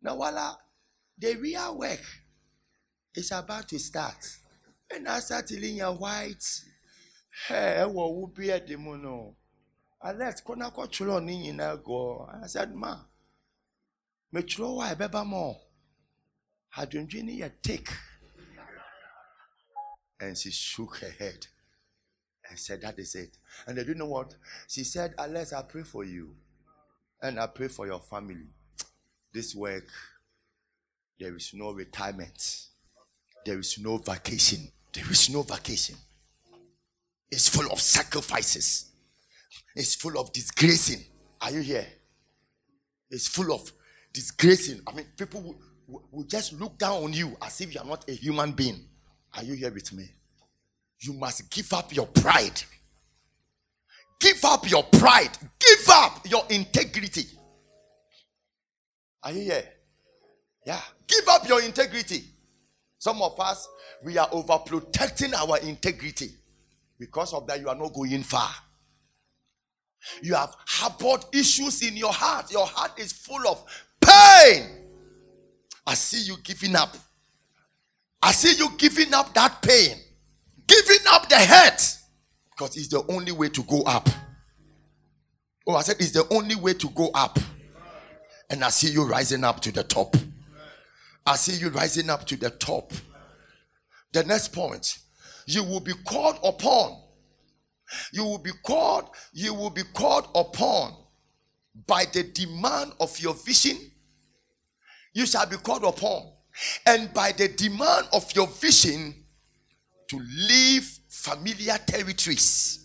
Now 0.01 0.15
wala, 0.17 0.59
the 1.19 1.35
real 1.35 1.77
work 1.77 2.01
is 3.15 3.33
about 3.33 3.69
to 3.69 3.79
start, 3.79 4.25
and 4.91 5.09
I 5.09 5.21
start 5.21 5.47
telling 5.49 5.77
you 5.77 5.85
white." 5.87 6.65
Ɛwɔ 7.47 8.03
wo 8.15 8.27
bi 8.27 8.49
ɛde 8.49 8.77
mu 8.79 8.97
no 8.97 9.37
alex 10.01 10.41
kɔ 10.43 10.57
na 10.57 10.71
kɔtwerɛ 10.71 11.23
ne 11.25 11.33
nyinaa 11.43 11.77
gɔɔ 11.77 12.45
i 12.45 12.47
said 12.47 12.75
ma 12.75 13.05
metwerɛ 14.33 14.69
wɔ 14.77 14.83
a 14.85 14.95
ɛbɛba 14.95 15.27
ma 15.27 15.55
adwendwe 16.77 17.23
ne 17.23 17.39
yɛ 17.41 17.53
thick 17.63 17.89
and 20.21 20.37
she 20.37 20.51
shook 20.51 20.97
her 20.97 21.11
head 21.11 21.47
and 22.51 22.59
said 22.59 22.81
that 22.81 22.99
is 22.99 23.15
it. 23.15 23.37
And 23.67 23.79
I 23.79 23.83
do 23.85 23.91
you 23.91 23.95
know 23.95 24.07
what? 24.07 24.35
She 24.67 24.83
said 24.83 25.15
alex 25.19 25.53
i 25.53 25.63
pray 25.63 25.85
for 25.85 26.05
you 26.05 26.37
and 27.23 27.39
i 27.39 27.47
pray 27.47 27.69
for 27.69 27.87
your 27.87 28.01
family 28.01 28.49
this 29.33 29.55
work 29.55 29.87
there 31.19 31.35
is 31.37 31.53
no 31.53 31.73
retirement. 31.73 32.67
There 33.45 33.59
is 33.59 33.77
no 33.81 33.97
vacation. 33.99 34.71
There 34.93 35.11
is 35.11 35.29
no 35.31 35.43
vacation 35.43 35.97
it's 37.31 37.49
full 37.49 37.71
of 37.71 37.81
sacrifices. 37.81 38.91
It's 39.75 39.95
full 39.95 40.19
of 40.19 40.33
disgracing. 40.33 41.05
Are 41.41 41.51
you 41.51 41.61
here? 41.61 41.87
It's 43.11 43.29
full 43.29 43.53
of 43.53 43.71
disgracing. 44.13 44.81
I 44.87 44.93
mean, 44.93 45.07
people 45.17 45.41
will, 45.41 45.61
will, 45.87 46.09
will 46.11 46.25
just 46.25 46.53
look 46.55 46.79
down 46.79 47.05
on 47.05 47.13
you 47.13 47.37
as 47.43 47.61
if 47.61 47.75
you 47.75 47.81
are 47.81 47.87
not 47.87 48.09
a 48.09 48.13
human 48.13 48.53
being. 48.53 48.87
Are 49.35 49.45
you 49.45 49.55
here 49.55 49.71
with 49.71 49.93
me? 49.93 50.09
You 51.01 51.13
must 51.13 51.51
give 51.51 51.73
up 51.73 51.95
your 51.95 52.07
pride. 52.07 52.61
Give 54.21 54.45
up 54.45 54.69
your 54.69 54.83
pride. 54.83 55.31
Give 55.59 55.89
up 55.91 56.29
your 56.29 56.45
integrity. 56.51 57.27
Are 59.23 59.33
you 59.33 59.43
here? 59.43 59.65
Yeah. 60.67 60.81
Give 61.07 61.29
up 61.29 61.49
your 61.49 61.63
integrity. 61.63 62.25
Some 62.99 63.23
of 63.23 63.39
us, 63.39 63.69
we 64.03 64.19
are 64.19 64.29
overprotecting 64.31 65.35
our 65.35 65.59
integrity. 65.59 66.31
Because 66.99 67.33
of 67.33 67.47
that, 67.47 67.61
you 67.61 67.69
are 67.69 67.77
not 67.77 67.93
going 67.95 68.23
far. 68.23 68.51
You 70.23 70.35
have 70.35 70.55
harbored 70.67 71.25
issues 71.33 71.83
in 71.83 71.97
your 71.97 72.13
heart. 72.13 72.51
Your 72.53 72.67
heart 72.67 72.99
is 72.99 73.13
full 73.13 73.47
of 73.49 73.65
pain. 74.01 74.87
I 75.87 75.95
see 75.95 76.23
you 76.23 76.37
giving 76.43 76.77
up. 76.77 76.97
I 78.23 78.33
see 78.33 78.57
you 78.57 78.69
giving 78.77 79.15
up 79.15 79.33
that 79.35 79.63
pain, 79.63 79.97
giving 80.67 81.07
up 81.11 81.29
the 81.29 81.37
hurt, 81.37 81.81
because 82.51 82.77
it's 82.77 82.89
the 82.89 83.05
only 83.09 83.33
way 83.33 83.49
to 83.49 83.63
go 83.63 83.83
up. 83.83 84.09
Oh, 85.67 85.77
I 85.77 85.83
said 85.83 85.97
it's 86.01 86.13
the 86.13 86.27
only 86.31 86.57
way 86.57 86.75
to 86.75 86.89
go 86.89 87.11
up. 87.15 87.39
And 88.51 88.65
I 88.65 88.71
see 88.71 88.91
you 88.91 89.05
rising 89.05 89.45
up 89.45 89.61
to 89.61 89.73
the 89.73 89.85
top. 89.85 90.17
I 91.27 91.37
see 91.37 91.53
you 91.53 91.69
rising 91.69 92.09
up 92.09 92.27
to 92.27 92.37
the 92.37 92.51
top. 92.51 92.93
The 94.13 94.25
next 94.25 94.49
point, 94.49 94.99
you 95.49 95.65
will 95.65 95.81
be 95.81 95.95
called 96.05 96.39
upon. 96.45 97.03
You 98.13 98.25
will 98.25 98.39
be 98.39 98.53
called, 98.63 99.09
you 99.33 99.55
will 99.55 99.71
be 99.71 99.83
called 99.95 100.29
upon 100.35 100.95
by 101.87 102.05
the 102.13 102.23
demand 102.23 102.93
of 103.01 103.19
your 103.19 103.35
vision. 103.35 103.79
You 105.15 105.27
shall 105.27 105.47
be 105.47 105.57
called 105.57 105.85
upon. 105.85 106.33
And 106.85 107.13
by 107.15 107.33
the 107.33 107.49
demand 107.49 108.09
of 108.13 108.31
your 108.35 108.47
vision 108.47 109.15
to 110.09 110.21
leave 110.49 110.99
familiar 111.09 111.79
territories 111.87 112.85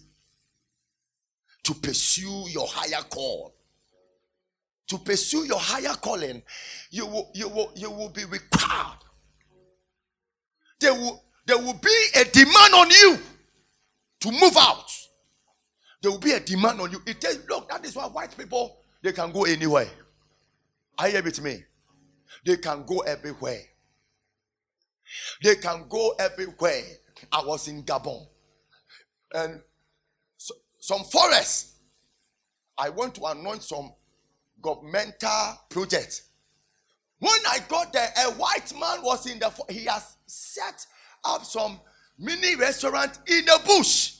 to 1.64 1.74
pursue 1.74 2.45
your 2.49 2.68
higher 2.68 3.03
call 3.09 3.53
to 4.88 4.97
pursue 4.99 5.45
your 5.45 5.59
higher 5.59 5.95
calling, 5.95 6.43
you 6.91 7.05
will, 7.05 7.32
you 7.34 7.49
will, 7.49 7.72
you 7.76 7.89
will 7.89 8.09
be 8.09 8.26
required. 8.26 8.99
There 10.80 10.93
will, 10.93 11.24
there 11.46 11.58
will 11.58 11.74
be 11.74 12.06
a 12.16 12.24
demand 12.26 12.74
on 12.74 12.89
you 12.89 13.20
to 14.22 14.32
move 14.32 14.56
out. 14.58 14.89
There 16.02 16.12
will 16.12 16.20
be 16.20 16.32
a 16.32 16.39
demand 16.39 16.82
on 16.82 16.91
you. 16.91 17.02
It 17.06 17.24
look, 17.50 17.70
that 17.70 17.86
is 17.86 17.96
why 17.96 18.06
white 18.06 18.38
people 18.38 18.78
they 19.02 19.12
can 19.12 19.32
go 19.32 19.44
anywhere. 19.44 19.89
Are 20.98 21.10
you 21.10 21.22
with 21.24 21.41
me? 21.41 21.64
They 22.46 22.58
can 22.58 22.86
go 22.86 23.00
everywhere. 23.00 23.62
They 25.41 25.56
can 25.56 25.86
go 25.89 26.14
everywhere. 26.20 26.84
I 27.32 27.44
was 27.46 27.68
in 27.68 27.84
Gabon 27.84 28.28
and 29.34 29.62
so, 30.38 30.54
some 30.80 31.04
forest. 31.04 31.78
I 32.78 32.89
went 32.89 33.16
to 33.16 33.26
anoint 33.26 33.64
some 33.64 33.94
governmental 34.62 35.60
project. 35.70 36.24
When 37.20 37.32
I 37.50 37.60
got 37.70 37.94
there, 37.94 38.10
a 38.26 38.32
white 38.32 38.74
man 38.80 39.04
was 39.04 39.26
in 39.28 39.39
the. 39.39 39.52
He 39.70 39.86
has 39.86 40.18
set 40.26 40.86
up 41.26 41.45
some 41.45 41.80
mini 42.17 42.55
restaurant 42.55 43.19
in 43.28 43.45
the 43.45 43.59
bush. 43.65 44.15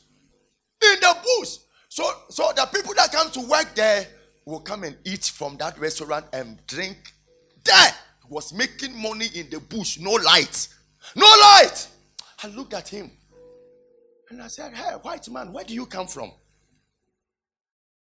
In 0.82 1.00
the 1.00 1.16
bush. 1.24 1.58
So, 1.90 2.10
so 2.30 2.52
the 2.56 2.66
people 2.74 2.94
that 2.96 3.12
come 3.12 3.30
to 3.32 3.42
work 3.42 3.76
there 3.76 4.08
will 4.46 4.60
come 4.60 4.84
and 4.84 4.98
eat 5.06 5.26
from 5.26 5.58
that 5.58 5.78
restaurant 5.80 6.26
and 6.34 6.66
drink 6.68 6.98
there. 7.64 7.92
He 8.28 8.34
was 8.34 8.54
making 8.54 9.00
money 9.00 9.28
in 9.36 9.50
the 9.50 9.60
bush, 9.60 10.00
no 10.00 10.12
light. 10.12 10.68
No 11.16 11.26
light. 11.26 11.88
I 12.44 12.48
looked 12.48 12.74
at 12.74 12.90
him 12.90 13.12
and 14.30 14.42
I 14.42 14.48
said, 14.48 14.76
Hey, 14.76 14.92
white 15.02 15.30
man, 15.30 15.54
where 15.54 15.64
do 15.64 15.74
you 15.74 15.86
come 15.86 16.08
from? 16.08 16.32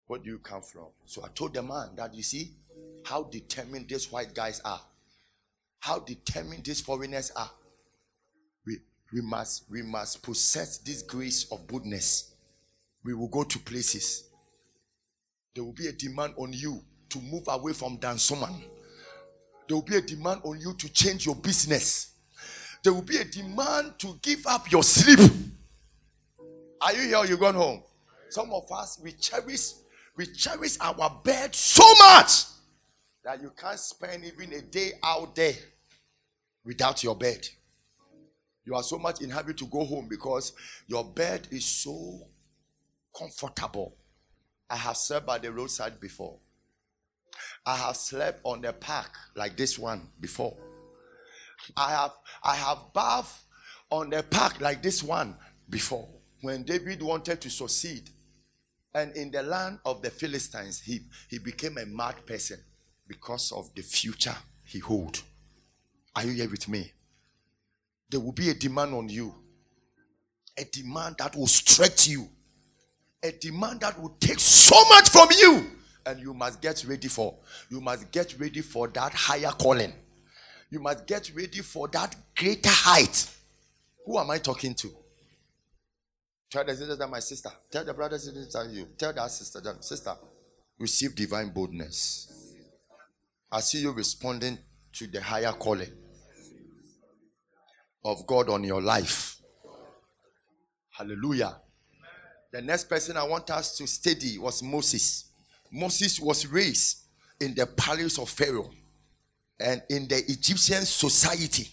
Where 0.07 0.19
do 0.19 0.29
you 0.29 0.39
come 0.39 0.61
from? 0.61 0.87
So 1.05 1.23
I 1.23 1.29
told 1.29 1.53
the 1.53 1.63
man 1.63 1.91
that 1.95 2.13
you 2.13 2.23
see 2.23 2.51
how 3.05 3.23
determined 3.23 3.89
these 3.89 4.11
white 4.11 4.33
guys 4.33 4.61
are, 4.65 4.81
how 5.79 5.99
determined 5.99 6.65
these 6.65 6.81
foreigners 6.81 7.31
are. 7.35 7.51
We, 9.13 9.21
must 9.21 9.65
we 9.69 9.83
must 9.83 10.23
possess 10.23 10.79
this 10.79 11.03
grace 11.03 11.45
of 11.51 11.67
goodness. 11.67 12.33
We 13.03 13.13
will 13.13 13.27
go 13.27 13.43
to 13.43 13.59
places. 13.59 14.23
There 15.53 15.63
will 15.63 15.73
be 15.73 15.87
a 15.87 15.91
demand 15.91 16.33
on 16.37 16.51
you 16.51 16.81
to 17.09 17.19
move 17.21 17.43
away 17.47 17.73
from 17.73 17.99
Dansoman. 17.99 18.63
There 19.67 19.77
will 19.77 19.83
be 19.83 19.97
a 19.97 20.01
demand 20.01 20.41
on 20.43 20.59
you 20.59 20.73
to 20.73 20.91
change 20.91 21.27
your 21.27 21.35
business. 21.35 22.15
There 22.83 22.91
will 22.91 23.03
be 23.03 23.17
a 23.17 23.23
demand 23.23 23.93
to 23.99 24.17
give 24.21 24.47
up 24.47 24.71
your 24.71 24.83
sleep. 24.83 25.19
Are 26.81 26.93
you 26.93 27.03
here 27.03 27.23
you 27.25 27.37
gone 27.37 27.55
home? 27.55 27.83
Some 28.29 28.51
of 28.51 28.69
us 28.71 28.99
we 29.01 29.11
cherish 29.11 29.73
we 30.17 30.25
cherish 30.25 30.77
our 30.81 31.21
bed 31.23 31.53
so 31.55 31.83
much 31.99 32.45
that 33.23 33.41
you 33.41 33.51
can't 33.55 33.79
spend 33.79 34.25
even 34.25 34.53
a 34.53 34.61
day 34.61 34.93
out 35.03 35.35
there 35.35 35.53
without 36.65 37.03
your 37.03 37.15
bed. 37.15 37.47
You 38.65 38.75
are 38.75 38.83
so 38.83 38.97
much 38.97 39.21
in 39.21 39.29
habit 39.29 39.57
to 39.57 39.65
go 39.65 39.83
home 39.83 40.07
because 40.09 40.53
your 40.87 41.03
bed 41.03 41.47
is 41.51 41.65
so 41.65 42.27
comfortable. 43.17 43.95
I 44.69 44.77
have 44.77 44.97
slept 44.97 45.25
by 45.25 45.37
the 45.37 45.51
roadside 45.51 45.99
before. 45.99 46.39
I 47.65 47.75
have 47.77 47.97
slept 47.97 48.39
on 48.43 48.61
the 48.61 48.73
park 48.73 49.11
like 49.35 49.57
this 49.57 49.77
one 49.77 50.09
before. 50.19 50.55
I 51.77 51.91
have 51.91 52.11
I 52.43 52.55
have 52.55 52.79
bathed 52.93 53.29
on 53.89 54.09
the 54.09 54.23
park 54.23 54.59
like 54.61 54.81
this 54.81 55.03
one 55.03 55.35
before. 55.69 56.07
When 56.41 56.63
David 56.63 57.01
wanted 57.01 57.39
to 57.41 57.49
succeed, 57.49 58.09
and 58.93 59.15
in 59.15 59.31
the 59.31 59.41
land 59.41 59.79
of 59.85 60.01
the 60.01 60.09
Philistines, 60.09 60.81
he, 60.81 61.01
he 61.29 61.39
became 61.39 61.77
a 61.77 61.85
mad 61.85 62.25
person 62.25 62.59
because 63.07 63.51
of 63.51 63.73
the 63.75 63.81
future 63.81 64.35
he 64.65 64.79
hold. 64.79 65.21
Are 66.15 66.23
you 66.23 66.33
here 66.33 66.49
with 66.49 66.67
me? 66.69 66.91
There 68.13 68.19
will 68.19 68.31
be 68.31 68.51
a 68.51 68.53
demand 68.53 68.93
on 68.93 69.09
you. 69.09 69.33
A 70.55 70.63
demand 70.65 71.15
that 71.17 71.35
will 71.35 71.47
stretch 71.47 72.07
you. 72.09 72.29
A 73.23 73.31
demand 73.31 73.81
that 73.81 73.99
will 73.99 74.15
take 74.19 74.39
so 74.39 74.75
much 74.87 75.09
from 75.09 75.29
you. 75.31 75.65
And 76.05 76.19
you 76.19 76.35
must 76.35 76.61
get 76.61 76.85
ready 76.87 77.07
for. 77.07 77.35
You 77.71 77.81
must 77.81 78.11
get 78.11 78.39
ready 78.39 78.61
for 78.61 78.87
that 78.89 79.13
higher 79.13 79.49
calling. 79.49 79.93
You 80.69 80.79
must 80.79 81.07
get 81.07 81.31
ready 81.35 81.61
for 81.61 81.87
that 81.87 82.15
greater 82.37 82.69
height. 82.69 83.31
Who 84.05 84.19
am 84.19 84.29
I 84.29 84.37
talking 84.37 84.75
to? 84.75 84.91
Tell 86.51 86.65
the 86.65 86.75
sister 86.75 86.95
that 86.95 87.09
my 87.09 87.19
sister. 87.19 87.49
Tell 87.71 87.83
the 87.83 87.95
brother 87.95 88.19
sister 88.19 88.45
that 88.59 88.69
you. 88.69 88.89
Tell 88.95 89.13
that 89.13 89.31
sister 89.31 89.59
that 89.59 89.83
sister. 89.83 90.13
Receive 90.77 91.15
divine 91.15 91.49
boldness. 91.49 92.53
I 93.51 93.61
see 93.61 93.79
you 93.79 93.91
responding 93.91 94.59
to 94.91 95.07
the 95.07 95.19
higher 95.19 95.53
calling 95.53 96.02
of 98.05 98.25
God 98.27 98.49
on 98.49 98.63
your 98.63 98.81
life. 98.81 99.37
Hallelujah. 100.89 101.57
The 102.51 102.61
next 102.61 102.85
person 102.89 103.17
I 103.17 103.23
want 103.23 103.49
us 103.49 103.77
to 103.77 103.87
study 103.87 104.37
was 104.37 104.61
Moses. 104.61 105.25
Moses 105.71 106.19
was 106.19 106.45
raised 106.45 106.99
in 107.39 107.55
the 107.55 107.65
palace 107.65 108.19
of 108.19 108.29
Pharaoh 108.29 108.69
and 109.59 109.81
in 109.89 110.07
the 110.07 110.17
Egyptian 110.27 110.85
society 110.85 111.69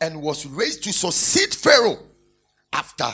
and 0.00 0.20
was 0.20 0.44
raised 0.46 0.84
to 0.84 0.92
succeed 0.92 1.54
Pharaoh 1.54 1.98
after 2.72 3.10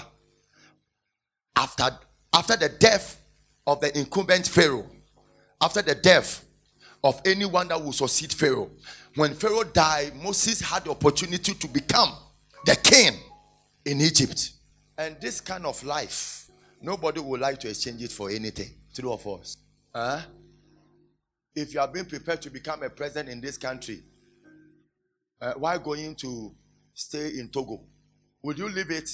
after, 1.61 1.91
after 2.33 2.57
the 2.57 2.69
death 2.71 3.23
of 3.67 3.81
the 3.81 3.97
incumbent 3.99 4.49
Pharaoh, 4.49 4.89
after 5.61 5.83
the 5.83 5.95
death 5.95 6.45
of 7.05 7.21
anyone 7.25 7.69
that 7.69 7.83
will 7.83 7.93
succeed 7.93 8.33
Pharaoh, 8.33 8.71
when 9.17 9.35
Pharaoh 9.35 9.65
died, 9.65 10.15
Moses 10.23 10.61
had 10.61 10.85
the 10.85 10.91
opportunity 10.91 11.55
to 11.55 11.69
become 11.69 12.13
the 12.65 12.77
king 12.77 13.15
in 13.85 14.01
Egypt. 14.01 14.53
And 14.99 15.17
this 15.21 15.41
kind 15.41 15.67
of 15.67 15.83
life, 15.85 16.51
nobody 16.81 17.21
would 17.21 17.41
like 17.41 17.59
to 17.61 17.69
exchange 17.69 18.03
it 18.03 18.13
for 18.13 18.31
anything. 18.31 18.71
True 18.95 19.13
of 19.13 19.27
us. 19.27 19.57
Huh? 19.95 20.21
If 21.55 21.75
you 21.75 21.81
have 21.81 21.93
been 21.93 22.05
prepared 22.07 22.43
to 22.43 22.51
become 22.51 22.83
a 22.83 22.91
president 22.91 23.29
in 23.29 23.41
this 23.41 23.57
country, 23.57 24.03
uh, 25.41 25.55
why 25.55 25.79
going 25.79 26.15
to 26.17 26.55
stay 26.95 27.29
in 27.39 27.49
Togo? 27.49 27.81
Would 28.43 28.59
you 28.59 28.69
leave 28.69 28.91
it 28.91 29.11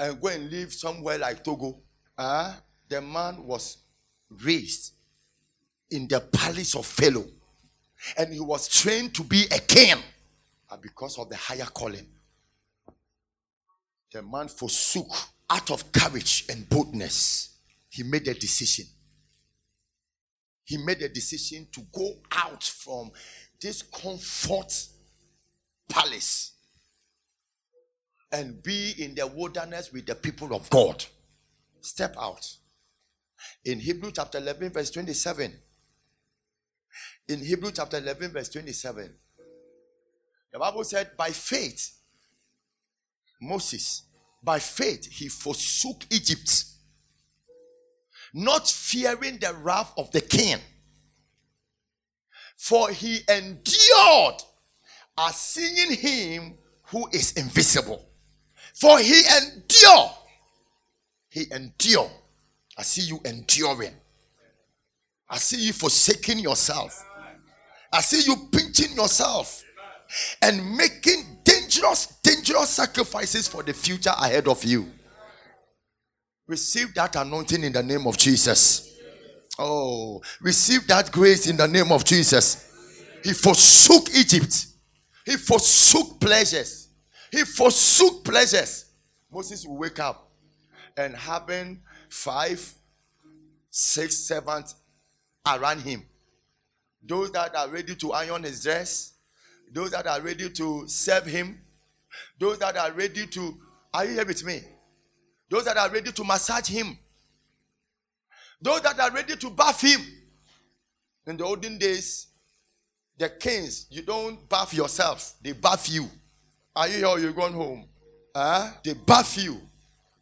and 0.00 0.20
go 0.20 0.28
and 0.28 0.50
live 0.50 0.72
somewhere 0.72 1.18
like 1.18 1.44
Togo. 1.44 1.78
Uh, 2.16 2.54
the 2.88 3.00
man 3.02 3.44
was 3.44 3.78
raised 4.42 4.94
in 5.90 6.08
the 6.08 6.20
palace 6.20 6.74
of 6.74 6.86
Pharaoh 6.86 7.26
and 8.16 8.32
he 8.32 8.40
was 8.40 8.68
trained 8.68 9.14
to 9.14 9.22
be 9.24 9.44
a 9.50 9.58
king 9.58 9.96
because 10.80 11.18
of 11.18 11.28
the 11.28 11.36
higher 11.36 11.66
calling. 11.66 12.06
The 14.12 14.22
man 14.22 14.48
forsook 14.48 15.08
out 15.48 15.70
of 15.70 15.92
courage 15.92 16.44
and 16.48 16.68
boldness. 16.68 17.58
He 17.88 18.02
made 18.02 18.26
a 18.28 18.34
decision. 18.34 18.86
He 20.64 20.76
made 20.78 21.02
a 21.02 21.08
decision 21.08 21.66
to 21.72 21.80
go 21.92 22.14
out 22.32 22.62
from 22.62 23.10
this 23.60 23.82
comfort 23.82 24.72
palace 25.88 26.52
and 28.32 28.62
be 28.62 28.94
in 28.98 29.14
the 29.16 29.26
wilderness 29.26 29.92
with 29.92 30.06
the 30.06 30.14
people 30.14 30.54
of 30.54 30.70
God. 30.70 31.04
Step 31.80 32.14
out. 32.20 32.48
In 33.64 33.80
Hebrew 33.80 34.12
chapter 34.12 34.38
11, 34.38 34.70
verse 34.70 34.90
27. 34.90 35.52
In 37.30 37.38
Hebrew 37.38 37.70
chapter 37.70 37.98
11, 37.98 38.32
verse 38.32 38.48
27. 38.48 39.08
The 40.52 40.58
Bible 40.58 40.82
said, 40.82 41.12
by 41.16 41.30
faith, 41.30 41.96
Moses, 43.40 44.02
by 44.42 44.58
faith 44.58 45.06
he 45.06 45.28
forsook 45.28 46.04
Egypt, 46.10 46.64
not 48.34 48.66
fearing 48.66 49.38
the 49.38 49.54
wrath 49.62 49.92
of 49.96 50.10
the 50.10 50.20
king. 50.20 50.58
For 52.56 52.90
he 52.90 53.20
endured 53.28 54.42
as 55.16 55.36
seeing 55.36 55.92
him 55.92 56.58
who 56.86 57.06
is 57.12 57.34
invisible. 57.34 58.08
For 58.74 58.98
he 58.98 59.22
endured. 59.36 60.10
He 61.28 61.46
endured. 61.52 62.10
I 62.76 62.82
see 62.82 63.02
you 63.02 63.20
enduring. 63.24 63.94
I 65.28 65.36
see 65.36 65.64
you 65.64 65.72
forsaking 65.72 66.40
yourself. 66.40 67.06
I 67.92 68.00
see 68.00 68.22
you 68.22 68.36
pinching 68.52 68.94
yourself 68.94 69.62
and 70.42 70.76
making 70.76 71.38
dangerous, 71.44 72.06
dangerous 72.22 72.70
sacrifices 72.70 73.48
for 73.48 73.62
the 73.62 73.72
future 73.72 74.10
ahead 74.10 74.48
of 74.48 74.64
you. 74.64 74.88
Receive 76.46 76.94
that 76.94 77.16
anointing 77.16 77.62
in 77.62 77.72
the 77.72 77.82
name 77.82 78.06
of 78.06 78.16
Jesus. 78.16 78.98
Oh, 79.58 80.22
receive 80.40 80.86
that 80.86 81.12
grace 81.12 81.46
in 81.46 81.56
the 81.56 81.68
name 81.68 81.92
of 81.92 82.04
Jesus. 82.04 82.66
He 83.22 83.32
forsook 83.32 84.08
Egypt, 84.16 84.66
he 85.26 85.36
forsook 85.36 86.20
pleasures, 86.20 86.88
he 87.30 87.44
forsook 87.44 88.24
pleasures. 88.24 88.86
Moses 89.30 89.66
will 89.66 89.76
wake 89.76 90.00
up 90.00 90.30
and 90.96 91.14
having 91.14 91.82
five, 92.08 92.72
six 93.70 94.16
servants 94.16 94.74
around 95.46 95.82
him. 95.82 96.04
Those 97.02 97.30
that 97.32 97.54
are 97.56 97.68
ready 97.68 97.94
to 97.96 98.12
iron 98.12 98.42
his 98.42 98.62
dress, 98.62 99.14
those 99.72 99.90
that 99.92 100.06
are 100.06 100.20
ready 100.20 100.50
to 100.50 100.88
serve 100.88 101.26
him, 101.26 101.60
those 102.38 102.58
that 102.58 102.76
are 102.76 102.92
ready 102.92 103.26
to, 103.26 103.54
are 103.94 104.04
you 104.04 104.12
here 104.14 104.26
with 104.26 104.44
me? 104.44 104.60
Those 105.48 105.64
that 105.64 105.76
are 105.76 105.90
ready 105.90 106.12
to 106.12 106.24
massage 106.24 106.68
him, 106.68 106.98
those 108.60 108.82
that 108.82 108.98
are 108.98 109.10
ready 109.10 109.36
to 109.36 109.50
bath 109.50 109.80
him. 109.80 110.00
In 111.26 111.36
the 111.36 111.44
olden 111.44 111.78
days, 111.78 112.28
the 113.18 113.28
kings, 113.28 113.86
you 113.90 114.02
don't 114.02 114.48
bath 114.48 114.74
yourself, 114.74 115.34
they 115.42 115.52
bath 115.52 115.88
you. 115.90 116.08
Are 116.74 116.88
you 116.88 116.96
here 116.98 117.06
or 117.06 117.18
you 117.18 117.32
going 117.32 117.52
home? 117.52 117.86
Uh, 118.34 118.70
they 118.84 118.94
bath 118.94 119.42
you. 119.42 119.60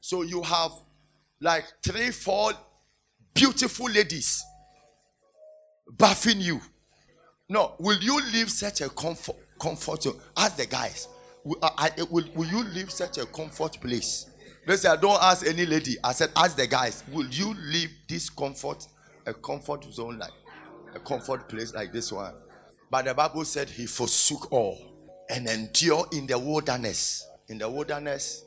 So 0.01 0.23
you 0.23 0.43
have 0.43 0.73
like 1.41 1.65
three, 1.83 2.11
four 2.11 2.53
beautiful 3.35 3.89
ladies 3.91 4.43
bathing 5.97 6.41
you. 6.41 6.61
No, 7.49 7.75
will 7.79 7.99
you 7.99 8.21
leave 8.33 8.51
such 8.51 8.81
a 8.81 8.89
comfort? 8.89 9.37
Comfort. 9.59 10.03
zone? 10.03 10.21
Ask 10.37 10.57
the 10.57 10.67
guys. 10.67 11.09
Will, 11.45 11.59
I, 11.63 11.91
will, 12.11 12.25
will 12.35 12.47
you 12.47 12.63
leave 12.65 12.91
such 12.91 13.19
a 13.19 13.27
comfort 13.27 13.81
place? 13.81 14.27
Listen, 14.67 14.91
I 14.91 14.97
don't 14.97 15.21
ask 15.23 15.47
any 15.47 15.65
lady. 15.65 15.97
I 16.05 16.13
said, 16.13 16.31
ask 16.37 16.57
the 16.57 16.67
guys. 16.67 17.03
Will 17.11 17.27
you 17.29 17.55
leave 17.55 17.91
this 18.09 18.29
comfort, 18.29 18.87
a 19.25 19.33
comfort 19.33 19.85
zone 19.85 20.19
like 20.19 20.33
a 20.95 21.01
comfort 21.01 21.49
place 21.49 21.73
like 21.75 21.93
this 21.93 22.13
one? 22.13 22.35
But 22.91 23.07
the 23.07 23.15
Bible 23.15 23.45
said 23.45 23.69
he 23.71 23.87
forsook 23.87 24.53
all 24.53 24.79
and 25.31 25.49
endured 25.49 26.13
in 26.13 26.27
the 26.27 26.39
wilderness. 26.39 27.27
In 27.49 27.59
the 27.59 27.69
wilderness, 27.69 28.45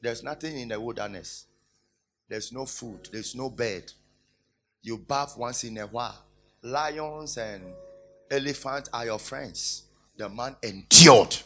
there's 0.00 0.22
nothing 0.22 0.58
in 0.58 0.68
the 0.68 0.80
wilderness. 0.80 1.46
There's 2.28 2.52
no 2.52 2.64
food. 2.66 3.08
There's 3.12 3.34
no 3.34 3.50
bed. 3.50 3.92
You 4.82 4.98
bath 4.98 5.36
once 5.36 5.64
in 5.64 5.76
a 5.78 5.86
while. 5.86 6.24
Lions 6.62 7.36
and 7.36 7.62
elephants 8.30 8.90
are 8.92 9.06
your 9.06 9.18
friends. 9.18 9.84
The 10.16 10.28
man 10.28 10.56
endured. 10.62 11.36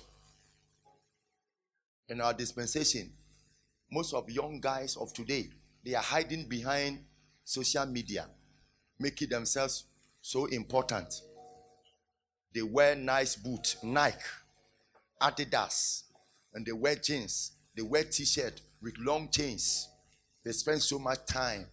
In 2.09 2.21
our 2.21 2.33
dispensation, 2.33 3.13
most 3.91 4.15
of 4.15 4.31
young 4.31 4.61
guys 4.61 4.97
of 4.97 5.13
today, 5.13 5.51
they 5.85 5.95
are 5.95 6.03
hiding 6.03 6.49
behind 6.49 7.05
social 7.45 7.87
media, 7.87 8.27
making 8.99 9.29
themselves 9.29 9.85
so 10.21 10.47
important. 10.47 11.13
They 12.55 12.63
wear 12.63 12.95
nice 12.95 13.37
boots, 13.37 13.77
Nike, 13.83 14.17
Adidas, 15.21 16.05
and 16.55 16.65
they 16.65 16.73
wear 16.73 16.97
jeans. 16.97 17.53
They 17.75 17.83
wear 17.83 18.05
t-shirt 18.05 18.61
with 18.83 18.95
long 18.99 19.31
chains. 19.31 19.89
They 20.45 20.53
spend 20.53 20.83
so 20.83 20.99
much 20.99 21.25
time 21.27 21.67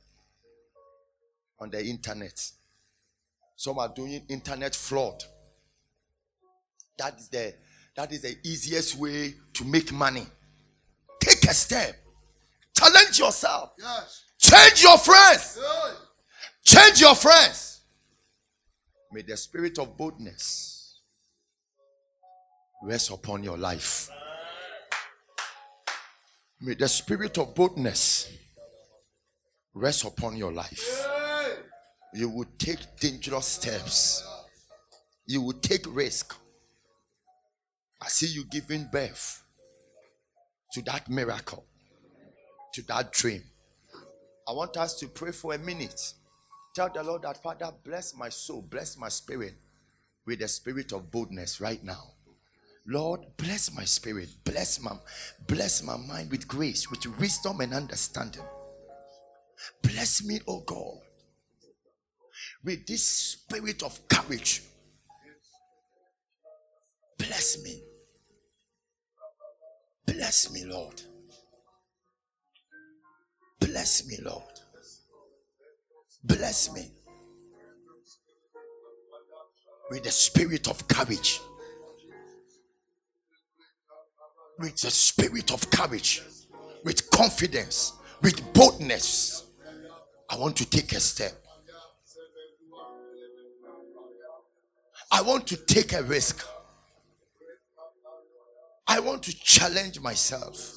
on 1.59 1.69
the 1.69 1.83
internet. 1.83 2.51
Some 3.59 3.77
are 3.77 3.89
doing 3.89 4.23
internet 4.29 4.73
fraud. 4.73 5.21
That 6.97 7.19
is 7.19 7.27
the 7.27 7.53
that 7.93 8.09
is 8.13 8.21
the 8.21 8.37
easiest 8.41 8.95
way 8.95 9.33
to 9.51 9.65
make 9.65 9.91
money. 9.91 10.25
Take 11.19 11.43
a 11.43 11.53
step. 11.53 11.93
Challenge 12.73 13.19
yourself. 13.19 13.73
Yes. 13.77 14.23
Change 14.37 14.81
your 14.81 14.97
friends. 14.97 15.59
Yes. 15.61 15.95
Change 16.63 17.01
your 17.01 17.15
friends. 17.15 17.81
May 19.11 19.23
the 19.23 19.35
spirit 19.35 19.77
of 19.77 19.97
boldness 19.97 21.01
rest 22.81 23.11
upon 23.11 23.43
your 23.43 23.57
life. 23.57 24.09
May 26.61 26.75
the 26.75 26.87
spirit 26.87 27.37
of 27.37 27.53
boldness 27.53 28.31
rest 29.73 30.05
upon 30.05 30.37
your 30.37 30.53
life 30.53 31.18
you 32.13 32.29
will 32.29 32.47
take 32.57 32.79
dangerous 32.99 33.45
steps. 33.45 34.23
You 35.27 35.41
will 35.41 35.53
take 35.53 35.85
risk. 35.87 36.35
I 38.01 38.07
see 38.07 38.27
you 38.27 38.45
giving 38.45 38.87
birth 38.91 39.43
to 40.73 40.81
that 40.83 41.09
miracle, 41.09 41.65
to 42.73 42.81
that 42.83 43.11
dream. 43.11 43.43
I 44.47 44.53
want 44.53 44.77
us 44.77 44.97
to 44.99 45.07
pray 45.07 45.31
for 45.31 45.53
a 45.53 45.59
minute. 45.59 46.13
Tell 46.75 46.89
the 46.89 47.03
Lord 47.03 47.23
that, 47.23 47.41
Father, 47.41 47.71
bless 47.83 48.15
my 48.15 48.29
soul, 48.29 48.61
bless 48.61 48.97
my 48.97 49.09
spirit 49.09 49.53
with 50.25 50.39
the 50.39 50.47
spirit 50.47 50.93
of 50.93 51.11
boldness 51.11 51.59
right 51.59 51.83
now. 51.83 52.13
Lord, 52.87 53.21
bless 53.37 53.73
my 53.75 53.83
spirit, 53.83 54.29
bless 54.43 54.81
my, 54.81 54.93
bless 55.47 55.83
my 55.83 55.97
mind 55.97 56.31
with 56.31 56.47
grace, 56.47 56.89
with 56.89 57.05
wisdom 57.19 57.61
and 57.61 57.73
understanding. 57.73 58.43
Bless 59.83 60.23
me, 60.23 60.39
oh 60.47 60.61
God, 60.61 60.99
with 62.63 62.85
this 62.85 63.03
spirit 63.03 63.83
of 63.83 64.07
courage. 64.07 64.63
Bless 67.17 67.63
me. 67.63 67.83
Bless 70.05 70.51
me, 70.51 70.65
Lord. 70.65 71.01
Bless 73.59 74.07
me, 74.07 74.17
Lord. 74.23 74.43
Bless 76.23 76.73
me 76.73 76.91
with 79.89 80.03
the 80.03 80.11
spirit 80.11 80.67
of 80.67 80.87
courage. 80.87 81.41
With 84.59 84.75
the 84.81 84.91
spirit 84.91 85.51
of 85.51 85.69
courage, 85.71 86.21
with 86.83 87.09
confidence, 87.11 87.93
with 88.21 88.53
boldness. 88.53 89.45
I 90.29 90.37
want 90.37 90.57
to 90.57 90.69
take 90.69 90.91
a 90.91 90.99
step. 90.99 91.38
I 95.11 95.21
want 95.21 95.47
to 95.47 95.57
take 95.57 95.93
a 95.93 96.03
risk. 96.03 96.45
I 98.87 98.99
want 98.99 99.23
to 99.23 99.39
challenge 99.39 99.99
myself. 99.99 100.75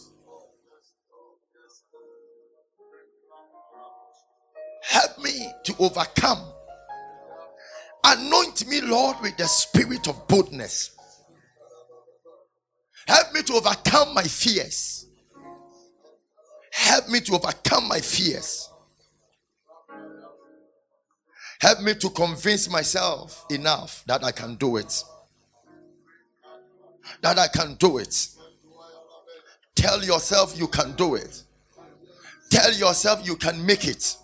Help 4.83 5.19
me 5.19 5.49
to 5.65 5.75
overcome. 5.79 6.41
Anoint 8.05 8.67
me, 8.67 8.81
Lord, 8.81 9.17
with 9.23 9.37
the 9.37 9.47
spirit 9.47 10.09
of 10.09 10.27
boldness. 10.29 10.97
Help 13.07 13.33
me 13.33 13.43
to 13.43 13.55
overcome 13.55 14.15
my 14.15 14.23
fears. 14.23 15.07
Help 16.73 17.09
me 17.09 17.21
to 17.21 17.35
overcome 17.35 17.89
my 17.89 18.01
fears. 18.01 18.72
Help 21.63 21.81
me 21.81 21.95
to 21.95 22.11
convince 22.11 22.69
myself 22.69 23.45
enough 23.49 24.03
that 24.09 24.25
I 24.25 24.33
can 24.33 24.57
do 24.57 24.79
it. 24.79 25.05
That 27.21 27.39
I 27.39 27.47
can 27.47 27.77
do 27.77 27.99
it. 27.99 28.27
Tell 29.77 30.03
yourself 30.03 30.59
you 30.59 30.67
can 30.67 30.97
do 30.97 31.15
it. 31.15 31.41
Tell 32.51 32.73
yourself 32.73 33.25
you 33.25 33.37
can 33.37 33.65
make 33.65 33.87
it. 33.87 34.17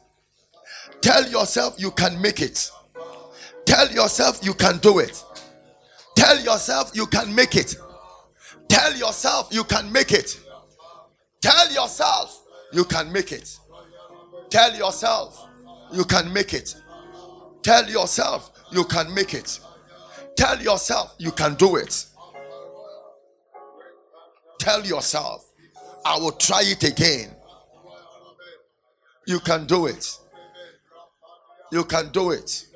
Tell 1.00 1.30
yourself 1.30 1.76
you 1.78 1.92
can 1.92 2.20
make 2.20 2.40
it. 2.42 2.72
Tell 3.64 3.88
yourself 3.92 4.40
you 4.42 4.52
can 4.52 4.78
do 4.78 4.98
it. 4.98 5.22
Tell 6.16 6.40
yourself 6.40 6.90
you 6.92 7.06
can 7.06 7.32
make 7.32 7.54
it. 7.54 7.76
Tell 8.68 8.96
yourself 8.96 9.46
you 9.52 9.62
can 9.62 9.92
make 9.92 10.10
it. 10.10 10.40
Tell 11.40 11.72
yourself 11.72 12.42
you 12.72 12.84
can 12.84 13.12
make 13.12 13.30
it. 13.30 13.56
Tell 14.50 14.76
yourself 14.76 15.46
you 15.92 16.04
can 16.04 16.32
make 16.32 16.52
it. 16.52 16.74
Tell 17.62 17.88
yourself 17.88 18.52
you 18.72 18.84
can 18.84 19.12
make 19.14 19.34
it. 19.34 19.60
Tell 20.36 20.60
yourself 20.60 21.14
you 21.18 21.32
can 21.32 21.54
do 21.54 21.76
it. 21.76 22.06
Tell 24.58 24.84
yourself 24.84 25.44
I 26.04 26.18
will 26.18 26.32
try 26.32 26.62
it 26.64 26.82
again. 26.84 27.34
You 29.26 29.40
can 29.40 29.66
do 29.66 29.86
it. 29.86 30.18
You 31.70 31.84
can 31.84 32.10
do 32.10 32.30
it. 32.30 32.66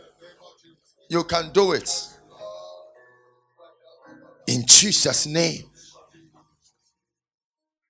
You 1.08 1.24
can 1.24 1.50
do 1.52 1.72
it. 1.72 1.90
In 4.46 4.66
Jesus' 4.66 5.26
name. 5.26 5.64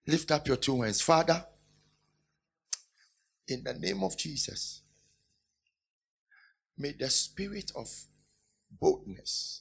Lift 0.07 0.31
up 0.31 0.47
your 0.47 0.57
two 0.57 0.83
hands. 0.83 1.01
Father, 1.01 1.45
in 3.49 3.63
the 3.65 3.75
name 3.75 4.03
of 4.03 4.17
Jesus, 4.17 4.82
may 6.83 6.91
the 6.91 7.09
spirit 7.09 7.71
of 7.77 7.89
boldness 8.81 9.61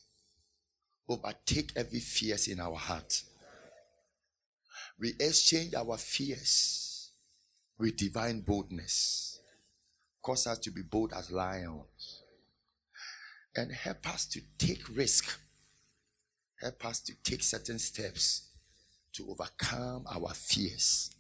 overtake 1.08 1.72
every 1.76 2.00
fears 2.00 2.48
in 2.48 2.60
our 2.60 2.76
heart. 2.76 3.22
We 5.00 5.14
exchange 5.20 5.76
our 5.76 5.98
fears 5.98 7.12
with 7.78 7.96
divine 7.96 8.42
boldness. 8.42 9.40
Cause 10.24 10.48
us 10.48 10.58
to 10.60 10.72
be 10.72 10.82
bold 10.82 11.14
as 11.14 11.32
lions. 11.32 12.24
And 13.56 13.72
help 13.72 14.08
us 14.12 14.26
to 14.28 14.42
take 14.58 14.84
risk. 14.96 15.40
Help 16.60 16.86
us 16.86 17.02
to 17.02 17.14
take 17.24 17.44
certain 17.44 17.80
steps 17.80 18.50
to 19.14 19.28
overcome 19.30 20.06
our 20.12 20.34
fears. 20.34 21.14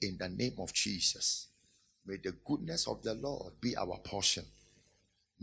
In 0.00 0.16
the 0.18 0.28
name 0.28 0.56
of 0.58 0.72
Jesus. 0.74 1.48
May 2.04 2.16
the 2.16 2.34
goodness 2.44 2.86
of 2.88 3.02
the 3.02 3.14
Lord 3.14 3.52
be 3.60 3.76
our 3.76 3.98
portion. 3.98 4.44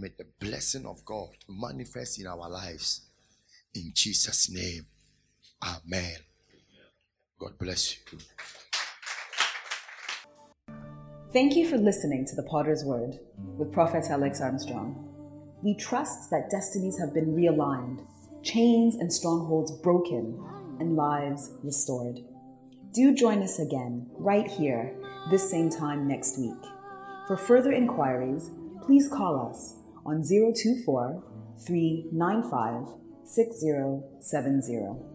May 0.01 0.13
the 0.17 0.27
blessing 0.39 0.85
of 0.85 1.03
God 1.03 1.27
manifest 1.49 2.21
in 2.21 2.27
our 2.27 2.49
lives. 2.49 3.01
In 3.75 3.91
Jesus' 3.93 4.49
name. 4.49 4.85
Amen. 5.61 6.15
God 7.37 7.57
bless 7.59 7.97
you. 7.97 8.17
Thank 11.33 11.57
you 11.57 11.67
for 11.67 11.77
listening 11.77 12.25
to 12.27 12.35
the 12.37 12.43
Potter's 12.43 12.85
Word 12.85 13.19
with 13.57 13.73
Prophet 13.73 14.05
Alex 14.09 14.39
Armstrong. 14.39 15.05
We 15.63 15.75
trust 15.75 16.29
that 16.31 16.49
destinies 16.49 16.97
have 16.97 17.13
been 17.13 17.35
realigned, 17.35 18.07
chains 18.41 18.95
and 18.95 19.11
strongholds 19.11 19.73
broken, 19.73 20.41
and 20.79 20.95
lives 20.95 21.51
restored. 21.61 22.21
Do 22.93 23.13
join 23.13 23.43
us 23.43 23.59
again 23.59 24.07
right 24.13 24.49
here 24.49 24.95
this 25.29 25.51
same 25.51 25.69
time 25.69 26.07
next 26.07 26.39
week. 26.39 26.63
For 27.27 27.35
further 27.35 27.73
inquiries, 27.73 28.49
please 28.81 29.09
call 29.09 29.51
us 29.51 29.75
on 30.05 30.23
024 30.23 31.23
395 31.65 32.95
6070. 33.25 35.09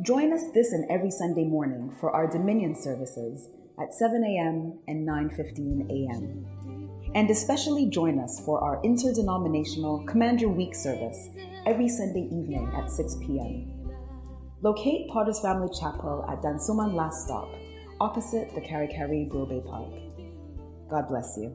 Join 0.00 0.32
us 0.32 0.44
this 0.54 0.72
and 0.72 0.90
every 0.90 1.10
Sunday 1.10 1.44
morning 1.44 1.94
for 2.00 2.10
our 2.10 2.26
Dominion 2.26 2.74
services 2.74 3.48
at 3.80 3.92
7 3.94 4.24
a.m. 4.24 4.78
and 4.88 5.06
9:15 5.06 5.90
a.m. 5.90 6.46
And 7.14 7.30
especially 7.30 7.90
join 7.90 8.18
us 8.18 8.40
for 8.44 8.60
our 8.64 8.80
interdenominational 8.82 10.04
Command 10.06 10.40
Your 10.40 10.50
Week 10.50 10.74
service 10.74 11.28
every 11.66 11.88
Sunday 11.88 12.24
evening 12.32 12.72
at 12.74 12.90
6 12.90 13.16
p.m. 13.20 13.68
Locate 14.62 15.08
Potter's 15.08 15.40
Family 15.40 15.68
Chapel 15.78 16.24
at 16.30 16.40
Dansoman 16.40 16.94
Last 16.94 17.24
Stop, 17.26 17.48
opposite 18.00 18.54
the 18.54 18.60
Karikari 18.60 19.28
Brobbey 19.28 19.64
Park. 19.66 19.92
God 20.88 21.08
bless 21.08 21.36
you. 21.36 21.52